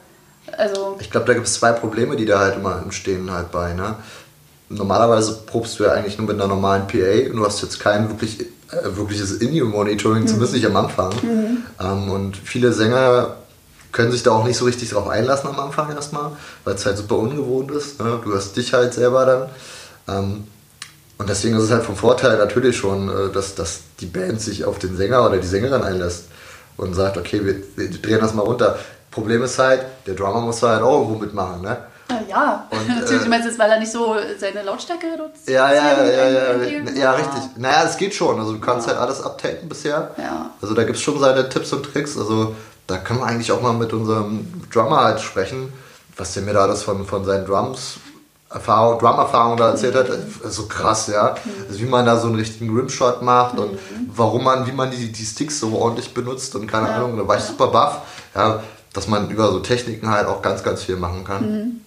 Also 0.56 0.96
ich 1.00 1.10
glaube, 1.10 1.26
da 1.26 1.34
gibt 1.34 1.46
es 1.46 1.54
zwei 1.54 1.72
Probleme, 1.72 2.16
die 2.16 2.24
da 2.24 2.38
halt 2.38 2.56
immer 2.56 2.80
entstehen 2.82 3.30
halt 3.30 3.50
bei. 3.50 3.72
Ne? 3.72 3.96
Normalerweise 4.68 5.42
probst 5.46 5.78
du 5.78 5.84
ja 5.84 5.92
eigentlich 5.92 6.18
nur 6.18 6.26
mit 6.26 6.36
einer 6.36 6.48
normalen 6.48 6.86
PA 6.88 7.30
und 7.30 7.36
du 7.36 7.46
hast 7.46 7.62
jetzt 7.62 7.78
kein 7.78 8.08
wirklich, 8.08 8.40
äh, 8.40 8.96
wirkliches 8.96 9.32
In-Ear-Monitoring, 9.32 10.22
mhm. 10.22 10.26
zumindest 10.26 10.54
nicht 10.54 10.66
am 10.66 10.76
Anfang. 10.76 11.12
Mhm. 11.22 11.58
Ähm, 11.80 12.10
und 12.10 12.36
viele 12.36 12.72
Sänger 12.72 13.36
können 13.92 14.12
sich 14.12 14.22
da 14.22 14.32
auch 14.32 14.44
nicht 14.44 14.56
so 14.56 14.64
richtig 14.64 14.90
drauf 14.90 15.08
einlassen 15.08 15.48
am 15.48 15.58
Anfang 15.60 15.94
erstmal, 15.94 16.32
weil 16.64 16.74
es 16.74 16.84
halt 16.84 16.98
super 16.98 17.16
ungewohnt 17.16 17.70
ist. 17.70 18.00
Ne? 18.00 18.20
Du 18.22 18.32
hörst 18.32 18.56
dich 18.56 18.74
halt 18.74 18.92
selber 18.92 19.24
dann. 20.06 20.16
Ähm, 20.16 20.44
und 21.18 21.28
deswegen 21.30 21.56
ist 21.56 21.62
es 21.62 21.70
halt 21.70 21.84
vom 21.84 21.96
Vorteil 21.96 22.36
natürlich 22.36 22.76
schon, 22.76 23.08
äh, 23.08 23.32
dass, 23.32 23.54
dass 23.54 23.80
die 24.00 24.06
Band 24.06 24.40
sich 24.40 24.64
auf 24.64 24.78
den 24.78 24.96
Sänger 24.96 25.24
oder 25.24 25.38
die 25.38 25.46
Sängerin 25.46 25.82
einlässt 25.82 26.24
und 26.76 26.94
sagt, 26.94 27.16
okay, 27.16 27.44
wir, 27.44 27.56
wir 27.76 27.90
drehen 27.90 28.20
das 28.20 28.34
mal 28.34 28.42
runter. 28.42 28.78
Problem 29.10 29.42
ist 29.42 29.58
halt, 29.58 29.82
der 30.06 30.14
Drummer 30.14 30.40
muss 30.42 30.62
halt 30.62 30.82
auch 30.82 31.00
irgendwo 31.00 31.24
mitmachen, 31.24 31.62
ne? 31.62 31.78
Ja, 32.28 32.66
und, 32.70 32.88
natürlich, 33.00 33.24
äh, 33.24 33.28
meinst 33.28 33.46
jetzt, 33.46 33.58
weil 33.58 33.70
er 33.70 33.78
nicht 33.78 33.90
so 33.90 34.16
seine 34.38 34.62
Lautstärke 34.62 35.06
reduziert? 35.06 35.48
Ja, 35.48 35.72
ja, 35.72 35.92
ja, 35.92 36.04
ja, 36.04 36.28
ja, 36.28 36.92
ja, 36.94 37.12
richtig. 37.12 37.42
Naja, 37.56 37.84
es 37.84 37.96
geht 37.96 38.14
schon. 38.14 38.38
Also 38.38 38.52
du 38.52 38.60
kannst 38.60 38.86
ja. 38.86 38.94
halt 38.94 39.02
alles 39.02 39.20
uptaken 39.20 39.68
bisher. 39.68 40.12
Ja. 40.16 40.50
Also 40.60 40.74
da 40.74 40.84
gibt 40.84 40.96
es 40.96 41.02
schon 41.02 41.18
seine 41.18 41.48
Tipps 41.48 41.72
und 41.72 41.84
Tricks. 41.84 42.16
Also 42.16 42.54
da 42.86 42.98
können 42.98 43.20
wir 43.20 43.26
eigentlich 43.26 43.50
auch 43.52 43.60
mal 43.60 43.72
mit 43.72 43.92
unserem 43.92 44.62
Drummer 44.72 45.02
halt 45.02 45.20
sprechen, 45.20 45.72
was 46.16 46.34
der 46.34 46.42
mir 46.42 46.52
da 46.52 46.62
alles 46.62 46.82
von, 46.82 47.04
von 47.06 47.24
seinen 47.24 47.44
Drums 47.44 47.98
Erfahrung, 48.48 48.98
Drum-Erfahrung 49.00 49.56
da 49.56 49.70
erzählt 49.70 49.96
hat, 49.96 50.06
so 50.44 50.66
krass, 50.66 51.08
ja. 51.08 51.34
Also 51.68 51.80
wie 51.80 51.86
man 51.86 52.06
da 52.06 52.16
so 52.16 52.28
einen 52.28 52.36
richtigen 52.36 52.74
Rimshot 52.74 53.20
macht 53.20 53.58
und 53.58 53.78
warum 54.14 54.44
man, 54.44 54.66
wie 54.66 54.72
man 54.72 54.90
die, 54.90 55.10
die 55.10 55.24
Sticks 55.24 55.58
so 55.58 55.76
ordentlich 55.76 56.14
benutzt 56.14 56.54
und 56.54 56.66
keine 56.68 56.88
ja. 56.88 56.96
Ahnung, 56.96 57.16
da 57.16 57.26
war 57.26 57.36
ich 57.36 57.42
super 57.42 57.68
baff, 57.68 58.02
ja, 58.34 58.62
dass 58.92 59.08
man 59.08 59.30
über 59.30 59.50
so 59.50 59.58
Techniken 59.58 60.08
halt 60.08 60.26
auch 60.28 60.42
ganz, 60.42 60.62
ganz 60.62 60.84
viel 60.84 60.96
machen 60.96 61.24
kann. 61.24 61.50
Mhm. 61.50 61.80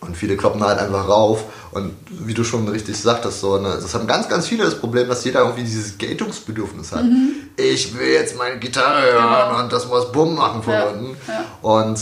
Und 0.00 0.16
viele 0.16 0.36
kloppen 0.36 0.62
halt 0.64 0.78
einfach 0.78 1.08
rauf. 1.08 1.44
Und 1.72 1.94
wie 2.08 2.34
du 2.34 2.42
schon 2.42 2.66
richtig 2.68 2.98
sagtest, 2.98 3.40
so, 3.40 3.58
ne, 3.58 3.78
das 3.80 3.94
haben 3.94 4.06
ganz, 4.06 4.28
ganz 4.28 4.48
viele 4.48 4.64
das 4.64 4.76
Problem, 4.76 5.08
dass 5.08 5.24
jeder 5.24 5.40
irgendwie 5.40 5.62
dieses 5.62 5.98
Geltungsbedürfnis 5.98 6.92
hat. 6.92 7.04
Mhm. 7.04 7.34
Ich 7.56 7.96
will 7.96 8.08
jetzt 8.08 8.36
meine 8.38 8.58
Gitarre 8.58 9.02
hören 9.12 9.50
genau. 9.50 9.62
und 9.62 9.72
das 9.72 9.86
muss 9.88 10.10
Bumm 10.10 10.36
machen 10.36 10.62
von 10.62 10.72
ja. 10.72 10.84
unten. 10.86 11.16
Ja. 11.28 11.44
Und 11.60 12.00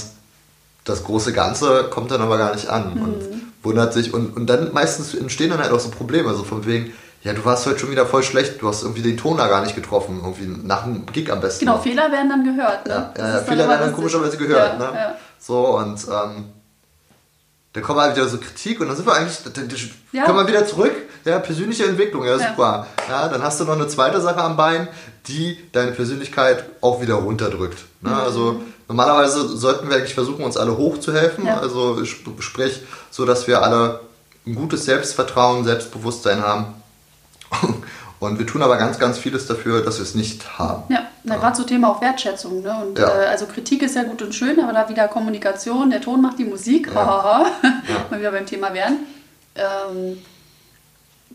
das 0.85 1.05
große 1.05 1.33
Ganze 1.33 1.89
kommt 1.91 2.11
dann 2.11 2.23
aber 2.23 2.39
gar 2.39 2.55
nicht 2.55 2.69
an. 2.69 2.95
Mhm. 2.95 3.03
Und 3.03 3.25
wundert 3.63 3.93
sich. 3.93 4.15
Und, 4.15 4.37
und 4.37 4.47
dann 4.47 4.73
meistens 4.73 5.15
entstehen 5.15 5.51
dann 5.51 5.59
halt 5.59 5.73
auch 5.73 5.81
so 5.81 5.91
Probleme. 5.91 6.29
Also 6.29 6.45
von 6.45 6.65
wegen, 6.67 6.93
ja, 7.23 7.33
du 7.33 7.45
warst 7.45 7.67
heute 7.67 7.81
schon 7.81 7.91
wieder 7.91 8.07
voll 8.07 8.23
schlecht, 8.23 8.63
du 8.63 8.69
hast 8.69 8.83
irgendwie 8.83 9.03
den 9.03 9.17
Ton 9.17 9.37
da 9.37 9.49
gar 9.49 9.63
nicht 9.63 9.75
getroffen, 9.75 10.21
irgendwie 10.23 10.47
nach 10.67 10.85
dem 10.85 11.05
Gig 11.07 11.31
am 11.31 11.41
besten. 11.41 11.65
Genau, 11.65 11.79
Fehler 11.79 12.11
werden 12.13 12.29
dann 12.29 12.45
gehört. 12.45 12.87
Ne? 12.87 12.93
Ja, 12.93 13.13
ja, 13.19 13.35
ja 13.35 13.39
Fehler 13.41 13.69
werden 13.69 13.81
dann 13.81 13.93
komischerweise 13.93 14.37
gehört. 14.37 14.79
Ja, 14.81 14.91
ne? 14.91 14.95
Ja. 14.95 15.15
So, 15.39 15.79
und 15.79 15.99
ähm, 16.09 16.45
dann 17.73 17.83
kommt 17.83 18.01
halt 18.01 18.17
wieder 18.17 18.29
so 18.29 18.39
Kritik 18.39 18.81
und 18.81 18.89
dann 18.89 18.97
sind 18.97 19.07
wir 19.07 19.15
eigentlich, 19.15 19.39
dann, 19.45 19.69
dann 19.69 19.79
ja. 20.13 20.25
kommen 20.25 20.39
wir 20.39 20.49
wieder 20.49 20.67
zurück. 20.67 20.93
Ja, 21.25 21.39
persönliche 21.39 21.85
Entwicklung, 21.85 22.25
ja, 22.25 22.39
super. 22.39 22.87
Ja, 23.09 23.29
dann 23.29 23.43
hast 23.43 23.61
du 23.61 23.65
noch 23.65 23.75
eine 23.75 23.89
zweite 23.89 24.21
Sache 24.21 24.41
am 24.41 24.57
Bein, 24.57 24.89
die 25.27 25.59
deine 25.73 25.93
Persönlichkeit 25.93 26.65
auch 26.81 27.03
wieder 27.03 27.15
runterdrückt. 27.15 27.85
Ne? 28.01 28.11
Mhm. 28.11 28.17
Also 28.17 28.63
normalerweise 28.87 29.47
sollten 29.49 29.91
wir 29.91 29.97
eigentlich 29.97 30.15
versuchen, 30.15 30.45
uns 30.45 30.57
alle 30.57 30.77
hochzuhelfen. 30.77 31.45
Ja. 31.45 31.59
Also 31.59 32.05
sprich, 32.05 32.83
so 33.11 33.27
dass 33.27 33.47
wir 33.47 33.63
alle 33.63 34.01
ein 34.47 34.55
gutes 34.55 34.87
Selbstvertrauen, 34.87 35.65
Selbstbewusstsein 35.65 36.43
haben. 36.43 36.75
Und 38.21 38.39
wir 38.39 38.47
tun 38.47 38.63
aber 38.63 38.77
ganz, 38.79 38.99
ganz 38.99 39.19
vieles 39.19 39.47
dafür, 39.47 39.85
dass 39.85 39.99
wir 39.99 40.03
es 40.03 40.15
nicht 40.15 40.59
haben. 40.59 40.83
Ja, 40.93 41.07
ja. 41.23 41.37
gerade 41.37 41.57
zum 41.57 41.67
Thema 41.67 41.91
auch 41.91 42.01
Wertschätzung. 42.01 42.63
Ne? 42.63 42.77
Und, 42.85 42.99
ja. 42.99 43.07
äh, 43.07 43.27
also 43.27 43.47
Kritik 43.47 43.83
ist 43.83 43.95
ja 43.95 44.03
gut 44.03 44.21
und 44.23 44.35
schön, 44.35 44.59
aber 44.61 44.73
da 44.73 44.89
wieder 44.89 45.07
Kommunikation, 45.07 45.91
der 45.91 46.01
Ton 46.01 46.21
macht 46.21 46.39
die 46.39 46.45
Musik. 46.45 46.89
Ja. 46.93 47.47
Mal 48.11 48.19
wieder 48.19 48.33
beim 48.33 48.47
Thema 48.47 48.75
werden. 48.75 49.07
Ähm, 49.55 50.19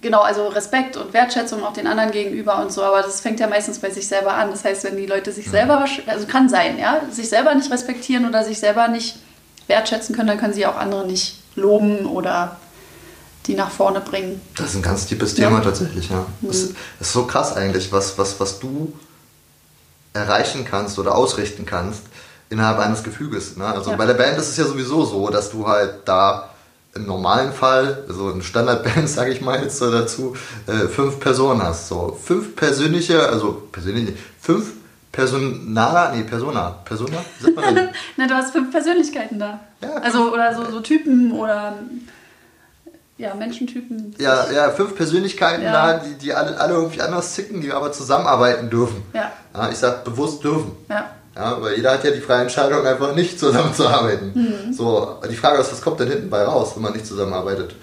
genau, 0.01 0.21
also 0.21 0.47
Respekt 0.49 0.97
und 0.97 1.13
Wertschätzung 1.13 1.63
auch 1.63 1.73
den 1.73 1.87
anderen 1.87 2.11
gegenüber 2.11 2.61
und 2.61 2.71
so, 2.71 2.83
aber 2.83 3.01
das 3.01 3.21
fängt 3.21 3.39
ja 3.39 3.47
meistens 3.47 3.79
bei 3.79 3.89
sich 3.89 4.07
selber 4.07 4.33
an. 4.33 4.51
Das 4.51 4.65
heißt, 4.65 4.83
wenn 4.83 4.97
die 4.97 5.05
Leute 5.05 5.31
sich 5.31 5.49
selber, 5.49 5.85
also 6.07 6.27
kann 6.27 6.49
sein, 6.49 6.77
ja, 6.77 7.01
sich 7.09 7.29
selber 7.29 7.55
nicht 7.55 7.71
respektieren 7.71 8.27
oder 8.27 8.43
sich 8.43 8.59
selber 8.59 8.89
nicht 8.89 9.15
wertschätzen 9.67 10.15
können, 10.15 10.27
dann 10.27 10.37
können 10.37 10.53
sie 10.53 10.65
auch 10.65 10.77
andere 10.77 11.07
nicht 11.07 11.37
loben 11.55 12.05
oder 12.05 12.57
die 13.45 13.55
nach 13.55 13.71
vorne 13.71 13.99
bringen. 14.01 14.41
Das 14.55 14.69
ist 14.69 14.75
ein 14.75 14.81
ganz 14.81 15.05
tiefes 15.05 15.35
Thema 15.35 15.57
ja. 15.57 15.61
tatsächlich, 15.61 16.09
ja. 16.09 16.25
Mhm. 16.41 16.47
Das 16.47 16.57
ist 16.99 17.13
so 17.13 17.25
krass 17.25 17.55
eigentlich, 17.55 17.91
was, 17.91 18.17
was, 18.17 18.39
was 18.39 18.59
du 18.59 18.93
erreichen 20.13 20.65
kannst 20.65 20.99
oder 20.99 21.15
ausrichten 21.15 21.65
kannst 21.65 22.03
innerhalb 22.49 22.79
eines 22.79 23.03
Gefüges. 23.03 23.57
Ne? 23.57 23.65
Also 23.65 23.91
ja. 23.91 23.97
bei 23.97 24.05
der 24.05 24.13
Band 24.13 24.37
ist 24.37 24.49
es 24.49 24.57
ja 24.57 24.65
sowieso 24.65 25.05
so, 25.05 25.29
dass 25.29 25.49
du 25.49 25.67
halt 25.67 26.01
da 26.05 26.49
im 26.95 27.07
normalen 27.07 27.51
Fall, 27.51 28.03
so 28.07 28.29
ein 28.29 28.43
Standardband, 28.43 29.09
sage 29.09 29.31
ich 29.31 29.41
mal 29.41 29.61
jetzt 29.61 29.77
so 29.77 29.91
dazu, 29.91 30.35
äh, 30.67 30.87
fünf 30.87 31.19
Personen 31.19 31.61
hast. 31.63 31.87
So 31.87 32.17
fünf 32.23 32.55
persönliche, 32.55 33.27
also 33.27 33.63
persönliche, 33.71 34.13
fünf 34.39 34.73
Personaler, 35.11 36.11
nee, 36.15 36.23
Persona, 36.23 36.75
Persona? 36.85 37.17
Na, 38.17 38.27
du 38.27 38.33
hast 38.33 38.51
fünf 38.51 38.71
Persönlichkeiten 38.71 39.37
da. 39.37 39.59
Ja, 39.79 39.93
also, 39.97 40.33
oder 40.33 40.55
so, 40.55 40.71
so 40.71 40.79
Typen 40.79 41.31
oder 41.33 41.75
ja, 43.17 43.35
Menschentypen. 43.35 44.15
Ja, 44.17 44.51
ja, 44.51 44.71
fünf 44.71 44.95
Persönlichkeiten 44.95 45.63
ja. 45.63 45.71
da, 45.71 45.99
die, 45.99 46.15
die 46.15 46.33
alle, 46.33 46.59
alle 46.59 46.73
irgendwie 46.73 47.01
anders 47.01 47.33
zicken, 47.33 47.61
die 47.61 47.71
aber 47.71 47.91
zusammenarbeiten 47.91 48.69
dürfen. 48.69 49.03
Ja. 49.13 49.31
ja 49.53 49.69
ich 49.69 49.77
sag 49.77 50.03
bewusst 50.03 50.43
dürfen. 50.43 50.71
Ja. 50.89 51.09
Ja, 51.35 51.59
weil 51.61 51.75
jeder 51.75 51.93
hat 51.93 52.03
ja 52.03 52.11
die 52.11 52.21
freie 52.21 52.43
Entscheidung, 52.43 52.85
einfach 52.85 53.15
nicht 53.15 53.39
zusammenzuarbeiten. 53.39 54.31
Mhm. 54.35 54.73
So, 54.73 55.19
die 55.29 55.35
Frage 55.35 55.61
ist, 55.61 55.71
was 55.71 55.81
kommt 55.81 55.99
denn 55.99 56.09
hinten 56.09 56.29
bei 56.29 56.43
raus, 56.43 56.73
wenn 56.75 56.83
man 56.83 56.93
nicht 56.93 57.07
zusammenarbeitet? 57.07 57.75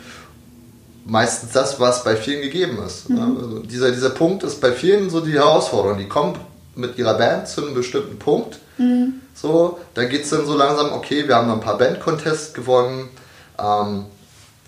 Meistens 1.05 1.51
das, 1.53 1.81
was 1.81 2.05
bei 2.05 2.14
vielen 2.14 2.43
gegeben 2.43 2.79
ist. 2.87 3.11
Mhm. 3.11 3.19
Also 3.19 3.59
dieser, 3.61 3.90
dieser 3.90 4.11
Punkt 4.11 4.45
ist 4.45 4.61
bei 4.61 4.71
vielen 4.71 5.11
so 5.11 5.21
die 5.21 5.33
Herausforderung. 5.33 5.99
Die 5.99 6.07
kommen 6.09 6.37
mit 6.77 6.97
ihrer 6.97 7.14
Band 7.14 7.49
zu 7.49 7.64
einem 7.64 7.75
bestimmten 7.75 8.21
Punkt. 8.21 8.61
Mhm. 8.79 9.14
So, 9.35 9.81
dann 9.95 10.09
geht 10.09 10.25
es 10.25 10.31
dann 10.31 10.47
so 10.47 10.57
langsam, 10.57 10.93
okay, 10.93 11.27
wir 11.27 11.35
haben 11.35 11.49
noch 11.49 11.55
ein 11.55 11.61
paar 11.61 11.79
Band-Contests 11.79 12.55
gewonnen. 12.55 13.09
Ähm, 13.59 14.05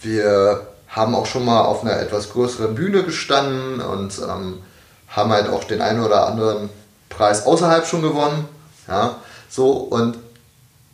wir 0.03 0.67
haben 0.89 1.15
auch 1.15 1.27
schon 1.27 1.45
mal 1.45 1.63
auf 1.63 1.83
einer 1.83 1.99
etwas 1.99 2.31
größeren 2.31 2.75
Bühne 2.75 3.03
gestanden 3.03 3.81
und 3.81 4.19
ähm, 4.19 4.59
haben 5.09 5.33
halt 5.33 5.49
auch 5.49 5.65
den 5.65 5.81
einen 5.81 6.05
oder 6.05 6.27
anderen 6.27 6.69
Preis 7.09 7.47
außerhalb 7.47 7.87
schon 7.87 8.03
gewonnen. 8.03 8.47
Ja, 8.89 9.17
so, 9.49 9.71
und 9.71 10.19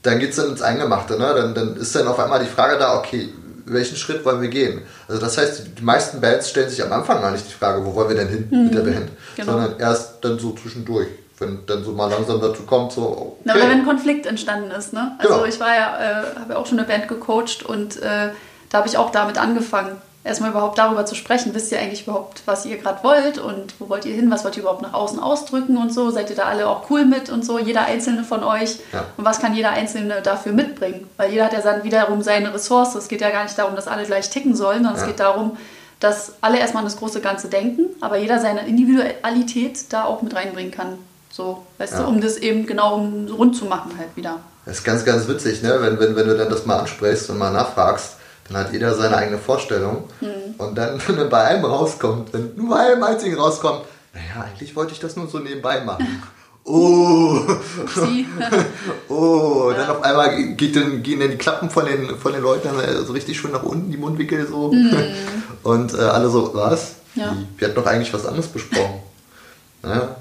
dann 0.03 0.19
geht 0.19 0.31
es 0.31 0.37
dann 0.37 0.51
ins 0.51 0.63
Eingemachte. 0.63 1.19
Ne? 1.19 1.33
Dann, 1.35 1.55
dann 1.55 1.77
ist 1.77 1.95
dann 1.95 2.07
auf 2.07 2.19
einmal 2.19 2.41
die 2.41 2.51
Frage 2.51 2.79
da, 2.79 2.99
okay, 2.99 3.29
welchen 3.67 3.97
Schritt 3.97 4.25
wollen 4.25 4.41
wir 4.41 4.49
gehen? 4.49 4.83
Also 5.09 5.21
das 5.21 5.37
heißt, 5.37 5.79
die 5.79 5.83
meisten 5.83 6.21
Bands 6.21 6.51
stellen 6.51 6.69
sich 6.69 6.83
am 6.83 6.93
Anfang 6.93 7.21
gar 7.21 7.31
nicht 7.31 7.47
die 7.47 7.53
Frage, 7.53 7.85
wo 7.85 7.95
wollen 7.95 8.09
wir 8.09 8.17
denn 8.17 8.29
hin 8.29 8.49
mhm. 8.51 8.65
mit 8.65 8.75
der 8.75 8.81
Band, 8.81 9.11
genau. 9.37 9.53
sondern 9.53 9.79
erst 9.79 10.25
dann 10.25 10.39
so 10.39 10.53
zwischendurch, 10.53 11.09
wenn 11.39 11.67
dann 11.67 11.85
so 11.85 11.93
mal 11.93 12.11
langsam 12.11 12.41
dazu 12.41 12.63
kommt, 12.63 12.93
so 12.93 13.03
okay. 13.03 13.43
Na, 13.45 13.55
oder 13.55 13.65
wenn 13.65 13.81
ein 13.81 13.85
Konflikt 13.85 14.27
entstanden 14.27 14.71
ist. 14.71 14.93
Ne? 14.93 15.13
Also 15.19 15.35
genau. 15.35 15.47
ich 15.47 15.61
war 15.61 15.75
ja, 15.75 15.99
äh, 15.99 16.41
habe 16.41 16.53
ja 16.55 16.57
auch 16.57 16.67
schon 16.67 16.79
eine 16.79 16.89
Band 16.89 17.09
gecoacht 17.09 17.63
und 17.65 18.01
äh, 18.03 18.31
da 18.71 18.79
habe 18.79 18.89
ich 18.89 18.97
auch 18.97 19.11
damit 19.11 19.39
angefangen 19.39 19.97
erstmal 20.29 20.51
überhaupt 20.51 20.79
darüber 20.79 21.07
zu 21.07 21.15
sprechen. 21.15 21.55
Wisst 21.55 21.73
ihr 21.73 21.79
eigentlich 21.79 22.03
überhaupt, 22.03 22.43
was 22.45 22.67
ihr 22.67 22.77
gerade 22.77 23.03
wollt 23.03 23.39
und 23.39 23.75
wo 23.79 23.89
wollt 23.89 24.05
ihr 24.05 24.15
hin, 24.15 24.31
was 24.31 24.45
wollt 24.45 24.57
ihr 24.57 24.63
überhaupt 24.63 24.83
nach 24.83 24.93
außen 24.93 25.19
ausdrücken 25.19 25.77
und 25.77 25.93
so? 25.93 26.11
Seid 26.11 26.31
ihr 26.31 26.37
da 26.37 26.45
alle 26.45 26.69
auch 26.69 26.91
cool 26.91 27.05
mit 27.05 27.31
und 27.31 27.45
so, 27.45 27.59
jeder 27.59 27.87
einzelne 27.87 28.25
von 28.25 28.45
euch? 28.45 28.79
Ja. 28.93 29.07
Und 29.17 29.25
was 29.25 29.41
kann 29.41 29.55
jeder 29.55 29.71
einzelne 29.71 30.21
dafür 30.23 30.53
mitbringen? 30.53 31.09
Weil 31.17 31.31
jeder 31.31 31.47
hat 31.47 31.53
ja 31.53 31.61
dann 31.61 31.83
wiederum 31.83 32.23
seine 32.23 32.53
Ressource. 32.53 32.95
Es 32.95 33.09
geht 33.09 33.21
ja 33.21 33.31
gar 33.31 33.45
nicht 33.45 33.59
darum, 33.59 33.75
dass 33.75 33.89
alle 33.89 34.05
gleich 34.05 34.31
ticken 34.31 34.55
sollen, 34.55 34.85
sondern 34.85 34.97
ja. 34.97 35.01
es 35.01 35.07
geht 35.07 35.21
darum, 35.21 35.57
dass 36.01 36.35
alle 36.43 36.59
erstmal 36.59 36.83
an 36.83 36.89
das 36.89 36.99
große 36.99 37.21
Ganze 37.21 37.49
denken, 37.49 37.87
aber 38.01 38.19
jeder 38.19 38.39
seine 38.39 38.69
Individualität 38.69 39.93
da 39.93 40.05
auch 40.05 40.23
mit 40.23 40.35
reinbringen 40.35 40.71
kann. 40.71 40.99
So, 41.31 41.67
weißt 41.79 41.95
ja. 41.95 42.03
du, 42.03 42.09
um 42.09 42.21
das 42.21 42.37
eben 42.37 42.67
genau 42.67 42.97
rund 43.37 43.57
zu 43.57 43.65
machen 43.65 43.93
halt 43.99 44.15
wieder. 44.15 44.39
Das 44.65 44.79
ist 44.79 44.85
ganz, 44.85 45.05
ganz 45.05 45.27
witzig, 45.27 45.63
ne? 45.63 45.79
wenn, 45.81 45.99
wenn, 45.99 46.15
wenn 46.15 46.29
du 46.29 46.37
dann 46.37 46.51
das 46.51 46.67
mal 46.67 46.79
ansprichst 46.79 47.31
und 47.31 47.39
mal 47.39 47.51
nachfragst 47.51 48.19
dann 48.49 48.59
hat 48.59 48.73
jeder 48.73 48.95
seine 48.95 49.17
eigene 49.17 49.39
Vorstellung. 49.39 50.05
Mhm. 50.21 50.55
Und 50.59 50.77
dann, 50.77 51.01
wenn 51.07 51.29
bei 51.29 51.45
einem 51.45 51.65
rauskommt, 51.65 52.33
wenn 52.33 52.55
nur 52.57 52.71
bei 52.71 52.93
einem 52.93 53.03
einzigen 53.03 53.37
rauskommt, 53.37 53.83
naja, 54.13 54.47
eigentlich 54.47 54.75
wollte 54.75 54.93
ich 54.93 55.01
das 55.01 55.17
nur 55.17 55.29
so 55.29 55.39
nebenbei 55.39 55.81
machen. 55.81 56.23
Oh, 56.71 57.41
oh, 59.09 59.73
dann 59.75 59.89
auf 59.89 60.03
einmal 60.03 60.53
geht 60.53 60.77
dann, 60.77 61.03
gehen 61.03 61.19
dann 61.19 61.31
die 61.31 61.39
Klappen 61.39 61.71
von 61.71 61.87
den, 61.87 62.19
von 62.19 62.35
den 62.35 62.43
Leuten 62.43 62.69
so 63.07 63.15
richtig 63.15 63.41
schön 63.41 63.53
nach 63.53 63.63
unten, 63.63 63.91
die 63.91 63.97
Mundwinkel 63.97 64.47
so. 64.47 64.71
Mm. 64.71 64.93
Und 65.63 65.95
äh, 65.95 66.03
alle 66.03 66.29
so, 66.29 66.51
was? 66.53 66.97
Ja. 67.15 67.35
Wir 67.57 67.69
hatten 67.69 67.75
doch 67.75 67.87
eigentlich 67.87 68.13
was 68.13 68.27
anderes 68.27 68.49
besprochen. 68.49 69.01
Ja, 69.83 70.17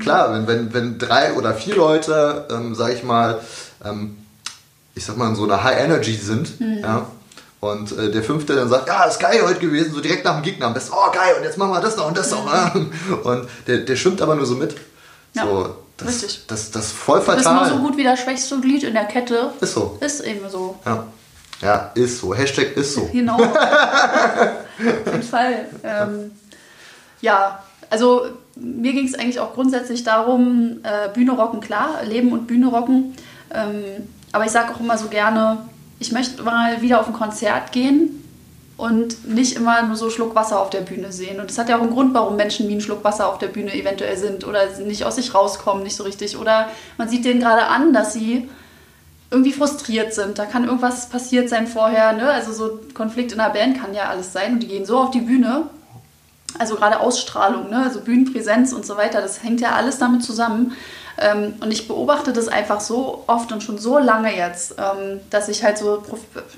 klar, 0.00 0.34
wenn, 0.34 0.46
wenn, 0.46 0.74
wenn 0.74 0.98
drei 0.98 1.32
oder 1.32 1.54
vier 1.54 1.76
Leute, 1.76 2.46
ähm, 2.50 2.74
sag 2.74 2.92
ich 2.92 3.02
mal, 3.02 3.40
ähm, 3.82 4.18
ich 4.94 5.04
sag 5.04 5.16
mal, 5.16 5.28
in 5.28 5.36
so 5.36 5.44
einer 5.44 5.62
High 5.62 5.84
Energy 5.84 6.14
sind, 6.14 6.60
mhm. 6.60 6.78
ja, 6.82 7.06
und 7.60 7.92
äh, 7.98 8.10
der 8.10 8.22
fünfte 8.22 8.54
dann 8.54 8.68
sagt, 8.68 8.88
ja, 8.88 9.04
ist 9.04 9.18
geil 9.18 9.40
heute 9.42 9.60
gewesen, 9.60 9.92
so 9.94 10.00
direkt 10.00 10.24
nach 10.24 10.34
dem 10.34 10.42
Gegner 10.42 10.66
am 10.66 10.74
besten, 10.74 10.92
oh 10.94 11.10
geil, 11.12 11.34
und 11.38 11.44
jetzt 11.44 11.58
machen 11.58 11.72
wir 11.72 11.80
das 11.80 11.96
noch 11.96 12.06
und 12.08 12.16
das 12.16 12.30
noch. 12.30 12.74
Mhm. 12.74 12.92
Und 13.24 13.48
der, 13.66 13.78
der 13.78 13.96
schwimmt 13.96 14.20
aber 14.22 14.34
nur 14.34 14.46
so 14.46 14.54
mit. 14.54 14.74
Ja. 15.34 15.44
So, 15.44 15.74
Das, 15.96 16.08
Richtig. 16.08 16.44
Das, 16.46 16.70
das 16.70 16.86
ist 16.86 16.92
voll 16.92 17.20
Du 17.20 17.32
bist 17.32 17.44
fatal. 17.44 17.68
nur 17.68 17.78
so 17.78 17.82
gut 17.82 17.96
wie 17.96 18.04
das 18.04 18.20
schwächste 18.20 18.60
Glied 18.60 18.82
in 18.84 18.92
der 18.94 19.04
Kette. 19.06 19.50
Ist 19.60 19.74
so. 19.74 19.96
Ist 20.00 20.20
eben 20.20 20.48
so. 20.50 20.78
Ja. 20.84 21.06
ja, 21.62 21.90
ist 21.94 22.20
so. 22.20 22.34
Hashtag 22.34 22.76
ist 22.76 22.94
so. 22.94 23.08
Genau. 23.12 23.36
Auf 23.42 25.12
jeden 25.12 25.22
Fall. 25.22 25.66
Ähm, 25.82 26.32
ja, 27.22 27.62
also 27.88 28.26
mir 28.56 28.92
ging 28.92 29.06
es 29.06 29.14
eigentlich 29.14 29.40
auch 29.40 29.54
grundsätzlich 29.54 30.04
darum, 30.04 30.80
äh, 30.82 31.08
Bühne 31.12 31.32
rocken, 31.32 31.60
klar, 31.60 32.02
Leben 32.04 32.32
und 32.32 32.46
Bühne 32.46 32.66
rocken. 32.68 33.14
Ähm, 33.52 33.84
aber 34.32 34.44
ich 34.44 34.50
sage 34.50 34.74
auch 34.74 34.80
immer 34.80 34.98
so 34.98 35.08
gerne, 35.08 35.58
ich 35.98 36.12
möchte 36.12 36.42
mal 36.42 36.82
wieder 36.82 37.00
auf 37.00 37.06
ein 37.06 37.12
Konzert 37.12 37.72
gehen 37.72 38.22
und 38.76 39.26
nicht 39.26 39.56
immer 39.56 39.82
nur 39.82 39.96
so 39.96 40.10
Schluck 40.10 40.34
Wasser 40.34 40.60
auf 40.60 40.70
der 40.70 40.82
Bühne 40.82 41.10
sehen. 41.10 41.40
Und 41.40 41.48
das 41.48 41.56
hat 41.56 41.68
ja 41.68 41.76
auch 41.76 41.82
einen 41.82 41.92
Grund, 41.92 42.12
warum 42.12 42.36
Menschen 42.36 42.68
wie 42.68 42.74
ein 42.74 42.80
Schluck 42.80 43.04
Wasser 43.04 43.28
auf 43.28 43.38
der 43.38 43.48
Bühne 43.48 43.74
eventuell 43.74 44.16
sind 44.16 44.46
oder 44.46 44.66
nicht 44.80 45.04
aus 45.04 45.16
sich 45.16 45.34
rauskommen, 45.34 45.82
nicht 45.82 45.96
so 45.96 46.04
richtig. 46.04 46.36
Oder 46.36 46.68
man 46.98 47.08
sieht 47.08 47.24
denen 47.24 47.40
gerade 47.40 47.66
an, 47.66 47.94
dass 47.94 48.12
sie 48.12 48.48
irgendwie 49.30 49.52
frustriert 49.52 50.12
sind. 50.12 50.38
Da 50.38 50.44
kann 50.44 50.64
irgendwas 50.64 51.08
passiert 51.08 51.48
sein 51.48 51.66
vorher. 51.66 52.12
Ne? 52.12 52.28
Also 52.28 52.52
so 52.52 52.80
Konflikt 52.92 53.32
in 53.32 53.38
der 53.38 53.50
Band 53.50 53.80
kann 53.80 53.94
ja 53.94 54.08
alles 54.08 54.32
sein. 54.32 54.54
Und 54.54 54.60
die 54.60 54.68
gehen 54.68 54.84
so 54.84 54.98
auf 54.98 55.10
die 55.10 55.20
Bühne. 55.20 55.70
Also 56.58 56.76
gerade 56.76 57.00
Ausstrahlung, 57.00 57.70
ne? 57.70 57.82
also 57.82 58.00
Bühnenpräsenz 58.00 58.72
und 58.72 58.86
so 58.86 58.96
weiter, 58.96 59.20
das 59.20 59.42
hängt 59.42 59.60
ja 59.60 59.72
alles 59.72 59.98
damit 59.98 60.22
zusammen. 60.22 60.72
Ähm, 61.18 61.54
und 61.60 61.72
ich 61.72 61.88
beobachte 61.88 62.32
das 62.32 62.48
einfach 62.48 62.80
so 62.80 63.24
oft 63.26 63.50
und 63.52 63.62
schon 63.62 63.78
so 63.78 63.98
lange 63.98 64.36
jetzt, 64.36 64.76
ähm, 64.78 65.20
dass 65.30 65.48
ich 65.48 65.64
halt 65.64 65.78
so 65.78 66.02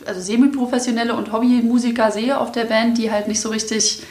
also 0.07 0.21
semi-professionelle 0.21 1.15
und 1.15 1.33
Hobbymusiker 1.33 2.11
sehe 2.11 2.39
auf 2.39 2.51
der 2.53 2.65
Band, 2.65 2.99
die 2.99 3.13
halt 3.13 3.29
nicht 3.29 3.41
so 3.41 3.51
richtig 3.51 4.03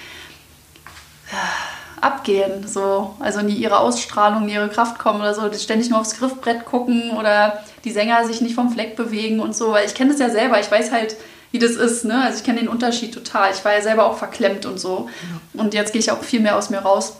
äh, 1.32 2.02
abgehen, 2.02 2.66
so, 2.68 3.16
also 3.20 3.41
nie 3.41 3.56
ihre 3.56 3.80
Ausstrahlung, 3.80 4.45
nie 4.45 4.54
ihre 4.54 4.70
Kraft 4.70 5.00
kommen 5.00 5.20
oder 5.20 5.34
so, 5.34 5.50
die 5.50 5.60
ständig 5.60 5.89
nur 5.89 6.00
aufs 6.00 6.18
Griffbrett 6.18 6.64
gucken 6.64 7.12
oder 7.18 7.64
die 7.84 7.91
Sänger 7.91 8.26
sich 8.26 8.39
nicht 8.39 8.56
vom 8.56 8.72
Fleck 8.72 8.95
bewegen 8.95 9.39
und 9.39 9.56
so, 9.56 9.72
weil 9.72 9.86
ich 9.86 9.95
kenne 9.95 10.12
das 10.12 10.20
ja 10.20 10.30
selber, 10.30 10.60
ich 10.60 10.72
weiß 10.72 10.91
halt, 10.91 11.18
wie 11.52 11.60
das 11.60 11.72
ist, 11.72 12.06
ne? 12.06 12.24
Also 12.24 12.39
ich 12.39 12.43
kenne 12.43 12.60
den 12.60 12.68
Unterschied 12.68 13.14
total. 13.14 13.52
Ich 13.52 13.64
war 13.64 13.74
ja 13.74 13.82
selber 13.82 14.06
auch 14.06 14.18
verklemmt 14.18 14.66
und 14.66 14.80
so. 14.80 15.10
Und 15.54 15.74
jetzt 15.74 15.93
gehe 15.93 16.00
ich 16.00 16.12
auch 16.12 16.22
viel 16.22 16.41
mehr 16.41 16.58
aus 16.58 16.70
mir 16.70 16.80
raus. 16.80 17.18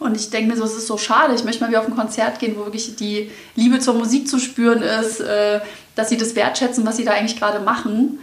Und 0.00 0.16
ich 0.16 0.30
denke 0.30 0.50
mir 0.50 0.56
so, 0.56 0.64
es 0.64 0.74
ist 0.74 0.86
so 0.86 0.98
schade. 0.98 1.34
Ich 1.34 1.44
möchte 1.44 1.62
mal 1.62 1.70
wieder 1.70 1.80
auf 1.80 1.86
ein 1.86 1.96
Konzert 1.96 2.38
gehen, 2.38 2.56
wo 2.56 2.64
wirklich 2.64 2.96
die 2.96 3.30
Liebe 3.54 3.78
zur 3.78 3.94
Musik 3.94 4.28
zu 4.28 4.38
spüren 4.38 4.82
ist, 4.82 5.20
äh, 5.20 5.60
dass 5.94 6.08
sie 6.08 6.16
das 6.16 6.34
wertschätzen, 6.34 6.84
was 6.86 6.96
sie 6.96 7.04
da 7.04 7.12
eigentlich 7.12 7.38
gerade 7.38 7.60
machen. 7.60 8.18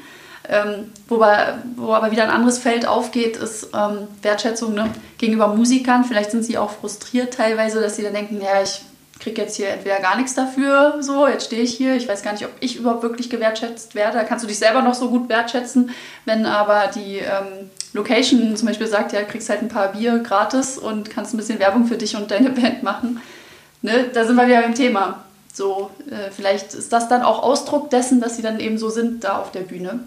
Ähm, 0.49 0.91
wobei, 1.07 1.53
wo 1.75 1.93
aber 1.93 2.11
wieder 2.11 2.23
ein 2.23 2.29
anderes 2.29 2.57
Feld 2.57 2.85
aufgeht, 2.85 3.37
ist 3.37 3.69
ähm, 3.73 4.07
Wertschätzung 4.21 4.73
ne? 4.73 4.89
gegenüber 5.17 5.47
Musikern. 5.47 6.03
Vielleicht 6.03 6.31
sind 6.31 6.43
sie 6.43 6.57
auch 6.57 6.71
frustriert 6.71 7.33
teilweise, 7.33 7.79
dass 7.79 7.95
sie 7.95 8.03
dann 8.03 8.13
denken, 8.13 8.41
ja, 8.41 8.61
ich 8.61 8.81
kriege 9.21 9.41
jetzt 9.41 9.55
hier 9.55 9.69
entweder 9.69 9.99
gar 9.99 10.17
nichts 10.17 10.33
dafür, 10.33 10.97
so, 10.99 11.27
jetzt 11.27 11.45
stehe 11.45 11.61
ich 11.61 11.75
hier, 11.75 11.95
ich 11.95 12.07
weiß 12.07 12.23
gar 12.23 12.33
nicht, 12.33 12.43
ob 12.43 12.51
ich 12.59 12.77
überhaupt 12.77 13.03
wirklich 13.03 13.29
gewertschätzt 13.29 13.93
werde. 13.95 14.17
Da 14.17 14.23
kannst 14.23 14.43
du 14.43 14.47
dich 14.47 14.57
selber 14.57 14.81
noch 14.81 14.95
so 14.95 15.09
gut 15.09 15.29
wertschätzen, 15.29 15.91
wenn 16.25 16.45
aber 16.45 16.87
die 16.87 17.17
ähm, 17.17 17.69
Location 17.93 18.55
zum 18.55 18.67
Beispiel 18.67 18.87
sagt, 18.87 19.13
ja, 19.13 19.23
kriegst 19.23 19.49
halt 19.49 19.61
ein 19.61 19.69
paar 19.69 19.91
Bier 19.91 20.19
gratis 20.19 20.77
und 20.77 21.09
kannst 21.09 21.33
ein 21.33 21.37
bisschen 21.37 21.59
Werbung 21.59 21.85
für 21.85 21.97
dich 21.97 22.15
und 22.15 22.31
deine 22.31 22.49
Band 22.51 22.83
machen. 22.83 23.21
Ne? 23.81 24.09
Da 24.13 24.25
sind 24.25 24.35
wir 24.35 24.47
wieder 24.47 24.61
beim 24.61 24.75
Thema. 24.75 25.25
So, 25.53 25.91
äh, 26.09 26.31
vielleicht 26.31 26.73
ist 26.73 26.93
das 26.93 27.09
dann 27.09 27.23
auch 27.23 27.43
Ausdruck 27.43 27.89
dessen, 27.89 28.21
dass 28.21 28.37
sie 28.37 28.41
dann 28.41 28.59
eben 28.59 28.77
so 28.77 28.89
sind 28.89 29.23
da 29.23 29.37
auf 29.39 29.51
der 29.51 29.61
Bühne. 29.61 29.99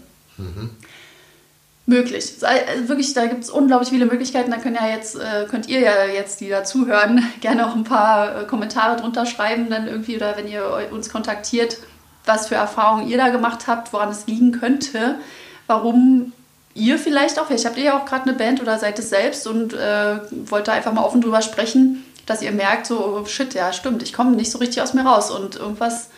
Möglich. 1.85 2.33
Also 2.41 2.89
wirklich, 2.89 3.13
da 3.13 3.27
gibt 3.27 3.43
es 3.43 3.51
unglaublich 3.51 3.89
viele 3.89 4.07
Möglichkeiten. 4.07 4.49
Da 4.49 4.57
können 4.57 4.75
ja 4.75 4.87
jetzt, 4.87 5.15
äh, 5.15 5.45
könnt 5.49 5.67
ihr 5.67 5.81
ja 5.81 6.05
jetzt, 6.05 6.41
die 6.41 6.49
da 6.49 6.63
zuhören, 6.63 7.23
gerne 7.41 7.67
auch 7.67 7.75
ein 7.75 7.83
paar 7.83 8.41
äh, 8.41 8.45
Kommentare 8.45 8.99
drunter 8.99 9.27
schreiben, 9.27 9.69
dann 9.69 9.87
irgendwie, 9.87 10.15
oder 10.15 10.35
wenn 10.35 10.47
ihr 10.47 10.89
uns 10.91 11.09
kontaktiert, 11.09 11.77
was 12.25 12.47
für 12.47 12.55
Erfahrungen 12.55 13.07
ihr 13.07 13.17
da 13.17 13.29
gemacht 13.29 13.67
habt, 13.67 13.93
woran 13.93 14.09
es 14.09 14.25
liegen 14.25 14.51
könnte, 14.51 15.19
warum 15.67 16.33
ihr 16.75 16.99
vielleicht 16.99 17.39
auch, 17.39 17.47
vielleicht 17.47 17.65
habt 17.65 17.77
ihr 17.77 17.85
ja 17.85 17.97
auch 17.97 18.05
gerade 18.05 18.29
eine 18.29 18.33
Band 18.33 18.61
oder 18.61 18.77
seid 18.77 18.99
es 18.99 19.09
selbst 19.09 19.47
und 19.47 19.73
äh, 19.73 20.19
wollt 20.49 20.67
da 20.67 20.73
einfach 20.73 20.93
mal 20.93 21.03
offen 21.03 21.21
drüber 21.21 21.41
sprechen, 21.41 22.05
dass 22.25 22.41
ihr 22.41 22.51
merkt, 22.51 22.85
so, 22.85 22.99
oh, 22.99 23.25
shit, 23.25 23.53
ja, 23.53 23.73
stimmt, 23.73 24.03
ich 24.03 24.13
komme 24.13 24.35
nicht 24.35 24.51
so 24.51 24.59
richtig 24.59 24.81
aus 24.81 24.93
mir 24.93 25.05
raus 25.05 25.31
und 25.31 25.55
irgendwas 25.55 26.09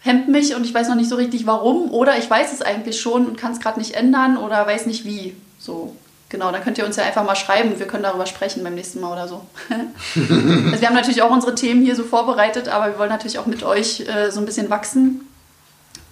hemmt 0.00 0.28
mich 0.28 0.54
und 0.54 0.64
ich 0.64 0.74
weiß 0.74 0.88
noch 0.88 0.96
nicht 0.96 1.08
so 1.08 1.16
richtig 1.16 1.46
warum 1.46 1.90
oder 1.92 2.18
ich 2.18 2.28
weiß 2.28 2.52
es 2.52 2.62
eigentlich 2.62 3.00
schon 3.00 3.26
und 3.26 3.38
kann 3.38 3.52
es 3.52 3.60
gerade 3.60 3.78
nicht 3.78 3.94
ändern 3.94 4.36
oder 4.36 4.66
weiß 4.66 4.86
nicht 4.86 5.04
wie. 5.04 5.36
So, 5.58 5.94
genau, 6.30 6.50
dann 6.50 6.64
könnt 6.64 6.78
ihr 6.78 6.86
uns 6.86 6.96
ja 6.96 7.04
einfach 7.04 7.24
mal 7.24 7.36
schreiben. 7.36 7.78
Wir 7.78 7.86
können 7.86 8.02
darüber 8.02 8.26
sprechen 8.26 8.64
beim 8.64 8.74
nächsten 8.74 9.00
Mal 9.00 9.12
oder 9.12 9.28
so. 9.28 9.42
also 10.14 10.80
wir 10.80 10.88
haben 10.88 10.94
natürlich 10.94 11.22
auch 11.22 11.30
unsere 11.30 11.54
Themen 11.54 11.84
hier 11.84 11.94
so 11.94 12.02
vorbereitet, 12.02 12.68
aber 12.68 12.86
wir 12.86 12.98
wollen 12.98 13.10
natürlich 13.10 13.38
auch 13.38 13.46
mit 13.46 13.62
euch 13.62 14.00
äh, 14.00 14.30
so 14.30 14.40
ein 14.40 14.46
bisschen 14.46 14.70
wachsen 14.70 15.28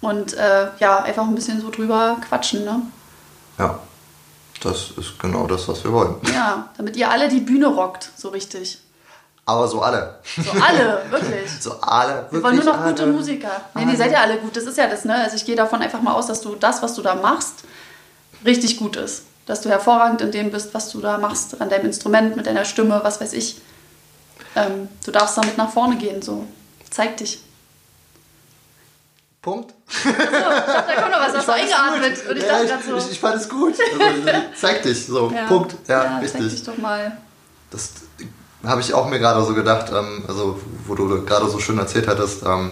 und 0.01 0.35
äh, 0.35 0.67
ja, 0.79 1.01
einfach 1.01 1.27
ein 1.27 1.35
bisschen 1.35 1.59
so 1.59 1.71
drüber 1.71 2.17
quatschen, 2.27 2.63
ne? 2.63 2.83
Ja, 3.57 3.79
das 4.61 4.91
ist 4.97 5.19
genau 5.19 5.47
das, 5.47 5.67
was 5.67 5.83
wir 5.83 5.91
wollen. 5.91 6.15
Ja, 6.33 6.69
damit 6.77 6.95
ihr 6.95 7.09
alle 7.09 7.29
die 7.29 7.39
Bühne 7.39 7.67
rockt, 7.67 8.09
so 8.15 8.29
richtig. 8.29 8.79
Aber 9.45 9.67
so 9.67 9.81
alle. 9.81 10.19
So 10.35 10.51
alle, 10.61 11.01
wirklich. 11.09 11.49
So 11.59 11.79
alle. 11.81 12.27
Wir 12.29 12.43
wollen 12.43 12.57
nur 12.57 12.65
noch 12.65 12.79
alle. 12.79 12.91
gute 12.91 13.07
Musiker. 13.07 13.49
Nee, 13.73 13.85
nee, 13.85 13.95
seid 13.95 14.11
ja 14.11 14.21
alle 14.21 14.37
gut. 14.37 14.55
Das 14.55 14.65
ist 14.65 14.77
ja 14.77 14.87
das, 14.87 15.05
ne? 15.05 15.15
Also 15.15 15.37
ich 15.37 15.45
gehe 15.45 15.55
davon 15.55 15.81
einfach 15.81 16.01
mal 16.01 16.13
aus, 16.13 16.27
dass 16.27 16.41
du 16.41 16.55
das, 16.55 16.83
was 16.83 16.93
du 16.93 17.01
da 17.01 17.15
machst, 17.15 17.63
richtig 18.45 18.77
gut 18.77 18.95
ist. 18.95 19.23
Dass 19.47 19.61
du 19.61 19.69
hervorragend 19.69 20.21
in 20.21 20.31
dem 20.31 20.51
bist, 20.51 20.75
was 20.75 20.89
du 20.89 21.01
da 21.01 21.17
machst, 21.17 21.59
an 21.59 21.69
deinem 21.69 21.85
Instrument, 21.85 22.35
mit 22.35 22.45
deiner 22.45 22.63
Stimme, 22.63 22.99
was 23.03 23.19
weiß 23.19 23.33
ich. 23.33 23.59
Ähm, 24.55 24.87
du 25.03 25.11
darfst 25.11 25.37
damit 25.37 25.57
nach 25.57 25.71
vorne 25.71 25.97
gehen, 25.97 26.21
so. 26.21 26.45
Zeig 26.91 27.17
dich. 27.17 27.41
Punkt. 29.41 29.73
So, 29.87 30.09
ich 30.09 30.15
dachte, 30.15 30.83
da 30.87 31.01
kommt 31.01 31.11
noch 31.11 31.19
was, 31.19 31.33
hast 31.33 31.47
du 31.47 31.51
fand 31.51 31.63
es 31.63 31.73
eingeatmet. 31.73 32.15
gut. 32.15 32.31
Und 32.31 32.37
ich 32.37 32.43
ja, 32.43 32.49
dachte 32.49 32.67
gerade 32.67 32.83
so. 32.83 32.97
ich, 32.97 33.11
ich 33.11 33.19
fand 33.19 33.35
es 33.35 33.49
gut. 33.49 33.73
Also, 33.99 34.47
zeig 34.59 34.83
dich, 34.83 35.05
so. 35.05 35.31
ja, 35.33 35.47
Punkt. 35.47 35.75
Ja, 35.87 36.03
ja 36.03 36.19
zeig 36.21 36.33
dich 36.33 36.41
richtig. 36.41 36.63
doch 36.63 36.77
mal. 36.77 37.17
Das 37.71 37.91
habe 38.65 38.81
ich 38.81 38.93
auch 38.93 39.09
mir 39.09 39.19
gerade 39.19 39.45
so 39.45 39.53
gedacht, 39.53 39.91
ähm, 39.91 40.23
also 40.27 40.59
wo 40.85 40.95
du 40.95 41.23
gerade 41.23 41.49
so 41.49 41.59
schön 41.59 41.77
erzählt 41.77 42.07
hattest, 42.07 42.43
ähm, 42.43 42.71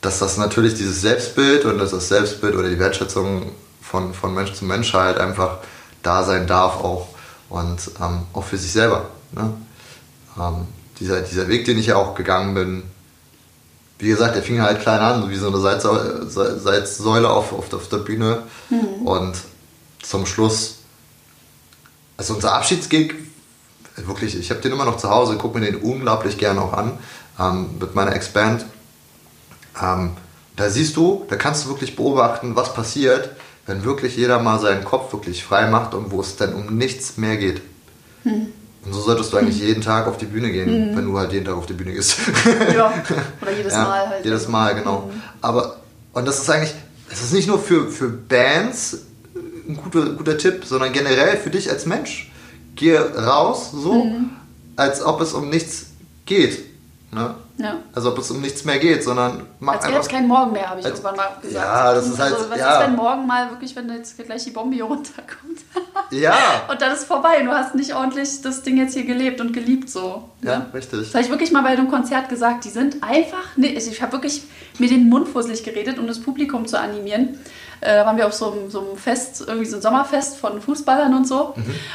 dass 0.00 0.18
das 0.18 0.36
natürlich 0.36 0.74
dieses 0.74 1.00
Selbstbild 1.00 1.64
und 1.64 1.78
dass 1.78 1.92
das 1.92 2.08
Selbstbild 2.08 2.56
oder 2.56 2.68
die 2.68 2.78
Wertschätzung 2.78 3.52
von, 3.80 4.14
von 4.14 4.34
Mensch 4.34 4.52
zu 4.54 4.64
Mensch 4.64 4.92
halt 4.92 5.18
einfach 5.18 5.58
da 6.02 6.24
sein 6.24 6.48
darf 6.48 6.76
auch 6.82 7.08
und 7.48 7.78
ähm, 8.00 8.22
auch 8.32 8.44
für 8.44 8.58
sich 8.58 8.72
selber. 8.72 9.06
Ne? 9.30 9.54
Ähm, 10.38 10.66
dieser, 10.98 11.20
dieser 11.20 11.46
Weg, 11.46 11.64
den 11.66 11.78
ich 11.78 11.86
ja 11.86 11.96
auch 11.96 12.14
gegangen 12.14 12.54
bin, 12.54 12.82
wie 14.02 14.08
gesagt, 14.08 14.34
der 14.34 14.42
fing 14.42 14.60
halt 14.60 14.80
klein 14.80 14.98
an, 14.98 15.22
so 15.22 15.30
wie 15.30 15.36
so 15.36 15.46
eine 15.46 15.58
Salzsäule, 15.58 17.30
auf, 17.30 17.52
auf, 17.52 17.72
auf 17.72 17.88
der 17.88 17.98
Bühne 17.98 18.42
und 19.04 19.34
zum 20.02 20.26
Schluss, 20.26 20.78
also 22.16 22.34
unser 22.34 22.52
Abschiedsgig 22.54 23.14
wirklich, 23.96 24.36
ich 24.36 24.50
habe 24.50 24.60
den 24.60 24.72
immer 24.72 24.84
noch 24.84 24.96
zu 24.96 25.08
Hause, 25.08 25.36
gucke 25.36 25.58
mir 25.58 25.66
den 25.70 25.76
unglaublich 25.76 26.36
gerne 26.36 26.60
auch 26.62 26.72
an 26.72 26.98
ähm, 27.38 27.78
mit 27.78 27.94
meiner 27.94 28.12
Ex-Band. 28.14 28.66
Ähm, 29.80 30.10
da 30.56 30.68
siehst 30.68 30.96
du, 30.96 31.24
da 31.28 31.36
kannst 31.36 31.64
du 31.64 31.68
wirklich 31.68 31.94
beobachten, 31.94 32.56
was 32.56 32.74
passiert, 32.74 33.30
wenn 33.66 33.84
wirklich 33.84 34.16
jeder 34.16 34.40
mal 34.40 34.58
seinen 34.58 34.84
Kopf 34.84 35.12
wirklich 35.12 35.44
frei 35.44 35.68
macht 35.68 35.94
und 35.94 36.10
wo 36.10 36.20
es 36.20 36.36
dann 36.36 36.54
um 36.54 36.76
nichts 36.76 37.18
mehr 37.18 37.36
geht. 37.36 37.62
Und 38.84 38.92
so 38.92 39.00
solltest 39.00 39.32
du 39.32 39.36
eigentlich 39.36 39.60
jeden 39.60 39.80
Tag 39.80 40.06
auf 40.08 40.16
die 40.18 40.26
Bühne 40.26 40.50
gehen, 40.50 40.96
wenn 40.96 41.04
du 41.06 41.16
halt 41.16 41.32
jeden 41.32 41.44
Tag 41.44 41.54
auf 41.54 41.66
die 41.66 41.72
Bühne 41.72 41.92
gehst. 41.92 42.16
Ja, 42.74 42.92
oder 43.40 43.52
jedes 43.56 43.72
Ja, 43.72 43.84
Mal 43.84 44.08
halt. 44.08 44.24
Jedes 44.24 44.48
Mal, 44.48 44.74
genau. 44.74 45.10
Aber, 45.40 45.76
und 46.12 46.26
das 46.26 46.40
ist 46.40 46.50
eigentlich, 46.50 46.74
das 47.08 47.22
ist 47.22 47.32
nicht 47.32 47.46
nur 47.46 47.60
für, 47.60 47.88
für 47.90 48.08
Bands 48.08 48.98
ein 49.68 49.76
guter, 49.76 50.10
guter 50.10 50.36
Tipp, 50.36 50.64
sondern 50.64 50.92
generell 50.92 51.36
für 51.36 51.50
dich 51.50 51.70
als 51.70 51.86
Mensch. 51.86 52.32
Geh 52.74 52.96
raus, 52.96 53.70
so, 53.72 54.04
Mhm. 54.04 54.30
als 54.74 55.02
ob 55.04 55.20
es 55.20 55.32
um 55.32 55.48
nichts 55.48 55.86
geht. 56.26 56.64
Ne? 57.12 57.34
Ja. 57.62 57.76
Also 57.94 58.10
ob 58.10 58.18
es 58.18 58.30
um 58.30 58.40
nichts 58.40 58.64
mehr 58.64 58.78
geht, 58.78 59.04
sondern 59.04 59.46
mach 59.60 59.74
Als 59.74 59.84
einfach. 59.84 60.08
keinen 60.08 60.26
Morgen 60.28 60.52
mehr, 60.52 60.68
habe 60.68 60.80
ich 60.80 60.86
Als- 60.86 60.98
irgendwann 61.00 61.16
mal 61.16 61.28
gesagt. 61.40 61.64
Ja, 61.64 61.94
das 61.94 62.06
ist 62.08 62.18
halt- 62.18 62.34
Also, 62.34 62.50
was 62.50 62.58
ja. 62.58 62.80
ist, 62.80 62.86
wenn 62.88 62.96
morgen 62.96 63.26
mal 63.26 63.50
wirklich, 63.50 63.76
wenn 63.76 63.88
jetzt 63.90 64.16
gleich 64.22 64.44
die 64.44 64.50
Bombe 64.50 64.74
hier 64.74 64.84
runterkommt? 64.84 65.58
Ja, 66.10 66.34
Und 66.70 66.82
dann 66.82 66.92
ist 66.92 67.04
vorbei. 67.04 67.42
Du 67.42 67.50
hast 67.50 67.74
nicht 67.74 67.94
ordentlich 67.94 68.40
das 68.42 68.62
Ding 68.62 68.76
jetzt 68.76 68.94
hier 68.94 69.04
gelebt 69.04 69.40
und 69.40 69.52
geliebt 69.52 69.88
so. 69.88 70.28
ja, 70.42 70.58
ne? 70.58 70.66
richtig. 70.74 71.00
Das 71.00 71.14
habe 71.14 71.24
ich 71.24 71.30
wirklich 71.30 71.52
mal 71.52 71.62
bei 71.62 71.68
einem 71.70 71.88
Konzert 71.90 72.28
gesagt. 72.28 72.64
Die 72.64 72.70
sind 72.70 73.02
einfach. 73.02 73.44
Nee, 73.56 73.74
also 73.74 73.90
ich 73.90 74.02
habe 74.02 74.12
wirklich 74.12 74.42
mir 74.78 74.88
den 74.88 75.08
Mund 75.08 75.28
fusselig 75.28 75.62
geredet, 75.64 75.98
um 75.98 76.06
das 76.06 76.20
Publikum 76.20 76.66
zu 76.66 76.78
animieren. 76.78 77.38
Äh, 77.80 77.96
da 77.96 78.06
waren 78.06 78.16
wir 78.16 78.26
auf 78.26 78.32
so 78.32 78.52
einem, 78.52 78.70
so 78.70 78.80
einem 78.80 78.96
Fest, 78.96 79.42
irgendwie 79.46 79.66
so 79.66 79.76
ein 79.76 79.82
Sommerfest 79.82 80.36
von 80.36 80.60
Fußballern 80.62 81.14
und 81.14 81.26
so. 81.26 81.54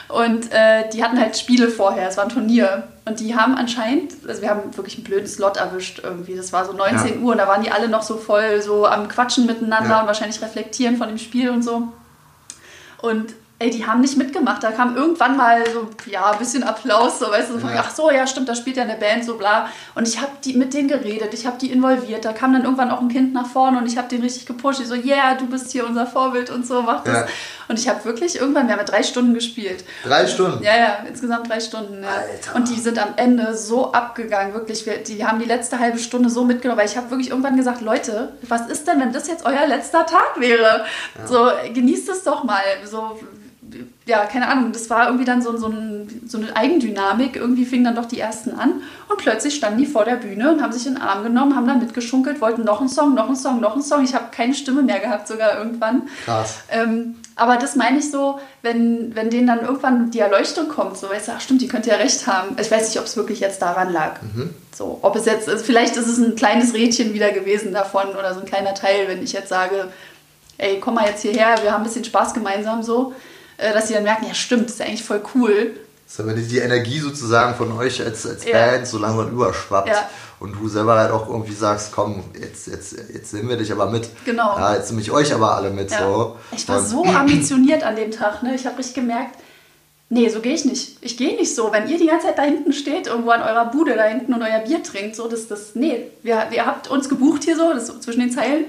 Und 0.10 0.52
äh, 0.52 0.90
die 0.90 1.02
hatten 1.04 1.18
halt 1.20 1.38
Spiele 1.38 1.70
vorher. 1.70 2.10
Es 2.10 2.18
war 2.18 2.26
ein 2.26 2.30
Turnier. 2.30 2.84
Und 3.06 3.22
die 3.22 3.36
haben 3.36 3.56
anscheinend, 3.56 4.14
also 4.28 4.42
wir 4.42 4.50
haben 4.50 4.76
wirklich 4.76 4.96
einen 4.96 5.06
blöden 5.06 5.28
Slot 5.28 5.57
erwischt 5.58 6.00
irgendwie. 6.04 6.36
Das 6.36 6.54
war 6.54 6.66
so 6.66 6.72
19 6.74 7.16
Ja. 7.16 7.22
Uhr 7.22 7.32
und 7.34 7.38
da 7.38 7.48
waren 7.48 7.62
die 7.64 7.72
alle 7.72 7.90
noch 7.90 8.02
so 8.04 8.18
voll 8.18 8.62
so 8.62 8.86
am 8.88 9.08
Quatschen 9.08 9.46
miteinander 9.46 9.90
Ja. 9.90 10.02
und 10.02 10.08
wahrscheinlich 10.08 10.42
reflektieren 10.42 10.98
von 10.98 11.10
dem 11.10 11.18
Spiel 11.18 11.50
und 11.50 11.62
so. 11.64 11.84
Und 13.02 13.34
Ey, 13.60 13.72
die 13.72 13.88
haben 13.88 14.02
nicht 14.02 14.16
mitgemacht. 14.18 14.62
Da 14.62 14.70
kam 14.72 14.96
irgendwann 14.96 15.36
mal 15.36 15.64
so, 15.72 15.90
ja, 16.06 16.30
ein 16.30 16.38
bisschen 16.38 16.62
Applaus, 16.62 17.18
so, 17.18 17.32
weißt 17.32 17.50
du, 17.50 17.60
so 17.60 17.68
Ja. 17.68 17.78
ach 17.80 17.90
so, 17.90 18.12
ja, 18.12 18.28
stimmt, 18.28 18.48
da 18.48 18.54
spielt 18.54 18.78
ja 18.78 18.84
eine 18.84 18.98
Band, 18.98 19.26
so 19.26 19.36
bla. 19.36 19.68
Und 19.96 20.08
ich 20.08 20.22
habe 20.22 20.32
die 20.46 20.54
mit 20.54 20.76
denen 20.76 20.88
geredet, 20.88 21.34
ich 21.34 21.48
habe 21.48 21.58
die 21.58 21.72
involviert. 21.72 22.24
Da 22.24 22.34
kam 22.34 22.54
dann 22.54 22.64
irgendwann 22.66 22.92
auch 22.92 23.02
ein 23.02 23.08
Kind 23.08 23.34
nach 23.34 23.48
vorne 23.48 23.80
und 23.80 23.88
ich 23.88 23.98
habe 23.98 24.08
den 24.10 24.22
richtig 24.22 24.46
gepusht. 24.46 24.80
Ich 24.80 24.88
so, 24.88 24.94
yeah, 24.94 25.34
du 25.34 25.48
bist 25.48 25.72
hier 25.72 25.88
unser 25.88 26.06
Vorbild 26.06 26.52
und 26.52 26.68
so, 26.68 26.84
mach 26.84 27.04
das. 27.04 27.16
Ja. 27.16 27.26
Und 27.68 27.80
ich 27.80 27.90
habe 27.90 28.06
wirklich 28.06 28.40
irgendwann, 28.40 28.68
wir 28.68 28.74
haben 28.74 28.80
ja 28.80 28.86
drei 28.86 29.02
Stunden 29.02 29.34
gespielt. 29.34 29.84
Drei 30.04 30.28
Stunden. 30.28 30.64
Ja, 30.64 30.78
ja, 30.78 30.98
insgesamt 31.08 31.50
drei 31.50 31.60
Stunden. 31.60 32.04
Ja. 32.04 32.10
Alter. 32.10 32.56
Und 32.56 32.70
die 32.70 32.80
sind 32.80 33.00
am 33.00 33.14
Ende 33.16 33.58
so 33.58 33.92
abgegangen, 33.92 34.54
wirklich. 34.54 34.86
Wir, 34.86 34.98
die 35.00 35.26
haben 35.26 35.40
die 35.40 35.46
letzte 35.46 35.80
halbe 35.80 35.98
Stunde 35.98 36.30
so 36.30 36.46
mitgenommen, 36.46 36.80
weil 36.80 36.88
ich 36.88 36.96
habe 36.96 37.10
wirklich 37.10 37.32
irgendwann 37.32 37.58
gesagt, 37.58 37.82
Leute, 37.82 38.34
was 38.44 38.68
ist 38.68 38.88
denn, 38.88 39.00
wenn 39.00 39.12
das 39.14 39.28
jetzt 39.28 39.48
euer 39.48 39.66
letzter 39.66 40.06
Tag 40.06 40.40
wäre? 40.40 40.86
So, 41.26 41.50
genießt 41.74 42.08
es 42.10 42.24
doch 42.24 42.44
mal. 42.44 42.62
So, 42.86 43.20
ja, 44.06 44.26
keine 44.26 44.48
Ahnung, 44.48 44.72
das 44.72 44.90
war 44.90 45.08
irgendwie 45.08 45.26
dann 45.26 45.42
so, 45.42 45.58
so, 45.58 45.68
ein, 45.68 46.22
so 46.28 46.38
eine 46.38 46.56
Eigendynamik. 46.56 47.36
Irgendwie 47.36 47.66
fingen 47.66 47.84
dann 47.84 47.96
doch 47.96 48.06
die 48.06 48.20
ersten 48.20 48.52
an 48.52 48.82
und 49.10 49.18
plötzlich 49.18 49.56
standen 49.56 49.80
die 49.80 49.86
vor 49.86 50.06
der 50.06 50.16
Bühne 50.16 50.52
und 50.52 50.62
haben 50.62 50.72
sich 50.72 50.88
in 50.88 50.96
den 50.96 51.02
Arm 51.02 51.24
genommen, 51.24 51.56
haben 51.56 51.68
dann 51.68 51.80
mitgeschunkelt, 51.80 52.40
wollten 52.42 52.64
noch 52.64 52.80
einen 52.80 52.90
Song, 52.90 53.14
noch 53.14 53.28
einen 53.28 53.36
Song, 53.36 53.60
noch 53.60 53.74
einen 53.74 53.84
Song. 53.84 54.04
Ich 54.04 54.14
habe 54.14 54.26
keine 54.32 54.54
Stimme 54.54 54.82
mehr 54.82 55.00
gehabt, 55.00 55.28
sogar 55.28 55.58
irgendwann. 55.58 56.04
Krass. 56.26 56.60
Ähm, 56.70 57.16
aber 57.36 57.58
das 57.58 57.76
meine 57.76 58.00
ich 58.00 58.10
so, 58.10 58.40
wenn, 58.62 59.16
wenn 59.16 59.30
denen 59.30 59.48
dann 59.48 59.62
irgendwann 59.62 60.10
die 60.10 60.20
Erleuchtung 60.20 60.70
kommt, 60.70 60.98
so 60.98 61.10
weißt 61.10 61.28
du, 61.28 61.32
ach 61.36 61.42
stimmt, 61.42 61.62
die 61.62 61.68
könnte 61.68 61.90
ja 61.90 61.98
recht 61.98 62.26
haben. 62.26 62.56
Ich 62.60 62.72
weiß 62.72 62.88
nicht, 62.88 63.00
ob 63.00 63.06
es 63.06 63.16
wirklich 63.16 63.40
jetzt 63.40 63.62
daran 63.62 63.94
lag. 63.94 64.20
So, 64.76 65.00
ob 65.02 65.16
es 65.16 65.26
jetzt, 65.26 65.48
also 65.48 65.64
vielleicht 65.64 65.98
ist 65.98 66.08
es 66.08 66.18
ein 66.18 66.36
kleines 66.36 66.74
Rädchen 66.74 67.14
wieder 67.14 67.32
gewesen 67.32 67.74
davon 67.74 68.10
oder 68.10 68.34
so 68.34 68.40
ein 68.40 68.46
kleiner 68.46 68.74
Teil, 68.74 69.08
wenn 69.08 69.24
ich 69.24 69.34
jetzt 69.34 69.50
sage, 69.50 69.90
ey, 70.58 70.80
komm 70.80 70.96
mal 70.96 71.08
jetzt 71.08 71.22
hierher, 71.22 71.56
wir 71.62 71.72
haben 71.72 71.82
ein 71.82 71.88
bisschen 71.88 72.04
Spaß 72.04 72.34
gemeinsam 72.34 72.84
so, 72.84 73.14
dass 73.58 73.88
sie 73.88 73.94
dann 73.94 74.04
merken, 74.04 74.26
ja 74.28 74.34
stimmt, 74.34 74.66
das 74.66 74.74
ist 74.74 74.80
ja 74.80 74.86
eigentlich 74.86 75.04
voll 75.04 75.22
cool. 75.36 75.72
So, 76.10 76.26
wenn 76.26 76.36
die 76.48 76.58
Energie 76.60 77.00
sozusagen 77.00 77.56
von 77.56 77.72
euch 77.74 78.02
als, 78.02 78.26
als 78.26 78.46
Ja. 78.46 78.54
Band 78.54 78.88
so 78.88 78.98
langsam 78.98 79.30
überschwappt 79.30 79.90
Ja. 79.90 80.10
und 80.40 80.54
du 80.54 80.70
selber 80.70 80.98
halt 80.98 81.12
auch 81.12 81.28
irgendwie 81.28 81.54
sagst, 81.54 81.92
komm, 81.92 82.24
jetzt, 82.40 82.68
jetzt, 82.68 82.96
jetzt 83.14 83.34
nehmen 83.34 83.50
wir 83.50 83.58
dich 83.58 83.72
aber 83.74 83.88
mit. 83.90 84.08
Genau. 84.24 84.58
Ja, 84.58 84.76
jetzt 84.76 84.90
nehme 84.90 85.02
ich 85.02 85.12
euch 85.12 85.34
aber 85.34 85.56
alle 85.56 85.70
mit. 85.70 85.92
Ja. 85.92 86.00
So. 86.00 86.38
Ich 86.56 86.68
war 86.70 86.78
Und- 86.80 86.88
so 86.88 87.04
ambitioniert 87.06 87.84
an 87.84 87.96
dem 87.98 88.12
Tag. 88.12 88.42
Ne? 88.42 88.56
Ich 88.56 88.66
habe 88.66 88.78
richtig 88.78 88.96
gemerkt, 88.96 89.36
nee, 90.10 90.30
so 90.30 90.40
gehe 90.40 90.54
ich 90.54 90.64
nicht. 90.64 90.98
Ich 91.02 91.18
gehe 91.18 91.36
nicht 91.36 91.54
so. 91.54 91.74
Wenn 91.74 91.90
ihr 91.90 91.98
die 91.98 92.08
ganze 92.08 92.28
Zeit 92.28 92.38
da 92.38 92.44
hinten 92.44 92.72
steht, 92.72 93.08
irgendwo 93.08 93.32
an 93.32 93.42
eurer 93.42 93.66
Bude 93.66 93.96
da 93.96 94.06
hinten 94.06 94.34
und 94.34 94.42
euer 94.42 94.60
Bier 94.60 94.82
trinkt, 94.84 95.18
so, 95.18 95.28
das, 95.28 95.50
das, 95.50 95.76
nee, 95.76 96.04
wir, 96.24 96.48
ihr 96.52 96.66
habt 96.66 96.88
uns 96.90 97.10
gebucht 97.10 97.44
hier 97.44 97.58
so, 97.58 97.74
das 97.74 97.84
ist 97.84 97.88
so 97.90 98.00
zwischen 98.00 98.22
den 98.22 98.32
Zeilen. 98.32 98.64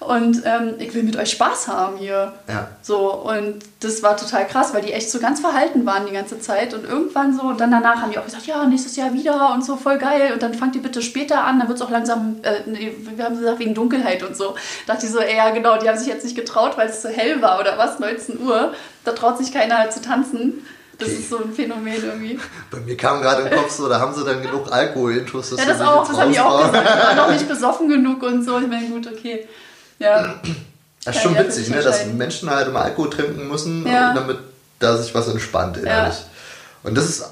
Und 0.00 0.42
ähm, 0.44 0.74
ich 0.78 0.94
will 0.94 1.02
mit 1.02 1.16
euch 1.16 1.30
Spaß 1.30 1.68
haben 1.68 1.96
hier. 1.96 2.34
Ja. 2.48 2.68
So, 2.82 3.12
und 3.14 3.60
das 3.80 4.02
war 4.02 4.16
total 4.16 4.46
krass, 4.46 4.74
weil 4.74 4.82
die 4.82 4.92
echt 4.92 5.10
so 5.10 5.18
ganz 5.18 5.40
verhalten 5.40 5.86
waren 5.86 6.06
die 6.06 6.12
ganze 6.12 6.38
Zeit. 6.38 6.74
Und 6.74 6.84
irgendwann 6.84 7.34
so, 7.34 7.42
und 7.44 7.60
dann 7.60 7.70
danach 7.70 8.02
haben 8.02 8.10
die 8.10 8.18
auch 8.18 8.24
gesagt, 8.24 8.46
ja, 8.46 8.64
nächstes 8.66 8.94
Jahr 8.96 9.14
wieder 9.14 9.52
und 9.54 9.64
so, 9.64 9.76
voll 9.76 9.96
geil. 9.98 10.32
Und 10.34 10.42
dann 10.42 10.52
fangt 10.52 10.76
ihr 10.76 10.82
bitte 10.82 11.00
später 11.00 11.44
an, 11.44 11.58
dann 11.58 11.68
wird 11.68 11.78
es 11.78 11.84
auch 11.84 11.90
langsam, 11.90 12.36
äh, 12.42 12.60
nee, 12.66 12.92
wir 13.16 13.24
haben 13.24 13.38
gesagt, 13.38 13.58
wegen 13.58 13.74
Dunkelheit 13.74 14.22
und 14.22 14.36
so. 14.36 14.54
dachte 14.86 15.06
ich 15.06 15.12
so, 15.12 15.18
ey, 15.18 15.36
ja, 15.36 15.50
genau, 15.50 15.78
die 15.78 15.88
haben 15.88 15.98
sich 15.98 16.08
jetzt 16.08 16.24
nicht 16.24 16.36
getraut, 16.36 16.76
weil 16.76 16.88
es 16.90 17.00
so 17.02 17.08
hell 17.08 17.40
war 17.40 17.58
oder 17.58 17.78
was, 17.78 17.98
19 17.98 18.40
Uhr. 18.46 18.74
Da 19.04 19.12
traut 19.12 19.38
sich 19.38 19.52
keiner 19.52 19.88
zu 19.90 20.02
tanzen. 20.02 20.66
Das 20.98 21.08
Okay. 21.08 21.18
ist 21.18 21.28
so 21.30 21.38
ein 21.38 21.52
Phänomen 21.52 22.02
irgendwie. 22.04 22.38
Bei 22.70 22.78
mir 22.80 22.96
kam 22.96 23.20
gerade 23.20 23.42
im 23.42 23.50
Kopf 23.56 23.70
so, 23.70 23.88
da 23.88 24.00
haben 24.00 24.14
sie 24.14 24.24
dann 24.24 24.42
genug 24.42 24.72
Alkohol-Intus. 24.72 25.50
dass 25.50 25.58
Ja, 25.60 25.66
das 25.66 25.80
auch, 25.80 26.06
das 26.08 26.18
haben 26.18 26.32
die 26.32 26.40
auch 26.40 26.66
gesagt. 26.66 26.88
Die 26.88 27.06
waren 27.06 27.16
noch 27.16 27.30
nicht 27.32 27.48
besoffen 27.48 27.88
genug 27.88 28.22
und 28.22 28.42
so. 28.44 28.58
Ich 28.58 28.66
meine, 28.66 28.86
gut, 28.88 29.06
okay. 29.06 29.46
Ja. 29.98 30.34
Das 31.04 31.16
ist 31.16 31.22
schon 31.22 31.34
Ja, 31.34 31.40
ja, 31.42 31.46
witzig, 31.46 31.68
ne, 31.70 31.82
dass. 31.82 32.04
Menschen 32.06 32.50
halt 32.50 32.68
immer 32.68 32.82
Alkohol 32.82 33.10
trinken 33.10 33.48
müssen, 33.48 33.86
Ja. 33.86 34.12
damit 34.14 34.38
da 34.78 34.96
sich 34.96 35.14
was 35.14 35.28
entspannt 35.28 35.76
innerlich. 35.76 36.16
Und 36.82 36.96
das 36.96 37.06
ist 37.06 37.24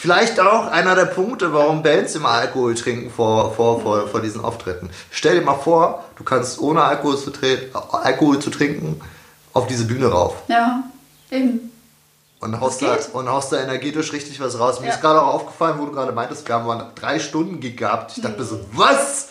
vielleicht 0.00 0.38
auch 0.40 0.68
einer 0.68 0.94
der 0.94 1.06
Punkte, 1.06 1.52
warum 1.52 1.82
Bands 1.82 2.14
immer 2.14 2.30
Alkohol 2.30 2.74
trinken 2.74 3.10
vor, 3.10 3.52
vor, 3.54 3.80
vor, 3.82 4.08
vor 4.08 4.20
diesen 4.22 4.42
Auftritten. 4.42 4.88
Stell 5.10 5.38
dir 5.38 5.44
mal 5.44 5.54
vor, 5.58 6.04
du 6.16 6.24
kannst 6.24 6.58
ohne 6.60 6.82
Alkohol 6.82 7.18
zu, 7.18 7.32
Alkohol 7.92 8.38
zu 8.38 8.50
trinken 8.50 9.00
auf 9.52 9.66
diese 9.66 9.84
Bühne 9.84 10.06
rauf 10.06 10.36
Ja, 10.48 10.82
eben. 11.30 11.72
Und 12.40 12.60
haust, 12.60 12.82
da, 12.82 12.94
geht. 12.96 13.08
und 13.14 13.28
haust 13.28 13.52
da 13.52 13.58
energetisch 13.58 14.12
richtig 14.12 14.40
was 14.40 14.58
raus. 14.58 14.80
Mir 14.80 14.88
Ja. 14.88 14.94
ist 14.94 15.00
gerade 15.00 15.22
auch 15.22 15.34
aufgefallen, 15.34 15.76
wo 15.78 15.86
du 15.86 15.92
gerade 15.92 16.12
meintest, 16.12 16.46
wir 16.46 16.54
haben 16.54 16.66
mal 16.66 16.90
drei 16.94 17.18
Stunden 17.18 17.60
Gig 17.60 17.76
gehabt. 17.76 18.12
Ich 18.16 18.22
dachte 18.22 18.38
mir 18.38 18.44
so, 18.44 18.56
Mhm. 18.56 18.60
was? 18.72 19.28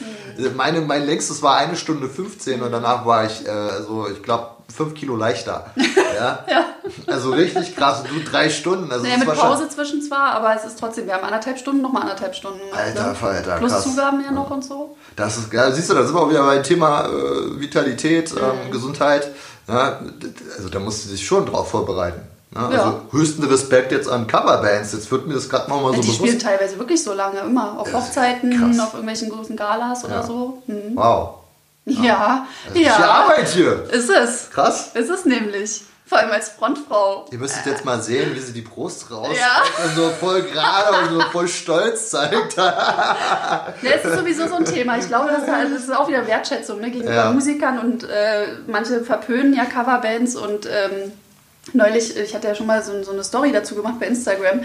Meine, 0.56 0.82
mein 0.82 1.06
längstes 1.06 1.41
war 1.43 1.56
eine 1.58 1.76
Stunde 1.76 2.10
15 2.10 2.62
und 2.62 2.72
danach 2.72 3.06
war 3.06 3.26
ich 3.26 3.47
äh, 3.47 3.84
so, 3.88 4.08
ich 4.10 4.22
glaube, 4.24 4.47
fünf 4.76 4.93
Kilo 4.95 5.16
leichter. 5.16 5.68
Ja? 6.16 6.45
Ja. 6.49 6.66
Also 7.08 7.32
richtig 7.32 7.76
krass. 7.76 7.99
Und 7.99 8.10
du 8.10 8.24
drei 8.32 8.49
Stunden. 8.49 8.89
Also 8.89 9.03
Naja, 9.03 9.18
mit 9.18 9.28
Pause 9.36 9.68
zwischen 9.68 10.01
zwar, 10.01 10.32
aber 10.32 10.56
es 10.56 10.64
ist 10.64 10.80
trotzdem, 10.80 11.08
wir 11.08 11.14
haben 11.16 11.26
anderthalb 11.26 11.60
Stunden, 11.60 11.82
nochmal 11.82 12.03
anderthalb 12.03 12.34
Stunden. 12.34 12.62
Alter, 12.74 13.08
ne? 13.10 13.16
Falter, 13.16 13.58
Plus 13.58 13.74
krass. 13.74 13.84
Zugaben 13.84 14.24
ja 14.24 14.32
noch 14.32 14.49
und 14.49 14.64
so. 14.64 14.95
Das 15.18 15.36
ist 15.38 15.51
geil. 15.51 15.74
Siehst 15.74 15.89
du, 15.89 15.93
da 15.93 16.06
sind 16.06 16.16
wir 16.16 16.22
auch 16.22 16.30
wieder 16.30 16.45
beim 16.45 16.64
Thema 16.64 17.06
äh, 17.08 17.60
Vitalität, 17.60 18.34
Mhm. 18.34 18.39
ähm, 18.39 18.72
Gesundheit. 18.72 19.30
Ja, 19.68 19.99
also 20.56 20.70
da 20.70 20.80
musst 20.80 21.03
du 21.06 21.10
dich 21.10 21.26
schon 21.28 21.45
drauf 21.45 21.72
vorbereiten. 21.72 22.22
Ja, 22.56 22.72
Ja. 22.72 22.84
Also 22.84 23.01
höchsten 23.12 23.43
Respekt 23.43 23.91
jetzt 23.91 24.08
an 24.10 24.28
Coverbands. 24.28 24.93
Jetzt 24.93 25.12
wird 25.12 25.28
mir 25.28 25.34
das 25.34 25.49
gerade 25.49 25.70
mal, 25.70 25.82
mal 25.82 25.91
Ja, 25.91 25.95
so 25.97 26.01
die 26.01 26.08
bewusst. 26.08 26.20
spielen 26.20 26.39
teilweise 26.39 26.80
wirklich 26.80 27.03
so 27.03 27.14
lange, 27.14 27.39
immer. 27.39 27.80
Auf 27.80 27.91
Hochzeiten, 27.93 28.51
krass. 28.58 28.80
auf 28.80 28.93
irgendwelchen 28.93 29.30
großen 29.30 29.56
Galas 29.58 30.03
oder 30.06 30.24
so. 30.24 30.62
Mhm. 30.68 30.91
Wow. 30.95 31.36
Ja, 31.86 32.47
Das 32.68 32.76
ist 32.76 32.82
ja. 32.86 32.95
Arbeit 32.97 33.47
hier. 33.49 33.84
Ist 33.91 34.10
es. 34.10 34.49
Krass. 34.51 34.91
Ist 34.95 35.10
es 35.10 35.26
nämlich. 35.26 35.84
Vor 36.08 36.20
allem 36.20 36.32
als 36.32 36.49
Frontfrau. 36.49 37.26
Ihr 37.32 37.39
müsstet 37.39 37.66
jetzt 37.66 37.84
mal 37.84 37.99
sehen, 37.99 38.36
wie 38.36 38.39
sie 38.39 38.53
die 38.53 38.62
Brust 38.62 39.10
raus 39.10 39.28
Ja. 39.39 39.64
und 39.84 39.95
so 39.95 40.10
voll 40.10 40.43
gerade 40.43 40.99
und 40.99 41.10
so 41.20 41.22
voll 41.32 41.47
stolz 41.47 42.12
zeigt. 42.12 42.56
Ja, 42.58 43.66
es 43.82 44.06
ist 44.06 44.16
sowieso 44.20 44.47
so 44.47 44.56
ein 44.56 44.66
Thema. 44.66 44.97
Ich 44.97 45.08
glaube, 45.08 45.30
das 45.30 45.39
ist, 45.43 45.74
das 45.74 45.84
ist 45.84 45.95
auch 45.95 46.08
wieder 46.08 46.26
Wertschätzung 46.28 46.80
ne, 46.80 46.91
gegenüber 46.91 47.14
Ja. 47.16 47.32
Musikern 47.32 47.80
und 47.80 48.03
äh, 48.03 48.45
manche 48.68 49.01
verpönen 49.03 49.53
ja 49.56 49.66
Coverbands 49.66 50.36
und 50.36 50.68
ähm, 50.68 51.12
neulich, 51.74 52.16
ich 52.18 52.34
hatte 52.36 52.47
ja 52.47 52.55
schon 52.55 52.68
mal 52.68 52.84
so, 52.84 53.03
so 53.03 53.11
eine 53.11 53.24
Story 53.24 53.51
dazu 53.51 53.76
gemacht 53.76 53.99
bei 53.99 54.07
Instagram, 54.07 54.61